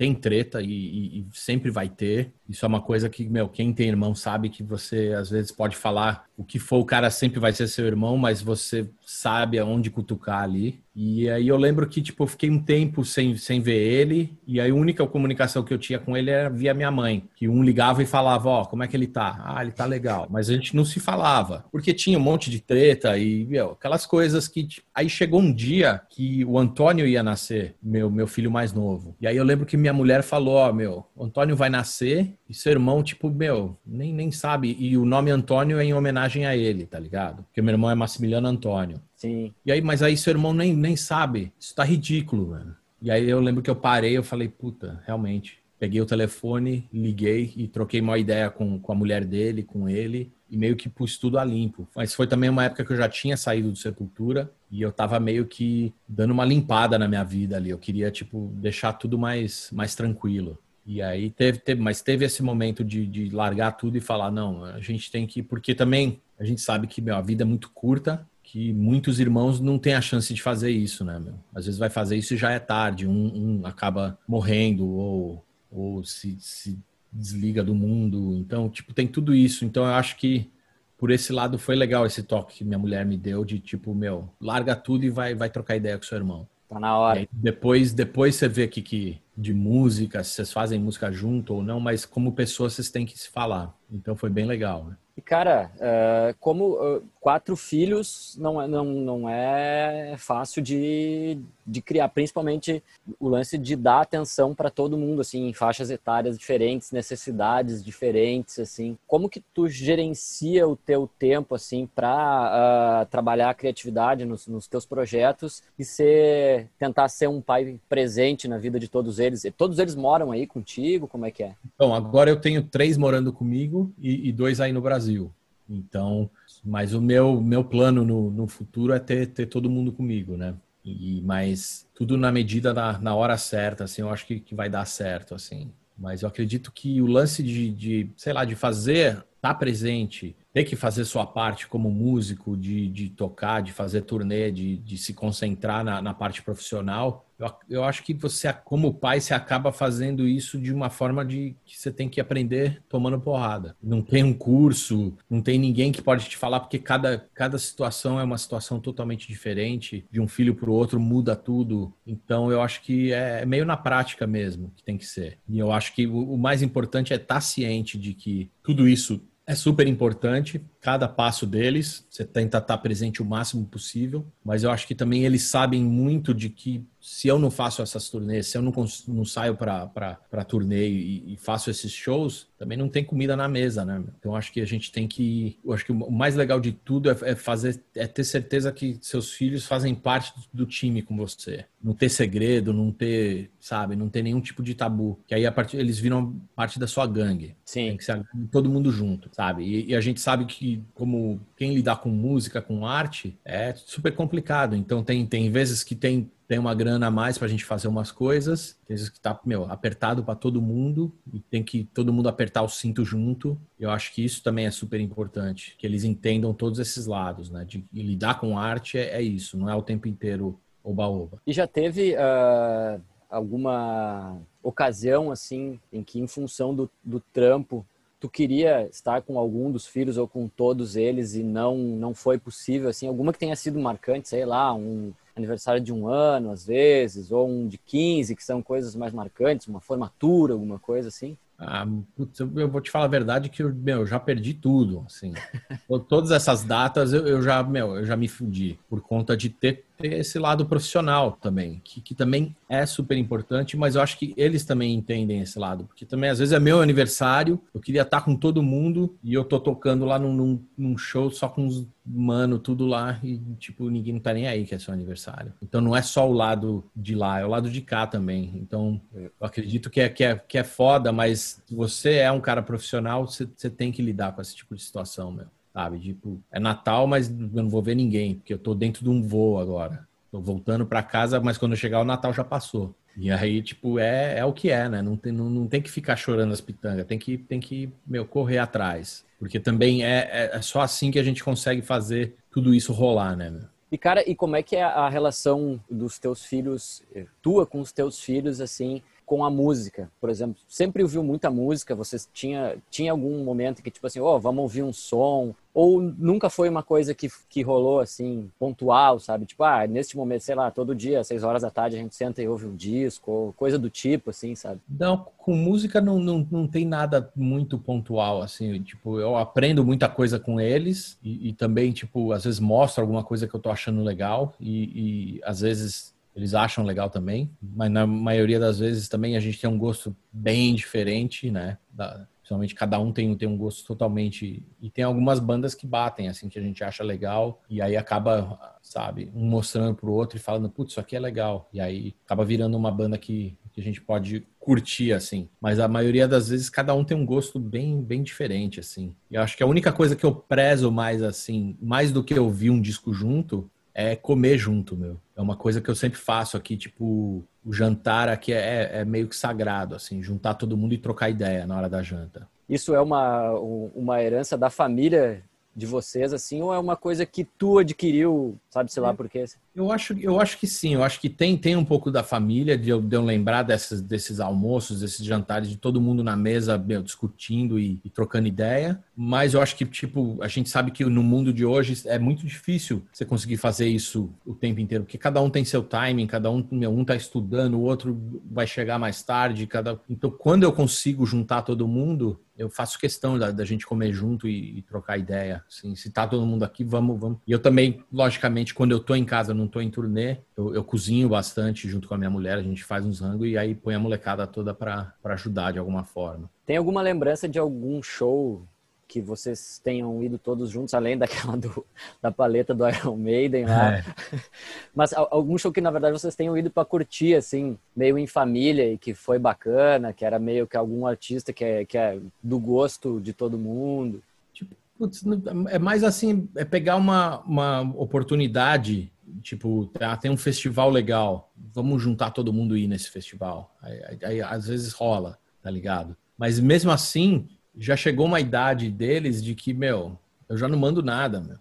tem 0.00 0.14
treta 0.14 0.62
e, 0.62 0.66
e, 0.66 1.18
e, 1.18 1.26
sempre 1.34 1.70
vai 1.70 1.86
ter. 1.86 2.32
Isso 2.48 2.64
é 2.64 2.68
uma 2.68 2.80
coisa 2.80 3.10
que, 3.10 3.28
meu, 3.28 3.50
quem 3.50 3.70
tem 3.70 3.86
irmão 3.86 4.14
sabe 4.14 4.48
que 4.48 4.62
você 4.62 5.12
às 5.12 5.28
vezes 5.28 5.52
pode 5.52 5.76
falar 5.76 6.26
o 6.40 6.44
que 6.44 6.58
for, 6.58 6.78
o 6.78 6.86
cara 6.86 7.10
sempre 7.10 7.38
vai 7.38 7.52
ser 7.52 7.68
seu 7.68 7.84
irmão, 7.84 8.16
mas 8.16 8.40
você 8.40 8.88
sabe 9.04 9.58
aonde 9.58 9.90
cutucar 9.90 10.42
ali. 10.42 10.80
E 10.96 11.28
aí 11.28 11.46
eu 11.46 11.56
lembro 11.56 11.86
que, 11.86 12.00
tipo, 12.00 12.24
eu 12.24 12.26
fiquei 12.26 12.50
um 12.50 12.58
tempo 12.58 13.04
sem, 13.04 13.36
sem 13.36 13.60
ver 13.60 13.78
ele, 13.78 14.38
e 14.46 14.58
aí 14.58 14.70
a 14.70 14.74
única 14.74 15.06
comunicação 15.06 15.62
que 15.62 15.72
eu 15.72 15.78
tinha 15.78 15.98
com 15.98 16.16
ele 16.16 16.30
era 16.30 16.48
via 16.48 16.72
minha 16.72 16.90
mãe, 16.90 17.24
que 17.36 17.46
um 17.46 17.62
ligava 17.62 18.02
e 18.02 18.06
falava, 18.06 18.48
ó, 18.48 18.62
oh, 18.62 18.66
como 18.66 18.82
é 18.82 18.88
que 18.88 18.96
ele 18.96 19.06
tá? 19.06 19.38
Ah, 19.44 19.62
ele 19.62 19.70
tá 19.70 19.84
legal. 19.84 20.26
Mas 20.30 20.48
a 20.48 20.54
gente 20.54 20.74
não 20.74 20.84
se 20.84 20.98
falava, 20.98 21.64
porque 21.70 21.92
tinha 21.92 22.18
um 22.18 22.22
monte 22.22 22.50
de 22.50 22.60
treta 22.60 23.18
e, 23.18 23.44
meu, 23.44 23.72
aquelas 23.72 24.06
coisas 24.06 24.48
que... 24.48 24.64
Tipo, 24.64 24.86
aí 24.94 25.08
chegou 25.08 25.40
um 25.40 25.52
dia 25.52 26.00
que 26.08 26.44
o 26.46 26.58
Antônio 26.58 27.06
ia 27.06 27.22
nascer, 27.22 27.74
meu, 27.82 28.10
meu 28.10 28.26
filho 28.26 28.50
mais 28.50 28.72
novo. 28.72 29.14
E 29.20 29.26
aí 29.26 29.36
eu 29.36 29.44
lembro 29.44 29.66
que 29.66 29.76
minha 29.76 29.92
mulher 29.92 30.22
falou, 30.22 30.54
ó, 30.54 30.70
oh, 30.70 30.72
meu, 30.72 31.06
Antônio 31.18 31.54
vai 31.54 31.68
nascer 31.68 32.32
e 32.48 32.54
seu 32.54 32.72
irmão, 32.72 33.02
tipo, 33.02 33.30
meu, 33.30 33.76
nem, 33.86 34.12
nem 34.12 34.30
sabe. 34.30 34.76
E 34.78 34.96
o 34.96 35.04
nome 35.04 35.30
Antônio 35.30 35.78
é 35.78 35.84
em 35.84 35.94
homenagem 35.94 36.29
a 36.38 36.56
ele, 36.56 36.86
tá 36.86 36.98
ligado? 36.98 37.42
Porque 37.44 37.60
meu 37.60 37.72
irmão 37.72 37.90
é 37.90 37.94
Massimiliano 37.94 38.48
Antônio. 38.48 39.00
Sim. 39.16 39.52
E 39.64 39.72
aí, 39.72 39.80
mas 39.80 40.02
aí 40.02 40.16
seu 40.16 40.32
irmão 40.32 40.52
nem, 40.52 40.74
nem 40.74 40.96
sabe. 40.96 41.52
Isso 41.58 41.74
tá 41.74 41.84
ridículo, 41.84 42.48
mano. 42.48 42.76
E 43.02 43.10
aí 43.10 43.28
eu 43.28 43.40
lembro 43.40 43.62
que 43.62 43.70
eu 43.70 43.76
parei, 43.76 44.16
eu 44.16 44.22
falei, 44.22 44.48
puta, 44.48 45.02
realmente. 45.06 45.58
Peguei 45.78 46.00
o 46.00 46.06
telefone, 46.06 46.86
liguei 46.92 47.54
e 47.56 47.66
troquei 47.66 48.02
uma 48.02 48.18
ideia 48.18 48.50
com, 48.50 48.78
com 48.78 48.92
a 48.92 48.94
mulher 48.94 49.24
dele, 49.24 49.62
com 49.62 49.88
ele, 49.88 50.30
e 50.50 50.54
meio 50.54 50.76
que 50.76 50.90
pus 50.90 51.16
tudo 51.16 51.38
a 51.38 51.44
limpo. 51.44 51.88
Mas 51.96 52.12
foi 52.12 52.26
também 52.26 52.50
uma 52.50 52.64
época 52.64 52.84
que 52.84 52.92
eu 52.92 52.96
já 52.98 53.08
tinha 53.08 53.34
saído 53.34 53.70
do 53.70 53.78
Sepultura 53.78 54.52
e 54.70 54.82
eu 54.82 54.92
tava 54.92 55.18
meio 55.18 55.46
que 55.46 55.94
dando 56.06 56.32
uma 56.32 56.44
limpada 56.44 56.98
na 56.98 57.08
minha 57.08 57.24
vida 57.24 57.56
ali. 57.56 57.70
Eu 57.70 57.78
queria, 57.78 58.10
tipo, 58.10 58.52
deixar 58.56 58.92
tudo 58.92 59.18
mais, 59.18 59.70
mais 59.72 59.94
tranquilo. 59.94 60.58
E 60.92 61.00
aí 61.00 61.30
teve, 61.30 61.60
teve, 61.60 61.80
mas 61.80 62.02
teve 62.02 62.24
esse 62.24 62.42
momento 62.42 62.82
de, 62.82 63.06
de 63.06 63.30
largar 63.30 63.70
tudo 63.76 63.96
e 63.96 64.00
falar, 64.00 64.28
não, 64.32 64.64
a 64.64 64.80
gente 64.80 65.08
tem 65.08 65.24
que, 65.24 65.40
porque 65.40 65.72
também 65.72 66.20
a 66.36 66.44
gente 66.44 66.60
sabe 66.60 66.88
que 66.88 67.00
meu, 67.00 67.14
a 67.14 67.20
vida 67.20 67.44
é 67.44 67.46
muito 67.46 67.70
curta, 67.70 68.28
que 68.42 68.72
muitos 68.72 69.20
irmãos 69.20 69.60
não 69.60 69.78
têm 69.78 69.94
a 69.94 70.00
chance 70.00 70.34
de 70.34 70.42
fazer 70.42 70.72
isso, 70.72 71.04
né, 71.04 71.16
meu? 71.20 71.34
Às 71.54 71.66
vezes 71.66 71.78
vai 71.78 71.88
fazer 71.88 72.16
isso 72.16 72.34
e 72.34 72.36
já 72.36 72.50
é 72.50 72.58
tarde, 72.58 73.06
um, 73.06 73.60
um 73.60 73.66
acaba 73.66 74.18
morrendo 74.26 74.84
ou, 74.84 75.44
ou 75.70 76.02
se, 76.02 76.36
se 76.40 76.76
desliga 77.12 77.62
do 77.62 77.72
mundo. 77.72 78.34
Então, 78.34 78.68
tipo, 78.68 78.92
tem 78.92 79.06
tudo 79.06 79.32
isso. 79.32 79.64
Então, 79.64 79.84
eu 79.84 79.94
acho 79.94 80.16
que 80.16 80.50
por 80.98 81.12
esse 81.12 81.32
lado 81.32 81.56
foi 81.56 81.76
legal 81.76 82.04
esse 82.04 82.24
toque 82.24 82.56
que 82.56 82.64
minha 82.64 82.80
mulher 82.80 83.06
me 83.06 83.16
deu 83.16 83.44
de 83.44 83.60
tipo, 83.60 83.94
meu, 83.94 84.28
larga 84.40 84.74
tudo 84.74 85.04
e 85.04 85.08
vai, 85.08 85.36
vai 85.36 85.50
trocar 85.50 85.76
ideia 85.76 85.96
com 85.96 86.02
seu 86.02 86.18
irmão. 86.18 86.48
Tá 86.70 86.78
na 86.78 86.96
hora. 86.96 87.28
depois, 87.32 87.92
depois 87.92 88.36
você 88.36 88.48
vê 88.48 88.62
aqui 88.62 88.80
que 88.80 89.20
de 89.36 89.52
música, 89.52 90.22
se 90.22 90.34
vocês 90.34 90.52
fazem 90.52 90.78
música 90.78 91.10
junto 91.10 91.54
ou 91.54 91.62
não, 91.64 91.80
mas 91.80 92.06
como 92.06 92.32
pessoas 92.32 92.74
vocês 92.74 92.88
têm 92.88 93.04
que 93.04 93.18
se 93.18 93.28
falar. 93.28 93.76
Então 93.90 94.14
foi 94.14 94.30
bem 94.30 94.46
legal, 94.46 94.84
né? 94.84 94.96
E, 95.20 95.22
cara, 95.22 95.70
uh, 95.76 96.34
como 96.40 96.76
uh, 96.76 97.02
quatro 97.20 97.54
filhos 97.54 98.34
não 98.40 98.60
é, 98.60 98.66
não, 98.66 98.84
não 98.86 99.28
é 99.28 100.14
fácil 100.16 100.62
de, 100.62 101.38
de 101.66 101.82
criar, 101.82 102.08
principalmente 102.08 102.82
o 103.18 103.28
lance 103.28 103.58
de 103.58 103.76
dar 103.76 104.00
atenção 104.00 104.54
para 104.54 104.70
todo 104.70 104.96
mundo, 104.96 105.20
assim, 105.20 105.46
em 105.46 105.52
faixas 105.52 105.90
etárias 105.90 106.38
diferentes, 106.38 106.90
necessidades 106.90 107.84
diferentes, 107.84 108.58
assim. 108.58 108.96
Como 109.06 109.28
que 109.28 109.40
tu 109.52 109.68
gerencia 109.68 110.66
o 110.66 110.74
teu 110.74 111.06
tempo, 111.18 111.54
assim, 111.54 111.86
para 111.86 112.08
uh, 112.08 113.02
ah, 113.02 113.06
trabalhar 113.10 113.50
a 113.50 113.54
criatividade 113.54 114.24
nos, 114.24 114.46
nos 114.46 114.66
teus 114.66 114.86
projetos 114.86 115.62
e 115.78 115.84
ser, 115.84 116.66
tentar 116.78 117.08
ser 117.10 117.28
um 117.28 117.42
pai 117.42 117.78
presente 117.90 118.48
na 118.48 118.56
vida 118.56 118.80
de 118.80 118.88
todos 118.88 119.18
eles? 119.18 119.44
Todos 119.54 119.78
eles 119.78 119.94
moram 119.94 120.32
aí 120.32 120.46
contigo? 120.46 121.06
Como 121.06 121.26
é 121.26 121.30
que 121.30 121.42
é? 121.42 121.54
Então, 121.80 121.94
agora 121.94 122.28
eu 122.28 122.36
tenho 122.36 122.62
três 122.62 122.98
morando 122.98 123.32
comigo 123.32 123.90
e, 123.98 124.28
e 124.28 124.32
dois 124.32 124.60
aí 124.60 124.70
no 124.70 124.82
Brasil. 124.82 125.32
Então, 125.66 126.28
mas 126.62 126.92
o 126.92 127.00
meu, 127.00 127.40
meu 127.40 127.64
plano 127.64 128.04
no, 128.04 128.30
no 128.30 128.46
futuro 128.46 128.92
é 128.92 128.98
ter, 128.98 129.28
ter 129.28 129.46
todo 129.46 129.70
mundo 129.70 129.90
comigo, 129.90 130.36
né? 130.36 130.54
E, 130.84 131.22
mas 131.22 131.88
tudo 131.94 132.18
na 132.18 132.30
medida, 132.30 132.74
na, 132.74 132.98
na 132.98 133.14
hora 133.14 133.38
certa, 133.38 133.84
assim, 133.84 134.02
eu 134.02 134.10
acho 134.10 134.26
que, 134.26 134.40
que 134.40 134.54
vai 134.54 134.68
dar 134.68 134.84
certo, 134.84 135.34
assim. 135.34 135.72
Mas 135.96 136.20
eu 136.20 136.28
acredito 136.28 136.70
que 136.70 137.00
o 137.00 137.06
lance 137.06 137.42
de, 137.42 137.70
de 137.70 138.10
sei 138.14 138.34
lá, 138.34 138.44
de 138.44 138.54
fazer, 138.54 139.12
estar 139.12 139.24
tá 139.40 139.54
presente, 139.54 140.36
ter 140.52 140.64
que 140.64 140.76
fazer 140.76 141.04
sua 141.04 141.26
parte 141.26 141.66
como 141.66 141.90
músico, 141.90 142.56
de, 142.56 142.88
de 142.88 143.08
tocar, 143.10 143.62
de 143.62 143.72
fazer 143.72 144.02
turnê, 144.02 144.50
de, 144.50 144.76
de 144.78 144.98
se 144.98 145.14
concentrar 145.14 145.84
na, 145.84 146.02
na 146.02 146.12
parte 146.12 146.42
profissional, 146.42 147.26
eu, 147.40 147.50
eu 147.70 147.84
acho 147.84 148.02
que 148.02 148.12
você, 148.12 148.52
como 148.52 148.92
pai, 148.92 149.18
você 149.18 149.32
acaba 149.32 149.72
fazendo 149.72 150.28
isso 150.28 150.58
de 150.58 150.72
uma 150.72 150.90
forma 150.90 151.24
de 151.24 151.56
que 151.64 151.78
você 151.78 151.90
tem 151.90 152.08
que 152.08 152.20
aprender 152.20 152.82
tomando 152.88 153.18
porrada. 153.18 153.74
Não 153.82 154.02
tem 154.02 154.22
um 154.22 154.34
curso, 154.34 155.16
não 155.28 155.40
tem 155.40 155.58
ninguém 155.58 155.90
que 155.90 156.02
pode 156.02 156.28
te 156.28 156.36
falar, 156.36 156.60
porque 156.60 156.78
cada, 156.78 157.26
cada 157.32 157.58
situação 157.58 158.20
é 158.20 158.24
uma 158.24 158.36
situação 158.36 158.78
totalmente 158.78 159.26
diferente. 159.26 160.04
De 160.10 160.20
um 160.20 160.28
filho 160.28 160.54
para 160.54 160.68
o 160.68 160.74
outro 160.74 161.00
muda 161.00 161.34
tudo. 161.34 161.94
Então 162.06 162.52
eu 162.52 162.60
acho 162.60 162.82
que 162.82 163.12
é 163.12 163.46
meio 163.46 163.64
na 163.64 163.76
prática 163.76 164.26
mesmo 164.26 164.72
que 164.76 164.84
tem 164.84 164.98
que 164.98 165.06
ser. 165.06 165.38
E 165.48 165.58
eu 165.58 165.72
acho 165.72 165.94
que 165.94 166.06
o, 166.06 166.34
o 166.34 166.38
mais 166.38 166.60
importante 166.60 167.14
é 167.14 167.16
estar 167.16 167.40
ciente 167.40 167.96
de 167.96 168.12
que 168.12 168.50
tudo 168.62 168.86
isso 168.86 169.20
é 169.50 169.54
super 169.56 169.88
importante, 169.88 170.64
cada 170.80 171.06
passo 171.06 171.46
deles, 171.46 172.06
você 172.08 172.24
tenta 172.24 172.58
estar 172.58 172.78
presente 172.78 173.20
o 173.20 173.24
máximo 173.24 173.66
possível, 173.66 174.26
mas 174.44 174.62
eu 174.64 174.70
acho 174.70 174.86
que 174.86 174.94
também 174.94 175.24
eles 175.24 175.42
sabem 175.42 175.82
muito 175.84 176.32
de 176.32 176.48
que 176.48 176.84
se 177.00 177.28
eu 177.28 177.38
não 177.38 177.50
faço 177.50 177.80
essas 177.80 178.10
turnês, 178.10 178.46
se 178.46 178.58
eu 178.58 178.62
não, 178.62 178.72
não 179.08 179.24
saio 179.24 179.56
para 179.56 180.44
turnê 180.46 180.86
e, 180.86 181.32
e, 181.32 181.36
faço 181.36 181.70
esses 181.70 181.90
shows, 181.90 182.46
também 182.58 182.76
não 182.76 182.90
tem 182.90 183.02
comida 183.02 183.34
na 183.34 183.48
mesa, 183.48 183.84
né? 183.86 184.04
Então 184.18 184.36
acho 184.36 184.52
que 184.52 184.60
a 184.60 184.66
gente 184.66 184.92
tem 184.92 185.08
que. 185.08 185.58
Eu 185.64 185.72
acho 185.72 185.84
que 185.84 185.92
o 185.92 186.10
mais 186.10 186.36
legal 186.36 186.60
de 186.60 186.72
tudo 186.72 187.10
é, 187.10 187.16
é 187.22 187.34
fazer, 187.34 187.82
é 187.94 188.06
ter 188.06 188.24
certeza 188.24 188.70
que 188.70 188.98
seus 189.00 189.32
filhos 189.32 189.66
fazem 189.66 189.94
parte 189.94 190.34
do, 190.52 190.66
time 190.66 191.00
com 191.00 191.16
você. 191.16 191.64
Não 191.82 191.94
ter 191.94 192.10
segredo, 192.10 192.72
não 192.72 192.92
ter, 192.92 193.50
sabe, 193.58 193.96
não 193.96 194.10
ter 194.10 194.22
nenhum 194.22 194.40
tipo 194.40 194.62
de 194.62 194.74
tabu. 194.74 195.18
Que 195.26 195.34
aí 195.34 195.46
a 195.46 195.50
part, 195.50 195.74
eles 195.74 195.98
viram 195.98 196.38
parte 196.54 196.78
da 196.78 196.86
sua 196.86 197.06
gangue. 197.06 197.56
Sim. 197.64 197.88
Tem 197.88 197.96
que 197.96 198.04
ser 198.04 198.22
todo 198.52 198.68
mundo 198.68 198.92
junto, 198.92 199.30
sabe? 199.32 199.64
E, 199.64 199.86
e 199.86 199.96
a 199.96 200.00
gente 200.02 200.20
sabe 200.20 200.44
que, 200.44 200.69
como 200.94 201.40
quem 201.56 201.74
lidar 201.74 201.96
com 201.96 202.08
música, 202.08 202.60
com 202.60 202.86
arte, 202.86 203.38
é 203.44 203.72
super 203.74 204.14
complicado. 204.14 204.76
Então 204.76 205.02
tem, 205.02 205.26
tem 205.26 205.50
vezes 205.50 205.82
que 205.82 205.94
tem 205.94 206.30
tem 206.50 206.58
uma 206.58 206.74
grana 206.74 207.06
a 207.06 207.10
mais 207.12 207.38
para 207.38 207.46
a 207.46 207.48
gente 207.48 207.64
fazer 207.64 207.86
umas 207.86 208.10
coisas, 208.10 208.76
tem 208.84 208.96
vezes 208.96 209.08
que 209.08 209.20
tá, 209.20 209.38
meu, 209.46 209.70
apertado 209.70 210.24
para 210.24 210.34
todo 210.34 210.60
mundo 210.60 211.14
e 211.32 211.38
tem 211.38 211.62
que 211.62 211.84
todo 211.94 212.12
mundo 212.12 212.28
apertar 212.28 212.62
o 212.62 212.68
cinto 212.68 213.04
junto. 213.04 213.56
Eu 213.78 213.88
acho 213.88 214.12
que 214.12 214.24
isso 214.24 214.42
também 214.42 214.66
é 214.66 214.70
super 214.72 215.00
importante, 215.00 215.76
que 215.78 215.86
eles 215.86 216.02
entendam 216.02 216.52
todos 216.52 216.80
esses 216.80 217.06
lados, 217.06 217.50
né? 217.50 217.64
De 217.64 217.84
lidar 217.92 218.40
com 218.40 218.58
arte 218.58 218.98
é, 218.98 219.18
é 219.18 219.22
isso, 219.22 219.56
não 219.56 219.70
é 219.70 219.76
o 219.76 219.82
tempo 219.82 220.08
inteiro 220.08 220.58
oba-oba. 220.82 221.40
E 221.46 221.52
já 221.52 221.68
teve 221.68 222.14
uh, 222.14 223.00
alguma 223.30 224.36
ocasião, 224.60 225.30
assim, 225.30 225.78
em 225.92 226.02
que 226.02 226.18
em 226.18 226.26
função 226.26 226.74
do, 226.74 226.90
do 227.04 227.20
trampo 227.20 227.86
tu 228.20 228.28
queria 228.28 228.86
estar 228.88 229.22
com 229.22 229.38
algum 229.38 229.72
dos 229.72 229.86
filhos 229.86 230.18
ou 230.18 230.28
com 230.28 230.46
todos 230.46 230.94
eles 230.94 231.34
e 231.34 231.42
não 231.42 231.76
não 231.76 232.14
foi 232.14 232.38
possível 232.38 232.90
assim 232.90 233.08
alguma 233.08 233.32
que 233.32 233.38
tenha 233.38 233.56
sido 233.56 233.80
marcante 233.80 234.28
sei 234.28 234.44
lá 234.44 234.72
um 234.74 235.12
aniversário 235.40 235.80
de 235.80 235.92
um 235.92 236.06
ano, 236.06 236.50
às 236.50 236.66
vezes, 236.66 237.32
ou 237.32 237.48
um 237.48 237.66
de 237.66 237.78
15, 237.78 238.36
que 238.36 238.44
são 238.44 238.62
coisas 238.62 238.94
mais 238.94 239.12
marcantes, 239.12 239.66
uma 239.66 239.80
formatura, 239.80 240.52
alguma 240.52 240.78
coisa 240.78 241.08
assim? 241.08 241.36
Ah, 241.58 241.86
putz, 242.16 242.40
eu 242.40 242.68
vou 242.68 242.80
te 242.80 242.90
falar 242.90 243.04
a 243.04 243.08
verdade 243.08 243.50
que 243.50 243.62
eu, 243.62 243.74
meu, 243.74 244.00
eu 244.00 244.06
já 244.06 244.18
perdi 244.18 244.54
tudo, 244.54 245.04
assim. 245.06 245.34
Todas 246.08 246.30
essas 246.30 246.64
datas 246.64 247.12
eu, 247.12 247.26
eu, 247.26 247.42
já, 247.42 247.62
meu, 247.62 247.96
eu 247.96 248.04
já 248.04 248.16
me 248.16 248.28
fudi 248.28 248.78
por 248.88 249.00
conta 249.02 249.36
de 249.36 249.50
ter 249.50 249.84
ter 250.00 250.14
esse 250.14 250.38
lado 250.38 250.66
profissional 250.66 251.32
também, 251.32 251.80
que, 251.84 252.00
que 252.00 252.14
também 252.14 252.56
é 252.68 252.86
super 252.86 253.16
importante, 253.16 253.76
mas 253.76 253.94
eu 253.94 254.02
acho 254.02 254.18
que 254.18 254.32
eles 254.36 254.64
também 254.64 254.94
entendem 254.94 255.40
esse 255.40 255.58
lado, 255.58 255.84
porque 255.84 256.06
também 256.06 256.30
às 256.30 256.38
vezes 256.38 256.52
é 256.52 256.58
meu 256.58 256.80
aniversário, 256.80 257.60
eu 257.74 257.80
queria 257.80 258.02
estar 258.02 258.22
com 258.22 258.34
todo 258.34 258.62
mundo 258.62 259.16
e 259.22 259.34
eu 259.34 259.44
tô 259.44 259.60
tocando 259.60 260.04
lá 260.04 260.18
num, 260.18 260.32
num, 260.32 260.64
num 260.76 260.98
show 260.98 261.30
só 261.30 261.48
com 261.48 261.66
os 261.66 261.86
mano, 262.12 262.58
tudo 262.58 262.86
lá 262.86 263.20
e 263.22 263.38
tipo, 263.58 263.88
ninguém 263.88 264.14
não 264.14 264.20
tá 264.20 264.32
nem 264.32 264.48
aí 264.48 264.64
que 264.64 264.74
é 264.74 264.78
seu 264.78 264.92
aniversário. 264.92 265.52
Então 265.62 265.80
não 265.80 265.96
é 265.96 266.02
só 266.02 266.28
o 266.28 266.32
lado 266.32 266.84
de 266.96 267.14
lá, 267.14 267.40
é 267.40 267.44
o 267.44 267.48
lado 267.48 267.70
de 267.70 267.80
cá 267.80 268.06
também. 268.06 268.52
Então 268.56 269.00
eu 269.14 269.30
acredito 269.40 269.88
que 269.88 270.00
é, 270.00 270.08
que 270.08 270.24
é, 270.24 270.34
que 270.34 270.58
é 270.58 270.64
foda, 270.64 271.12
mas 271.12 271.62
você 271.70 272.14
é 272.14 272.32
um 272.32 272.40
cara 272.40 272.62
profissional, 272.62 273.26
você, 273.26 273.48
você 273.54 273.70
tem 273.70 273.92
que 273.92 274.02
lidar 274.02 274.32
com 274.32 274.40
esse 274.40 274.56
tipo 274.56 274.74
de 274.74 274.82
situação, 274.82 275.30
meu 275.30 275.46
sabe? 275.72 275.98
Tipo, 276.00 276.40
é 276.50 276.58
Natal, 276.58 277.06
mas 277.06 277.28
eu 277.28 277.62
não 277.62 277.68
vou 277.68 277.82
ver 277.82 277.94
ninguém, 277.94 278.36
porque 278.36 278.52
eu 278.52 278.58
tô 278.58 278.74
dentro 278.74 279.02
de 279.02 279.10
um 279.10 279.22
voo 279.22 279.58
agora. 279.58 280.06
Tô 280.30 280.40
voltando 280.40 280.86
para 280.86 281.02
casa, 281.02 281.40
mas 281.40 281.58
quando 281.58 281.72
eu 281.72 281.76
chegar 281.76 282.00
o 282.00 282.04
Natal 282.04 282.32
já 282.32 282.44
passou. 282.44 282.94
E 283.16 283.30
aí, 283.30 283.60
tipo, 283.60 283.98
é, 283.98 284.38
é 284.38 284.44
o 284.44 284.52
que 284.52 284.70
é, 284.70 284.88
né? 284.88 285.02
Não 285.02 285.16
tem, 285.16 285.32
não, 285.32 285.50
não 285.50 285.66
tem 285.66 285.82
que 285.82 285.90
ficar 285.90 286.16
chorando 286.16 286.52
as 286.52 286.60
pitangas, 286.60 287.06
tem 287.06 287.18
que, 287.18 287.36
tem 287.36 287.58
que, 287.58 287.92
meu, 288.06 288.24
correr 288.24 288.58
atrás. 288.58 289.24
Porque 289.38 289.58
também 289.58 290.04
é, 290.04 290.28
é, 290.30 290.56
é 290.56 290.62
só 290.62 290.80
assim 290.80 291.10
que 291.10 291.18
a 291.18 291.22
gente 291.22 291.42
consegue 291.42 291.82
fazer 291.82 292.36
tudo 292.50 292.74
isso 292.74 292.92
rolar, 292.92 293.36
né? 293.36 293.50
Meu? 293.50 293.62
E, 293.90 293.98
cara, 293.98 294.22
e 294.28 294.36
como 294.36 294.54
é 294.54 294.62
que 294.62 294.76
é 294.76 294.84
a 294.84 295.08
relação 295.08 295.80
dos 295.90 296.18
teus 296.18 296.44
filhos, 296.44 297.02
tua 297.42 297.66
com 297.66 297.80
os 297.80 297.90
teus 297.90 298.20
filhos, 298.20 298.60
assim, 298.60 299.02
com 299.30 299.44
a 299.44 299.48
música? 299.48 300.10
Por 300.20 300.28
exemplo, 300.28 300.56
sempre 300.66 301.04
ouviu 301.04 301.22
muita 301.22 301.48
música, 301.48 301.94
vocês 301.94 302.28
tinha 302.34 302.76
tinha 302.90 303.12
algum 303.12 303.44
momento 303.44 303.80
que 303.80 303.88
tipo 303.88 304.04
assim, 304.04 304.18
oh, 304.18 304.40
vamos 304.40 304.60
ouvir 304.60 304.82
um 304.82 304.92
som, 304.92 305.54
ou 305.72 306.02
nunca 306.02 306.50
foi 306.50 306.68
uma 306.68 306.82
coisa 306.82 307.14
que, 307.14 307.28
que 307.48 307.62
rolou 307.62 308.00
assim, 308.00 308.50
pontual, 308.58 309.20
sabe? 309.20 309.46
Tipo, 309.46 309.62
ah, 309.62 309.86
neste 309.86 310.16
momento, 310.16 310.40
sei 310.40 310.56
lá, 310.56 310.68
todo 310.72 310.96
dia, 310.96 311.20
às 311.20 311.28
seis 311.28 311.44
horas 311.44 311.62
da 311.62 311.70
tarde, 311.70 311.94
a 311.94 312.00
gente 312.00 312.12
senta 312.12 312.42
e 312.42 312.48
ouve 312.48 312.66
um 312.66 312.74
disco, 312.74 313.30
ou 313.30 313.52
coisa 313.52 313.78
do 313.78 313.88
tipo, 313.88 314.30
assim, 314.30 314.56
sabe? 314.56 314.80
Não, 314.88 315.24
com 315.38 315.54
música 315.54 316.00
não, 316.00 316.18
não, 316.18 316.44
não 316.50 316.66
tem 316.66 316.84
nada 316.84 317.30
muito 317.36 317.78
pontual, 317.78 318.42
assim. 318.42 318.82
Tipo, 318.82 319.20
eu 319.20 319.36
aprendo 319.36 319.84
muita 319.84 320.08
coisa 320.08 320.40
com 320.40 320.60
eles 320.60 321.16
e, 321.22 321.50
e 321.50 321.52
também, 321.52 321.92
tipo, 321.92 322.32
às 322.32 322.42
vezes 322.42 322.58
mostro 322.58 323.00
alguma 323.00 323.22
coisa 323.22 323.46
que 323.46 323.54
eu 323.54 323.60
tô 323.60 323.70
achando 323.70 324.02
legal 324.02 324.54
e, 324.58 325.36
e 325.36 325.40
às 325.44 325.60
vezes 325.60 326.18
eles 326.34 326.54
acham 326.54 326.84
legal 326.84 327.10
também, 327.10 327.50
mas 327.60 327.90
na 327.90 328.06
maioria 328.06 328.58
das 328.58 328.78
vezes 328.78 329.08
também 329.08 329.36
a 329.36 329.40
gente 329.40 329.60
tem 329.60 329.68
um 329.68 329.78
gosto 329.78 330.16
bem 330.32 330.74
diferente, 330.74 331.50
né? 331.50 331.78
Da, 331.90 332.26
principalmente 332.50 332.74
cada 332.74 332.98
um 332.98 333.12
tem, 333.12 333.34
tem 333.36 333.48
um 333.48 333.56
gosto 333.56 333.86
totalmente. 333.86 334.64
E 334.80 334.90
tem 334.90 335.04
algumas 335.04 335.38
bandas 335.38 335.74
que 335.74 335.86
batem, 335.86 336.28
assim, 336.28 336.48
que 336.48 336.58
a 336.58 336.62
gente 336.62 336.82
acha 336.82 337.04
legal, 337.04 337.62
e 337.70 337.80
aí 337.80 337.96
acaba, 337.96 338.58
sabe, 338.82 339.30
um 339.34 339.44
mostrando 339.44 339.94
pro 339.94 340.12
outro 340.12 340.36
e 340.36 340.40
falando, 340.40 340.68
putz, 340.68 340.92
isso 340.92 341.00
aqui 341.00 341.14
é 341.14 341.20
legal. 341.20 341.68
E 341.72 341.80
aí 341.80 342.14
acaba 342.24 342.44
virando 342.44 342.76
uma 342.76 342.90
banda 342.90 343.16
que, 343.16 343.56
que 343.72 343.80
a 343.80 343.84
gente 343.84 344.00
pode 344.00 344.44
curtir, 344.58 345.12
assim. 345.12 345.48
Mas 345.60 345.78
a 345.78 345.86
maioria 345.86 346.26
das 346.26 346.48
vezes 346.48 346.68
cada 346.68 346.92
um 346.92 347.04
tem 347.04 347.16
um 347.16 347.24
gosto 347.24 347.58
bem, 347.58 348.02
bem 348.02 348.22
diferente, 348.22 348.80
assim. 348.80 349.14
E 349.30 349.36
eu 349.36 349.42
acho 349.42 349.56
que 349.56 349.62
a 349.62 349.66
única 349.66 349.92
coisa 349.92 350.16
que 350.16 350.26
eu 350.26 350.34
prezo 350.34 350.90
mais, 350.90 351.22
assim, 351.22 351.76
mais 351.80 352.10
do 352.10 352.24
que 352.24 352.38
ouvir 352.38 352.70
um 352.70 352.80
disco 352.80 353.12
junto, 353.12 353.70
é 354.00 354.16
comer 354.16 354.56
junto, 354.56 354.96
meu. 354.96 355.20
É 355.36 355.40
uma 355.40 355.56
coisa 355.56 355.80
que 355.80 355.90
eu 355.90 355.94
sempre 355.94 356.18
faço 356.18 356.56
aqui, 356.56 356.76
tipo, 356.76 357.44
o 357.64 357.72
jantar 357.72 358.28
aqui 358.28 358.52
é, 358.52 359.00
é 359.00 359.04
meio 359.04 359.28
que 359.28 359.36
sagrado, 359.36 359.94
assim, 359.94 360.22
juntar 360.22 360.54
todo 360.54 360.76
mundo 360.76 360.94
e 360.94 360.98
trocar 360.98 361.28
ideia 361.28 361.66
na 361.66 361.76
hora 361.76 361.88
da 361.88 362.02
janta. 362.02 362.48
Isso 362.68 362.94
é 362.94 363.00
uma, 363.00 363.50
uma 363.94 364.22
herança 364.22 364.56
da 364.56 364.70
família 364.70 365.42
de 365.74 365.86
vocês, 365.86 366.32
assim, 366.32 366.60
ou 366.60 366.74
é 366.74 366.78
uma 366.78 366.96
coisa 366.96 367.24
que 367.24 367.44
tu 367.44 367.78
adquiriu, 367.78 368.58
sabe, 368.68 368.92
sei 368.92 369.02
lá 369.02 369.14
por 369.14 369.28
quê? 369.28 369.44
Eu 369.74 369.92
acho, 369.92 370.18
eu 370.18 370.40
acho 370.40 370.58
que 370.58 370.66
sim, 370.66 370.94
eu 370.94 371.02
acho 371.02 371.20
que 371.20 371.28
tem, 371.28 371.56
tem 371.56 371.76
um 371.76 371.84
pouco 371.84 372.10
da 372.10 372.24
família, 372.24 372.76
de 372.76 372.90
eu, 372.90 373.00
de 373.00 373.14
eu 373.16 373.22
lembrar 373.22 373.62
dessas, 373.62 374.00
desses 374.00 374.40
almoços, 374.40 375.00
desses 375.00 375.24
jantares, 375.24 375.68
de 375.68 375.76
todo 375.76 376.00
mundo 376.00 376.24
na 376.24 376.36
mesa 376.36 376.76
meu, 376.76 377.02
discutindo 377.02 377.78
e, 377.78 378.00
e, 378.04 378.10
trocando 378.10 378.48
ideia, 378.48 379.02
mas 379.16 379.54
eu 379.54 379.62
acho 379.62 379.76
que, 379.76 379.86
tipo, 379.86 380.38
a 380.42 380.48
gente 380.48 380.68
sabe 380.68 380.90
que 380.90 381.04
no 381.04 381.22
mundo 381.22 381.52
de 381.52 381.64
hoje 381.64 382.02
é 382.06 382.18
muito 382.18 382.44
difícil 382.44 383.04
você 383.12 383.24
conseguir 383.24 383.56
fazer 383.56 383.88
isso 383.88 384.28
o 384.44 384.54
tempo 384.54 384.80
inteiro, 384.80 385.04
porque 385.04 385.18
cada 385.18 385.40
um 385.40 385.48
tem 385.48 385.64
seu 385.64 385.82
timing, 385.84 386.26
cada 386.26 386.50
um, 386.50 386.66
meu, 386.72 386.90
um 386.90 387.04
tá 387.04 387.14
estudando, 387.14 387.74
o 387.74 387.82
outro 387.82 388.20
vai 388.50 388.66
chegar 388.66 388.98
mais 388.98 389.22
tarde, 389.22 389.66
cada... 389.66 390.00
Então, 390.10 390.30
quando 390.30 390.64
eu 390.64 390.72
consigo 390.72 391.24
juntar 391.24 391.62
todo 391.62 391.86
mundo, 391.86 392.40
eu 392.60 392.68
faço 392.68 392.98
questão 392.98 393.38
da, 393.38 393.50
da 393.50 393.64
gente 393.64 393.86
comer 393.86 394.12
junto 394.12 394.46
e, 394.46 394.78
e, 394.78 394.82
trocar 394.82 395.16
ideia. 395.16 395.64
Assim, 395.66 395.96
se 395.96 396.10
tá 396.10 396.26
todo 396.26 396.44
mundo 396.44 396.62
aqui, 396.62 396.84
vamos, 396.84 397.18
vamos. 397.18 397.38
E 397.46 397.52
eu 397.52 397.58
também, 397.58 398.04
logicamente, 398.12 398.74
quando 398.74 398.92
eu 398.92 399.00
tô 399.00 399.14
em 399.14 399.24
casa, 399.24 399.54
não 399.54 399.66
tô 399.66 399.80
em 399.80 399.90
turnê, 399.90 400.36
eu, 400.54 400.74
eu 400.74 400.84
cozinho 400.84 401.30
bastante 401.30 401.88
junto 401.88 402.06
com 402.06 402.14
a 402.14 402.18
minha 402.18 402.28
mulher, 402.28 402.58
a 402.58 402.62
gente 402.62 402.84
faz 402.84 403.06
uns 403.06 403.20
rango 403.20 403.46
e 403.46 403.56
aí 403.56 403.74
põe 403.74 403.94
a 403.94 403.98
molecada 403.98 404.46
toda 404.46 404.74
para 404.74 405.14
ajudar 405.24 405.72
de 405.72 405.78
alguma 405.78 406.04
forma. 406.04 406.50
Tem 406.66 406.76
alguma 406.76 407.00
lembrança 407.00 407.48
de 407.48 407.58
algum 407.58 408.02
show 408.02 408.68
que 409.10 409.20
vocês 409.20 409.80
tenham 409.82 410.22
ido 410.22 410.38
todos 410.38 410.70
juntos, 410.70 410.94
além 410.94 411.18
daquela 411.18 411.56
do, 411.56 411.84
da 412.22 412.30
paleta 412.30 412.72
do 412.72 412.88
Iron 412.88 413.16
Maiden 413.16 413.66
lá. 413.66 413.96
É. 413.96 414.04
Mas 414.94 415.12
algum 415.12 415.58
show 415.58 415.72
que, 415.72 415.80
na 415.80 415.90
verdade, 415.90 416.12
vocês 416.12 416.36
tenham 416.36 416.56
ido 416.56 416.70
para 416.70 416.84
curtir, 416.84 417.34
assim, 417.34 417.76
meio 417.94 418.16
em 418.16 418.28
família 418.28 418.92
e 418.92 418.96
que 418.96 419.12
foi 419.12 419.36
bacana, 419.36 420.12
que 420.12 420.24
era 420.24 420.38
meio 420.38 420.64
que 420.64 420.76
algum 420.76 421.04
artista 421.08 421.52
que 421.52 421.64
é, 421.64 421.84
que 421.84 421.98
é 421.98 422.20
do 422.40 422.60
gosto 422.60 423.20
de 423.20 423.32
todo 423.32 423.58
mundo. 423.58 424.22
Tipo, 424.54 424.76
putz, 424.96 425.24
é 425.70 425.78
mais 425.80 426.04
assim, 426.04 426.48
é 426.54 426.64
pegar 426.64 426.94
uma, 426.94 427.40
uma 427.40 427.80
oportunidade, 427.96 429.10
tipo, 429.42 429.90
ah, 429.98 430.16
tem 430.16 430.30
um 430.30 430.36
festival 430.36 430.88
legal, 430.88 431.50
vamos 431.74 432.00
juntar 432.00 432.30
todo 432.30 432.52
mundo 432.52 432.76
e 432.76 432.84
ir 432.84 432.86
nesse 432.86 433.10
festival. 433.10 433.74
Aí, 433.82 434.04
aí, 434.04 434.18
aí 434.22 434.40
às 434.40 434.68
vezes 434.68 434.92
rola, 434.92 435.36
tá 435.60 435.68
ligado? 435.68 436.16
Mas 436.38 436.60
mesmo 436.60 436.92
assim, 436.92 437.48
já 437.76 437.96
chegou 437.96 438.26
uma 438.26 438.40
idade 438.40 438.90
deles 438.90 439.42
de 439.42 439.54
que, 439.54 439.72
meu, 439.72 440.18
eu 440.48 440.56
já 440.56 440.68
não 440.68 440.78
mando 440.78 441.02
nada, 441.02 441.40
meu. 441.40 441.58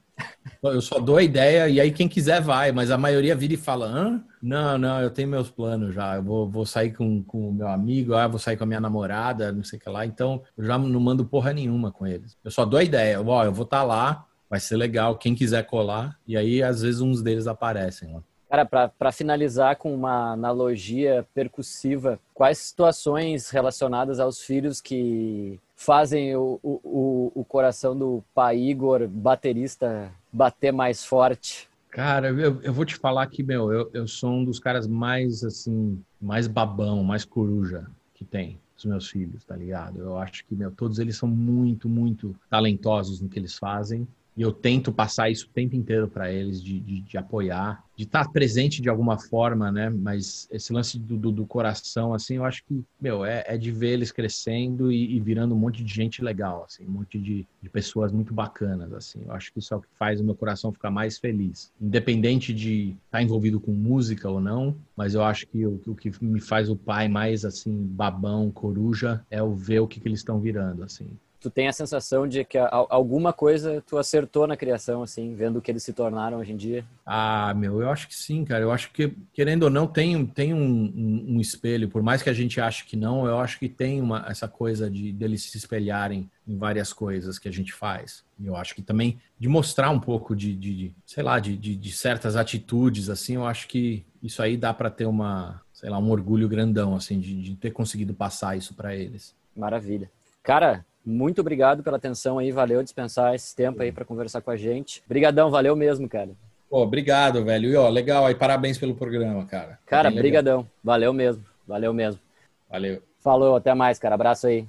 Eu 0.61 0.81
só 0.81 0.99
dou 0.99 1.17
a 1.17 1.23
ideia 1.23 1.69
e 1.69 1.79
aí 1.79 1.91
quem 1.91 2.07
quiser 2.07 2.41
vai, 2.41 2.71
mas 2.71 2.91
a 2.91 2.97
maioria 2.97 3.35
vira 3.35 3.53
e 3.53 3.57
fala: 3.57 3.85
Hã? 3.85 4.21
Não, 4.41 4.77
não, 4.77 5.01
eu 5.01 5.09
tenho 5.09 5.29
meus 5.29 5.49
planos 5.49 5.93
já. 5.93 6.15
Eu 6.15 6.23
vou, 6.23 6.49
vou 6.49 6.65
sair 6.65 6.91
com, 6.91 7.23
o 7.31 7.53
meu 7.53 7.67
amigo, 7.67 8.13
ah, 8.13 8.27
vou 8.27 8.39
sair 8.39 8.57
com 8.57 8.63
a 8.65 8.67
minha 8.67 8.81
namorada, 8.81 9.51
não 9.51 9.63
sei 9.63 9.79
o 9.79 9.81
que 9.81 9.89
lá. 9.89 10.05
Então 10.05 10.41
eu 10.57 10.65
já 10.65 10.77
não 10.77 10.99
mando 10.99 11.23
porra 11.23 11.53
nenhuma 11.53 11.91
com 11.91 12.05
eles. 12.05 12.37
Eu 12.43 12.51
só 12.51 12.65
dou 12.65 12.79
a 12.79 12.83
ideia: 12.83 13.21
Ó, 13.21 13.45
eu 13.45 13.53
vou 13.53 13.63
estar 13.63 13.79
tá 13.79 13.83
lá, 13.83 14.25
vai 14.49 14.59
ser 14.59 14.75
legal, 14.75 15.17
quem 15.17 15.33
quiser 15.33 15.63
colar. 15.65 16.17
E 16.27 16.35
aí 16.35 16.61
às 16.61 16.81
vezes 16.81 16.99
uns 16.99 17.21
deles 17.21 17.47
aparecem 17.47 18.11
lá. 18.13 18.21
Cara, 18.49 18.65
para 18.65 19.11
finalizar 19.11 19.75
com 19.75 19.93
uma 19.93 20.31
analogia 20.31 21.25
percussiva, 21.35 22.19
quais 22.33 22.57
situações 22.57 23.51
relacionadas 23.51 24.19
aos 24.19 24.41
filhos 24.41 24.81
que 24.81 25.59
fazem 25.79 26.35
o, 26.35 26.59
o, 26.61 27.31
o 27.33 27.45
coração 27.45 27.97
do 27.97 28.21
pai 28.35 28.57
Igor, 28.57 29.07
baterista, 29.07 30.11
bater 30.31 30.73
mais 30.73 31.05
forte? 31.05 31.69
Cara, 31.89 32.27
eu, 32.27 32.61
eu 32.61 32.73
vou 32.73 32.83
te 32.83 32.97
falar 32.97 33.25
que, 33.27 33.41
meu, 33.41 33.71
eu, 33.71 33.89
eu 33.93 34.05
sou 34.05 34.29
um 34.29 34.43
dos 34.43 34.59
caras 34.59 34.85
mais, 34.85 35.41
assim, 35.41 36.03
mais 36.21 36.47
babão, 36.47 37.01
mais 37.01 37.23
coruja 37.23 37.87
que 38.13 38.25
tem, 38.25 38.59
os 38.77 38.83
meus 38.83 39.09
filhos, 39.09 39.45
tá 39.45 39.55
ligado? 39.55 39.99
Eu 39.99 40.17
acho 40.17 40.45
que, 40.45 40.53
meu, 40.53 40.69
todos 40.69 40.99
eles 40.99 41.15
são 41.15 41.29
muito, 41.29 41.87
muito 41.87 42.35
talentosos 42.49 43.21
no 43.21 43.29
que 43.29 43.39
eles 43.39 43.57
fazem. 43.57 44.05
E 44.39 44.41
eu 44.41 44.53
tento 44.53 44.89
passar 44.89 45.29
isso 45.29 45.47
o 45.47 45.49
tempo 45.49 45.75
inteiro 45.75 46.07
para 46.07 46.31
eles, 46.31 46.63
de, 46.63 46.79
de, 46.79 47.01
de, 47.01 47.17
apoiar, 47.17 47.83
de 47.93 48.05
estar 48.05 48.23
tá 48.23 48.31
presente 48.31 48.81
de 48.81 48.87
alguma 48.87 49.19
forma, 49.19 49.69
né? 49.69 49.89
Mas 49.89 50.47
esse 50.49 50.71
lance 50.71 50.97
do, 50.97 51.17
do, 51.17 51.29
do 51.29 51.45
coração, 51.45 52.13
assim, 52.13 52.37
eu 52.37 52.45
acho 52.45 52.63
que, 52.63 52.81
meu, 53.01 53.25
é, 53.25 53.43
é 53.45 53.57
de 53.57 53.69
ver 53.69 53.89
eles 53.89 54.13
crescendo 54.13 54.93
e, 54.93 55.17
e, 55.17 55.19
virando 55.19 55.53
um 55.53 55.57
monte 55.57 55.83
de 55.83 55.93
gente 55.93 56.23
legal, 56.23 56.63
assim, 56.63 56.85
um 56.85 56.91
monte 56.91 57.19
de, 57.19 57.45
de 57.61 57.69
pessoas 57.69 58.13
muito 58.13 58.33
bacanas, 58.33 58.93
assim. 58.93 59.19
Eu 59.25 59.33
acho 59.33 59.51
que 59.51 59.59
isso 59.59 59.73
é 59.73 59.77
o 59.77 59.81
que 59.81 59.89
faz 59.99 60.21
o 60.21 60.23
meu 60.23 60.35
coração 60.35 60.71
ficar 60.71 60.89
mais 60.89 61.17
feliz. 61.17 61.73
Independente 61.81 62.53
de 62.53 62.91
estar 62.91 63.17
tá 63.17 63.21
envolvido 63.21 63.59
com 63.59 63.73
música 63.73 64.29
ou 64.29 64.39
não, 64.39 64.73
mas 64.95 65.15
eu 65.15 65.21
acho 65.21 65.45
que 65.47 65.65
o, 65.65 65.81
o 65.85 65.95
que 65.95 66.13
me 66.23 66.39
faz 66.39 66.69
o 66.69 66.77
pai 66.77 67.09
mais, 67.09 67.43
assim, 67.43 67.75
babão, 67.75 68.49
coruja, 68.51 69.21
é 69.29 69.43
o 69.43 69.53
ver 69.53 69.81
o 69.81 69.87
que, 69.87 69.99
que 69.99 70.07
eles 70.07 70.19
estão 70.19 70.39
virando, 70.39 70.81
assim 70.81 71.09
tu 71.39 71.49
tem 71.49 71.67
a 71.67 71.73
sensação 71.73 72.27
de 72.27 72.43
que 72.43 72.57
alguma 72.57 73.31
coisa 73.31 73.81
tu 73.87 73.97
acertou 73.97 74.45
na 74.45 74.57
criação, 74.57 75.01
assim, 75.01 75.33
vendo 75.33 75.57
o 75.57 75.61
que 75.61 75.71
eles 75.71 75.83
se 75.83 75.93
tornaram 75.93 76.39
hoje 76.39 76.51
em 76.51 76.57
dia? 76.57 76.85
Ah, 77.05 77.53
meu, 77.55 77.81
eu 77.81 77.89
acho 77.89 78.07
que 78.07 78.15
sim, 78.15 78.43
cara. 78.43 78.63
Eu 78.63 78.71
acho 78.71 78.91
que, 78.91 79.13
querendo 79.33 79.63
ou 79.63 79.69
não, 79.69 79.87
tem, 79.87 80.25
tem 80.25 80.53
um, 80.53 80.57
um, 80.59 81.25
um 81.35 81.41
espelho. 81.41 81.87
Por 81.87 82.03
mais 82.03 82.21
que 82.21 82.29
a 82.29 82.33
gente 82.33 82.59
ache 82.59 82.85
que 82.85 82.97
não, 82.97 83.25
eu 83.25 83.39
acho 83.39 83.57
que 83.57 83.69
tem 83.69 84.01
uma, 84.01 84.25
essa 84.27 84.47
coisa 84.47 84.89
de 84.89 85.11
deles 85.13 85.43
se 85.43 85.57
espelharem 85.57 86.29
em 86.47 86.57
várias 86.57 86.91
coisas 86.91 87.39
que 87.39 87.47
a 87.47 87.51
gente 87.51 87.71
faz. 87.71 88.23
E 88.37 88.45
eu 88.45 88.55
acho 88.55 88.75
que 88.75 88.81
também 88.81 89.19
de 89.39 89.47
mostrar 89.47 89.89
um 89.89 89.99
pouco 89.99 90.35
de, 90.35 90.53
de, 90.55 90.75
de 90.75 90.95
sei 91.05 91.23
lá, 91.23 91.39
de, 91.39 91.55
de, 91.55 91.75
de 91.75 91.91
certas 91.91 92.35
atitudes, 92.35 93.09
assim, 93.09 93.35
eu 93.35 93.45
acho 93.45 93.67
que 93.67 94.05
isso 94.21 94.41
aí 94.41 94.57
dá 94.57 94.73
para 94.73 94.89
ter 94.89 95.05
uma, 95.05 95.61
sei 95.71 95.89
lá, 95.89 95.97
um 95.97 96.11
orgulho 96.11 96.49
grandão, 96.49 96.95
assim, 96.95 97.19
de, 97.19 97.41
de 97.41 97.55
ter 97.55 97.71
conseguido 97.71 98.13
passar 98.13 98.57
isso 98.57 98.73
para 98.73 98.95
eles. 98.95 99.35
Maravilha. 99.55 100.11
Cara, 100.43 100.85
muito 101.09 101.41
obrigado 101.41 101.81
pela 101.81 101.97
atenção 101.97 102.37
aí, 102.37 102.51
valeu 102.51 102.83
dispensar 102.83 103.33
esse 103.33 103.55
tempo 103.55 103.81
aí 103.81 103.91
para 103.91 104.05
conversar 104.05 104.41
com 104.41 104.51
a 104.51 104.55
gente. 104.55 105.01
Obrigadão, 105.05 105.49
valeu 105.49 105.75
mesmo, 105.75 106.07
cara. 106.07 106.29
Pô, 106.69 106.83
obrigado, 106.83 107.43
velho. 107.43 107.71
E 107.71 107.75
ó, 107.75 107.89
legal 107.89 108.27
aí, 108.27 108.35
parabéns 108.35 108.77
pelo 108.77 108.93
programa, 108.93 109.43
cara. 109.45 109.79
Cara, 109.87 110.11
brigadão. 110.11 110.67
Valeu 110.83 111.11
mesmo. 111.11 111.43
Valeu 111.67 111.91
mesmo. 111.91 112.21
Valeu. 112.69 113.01
Falou, 113.19 113.55
até 113.55 113.73
mais, 113.73 113.97
cara. 113.97 114.13
Abraço 114.13 114.45
aí. 114.45 114.67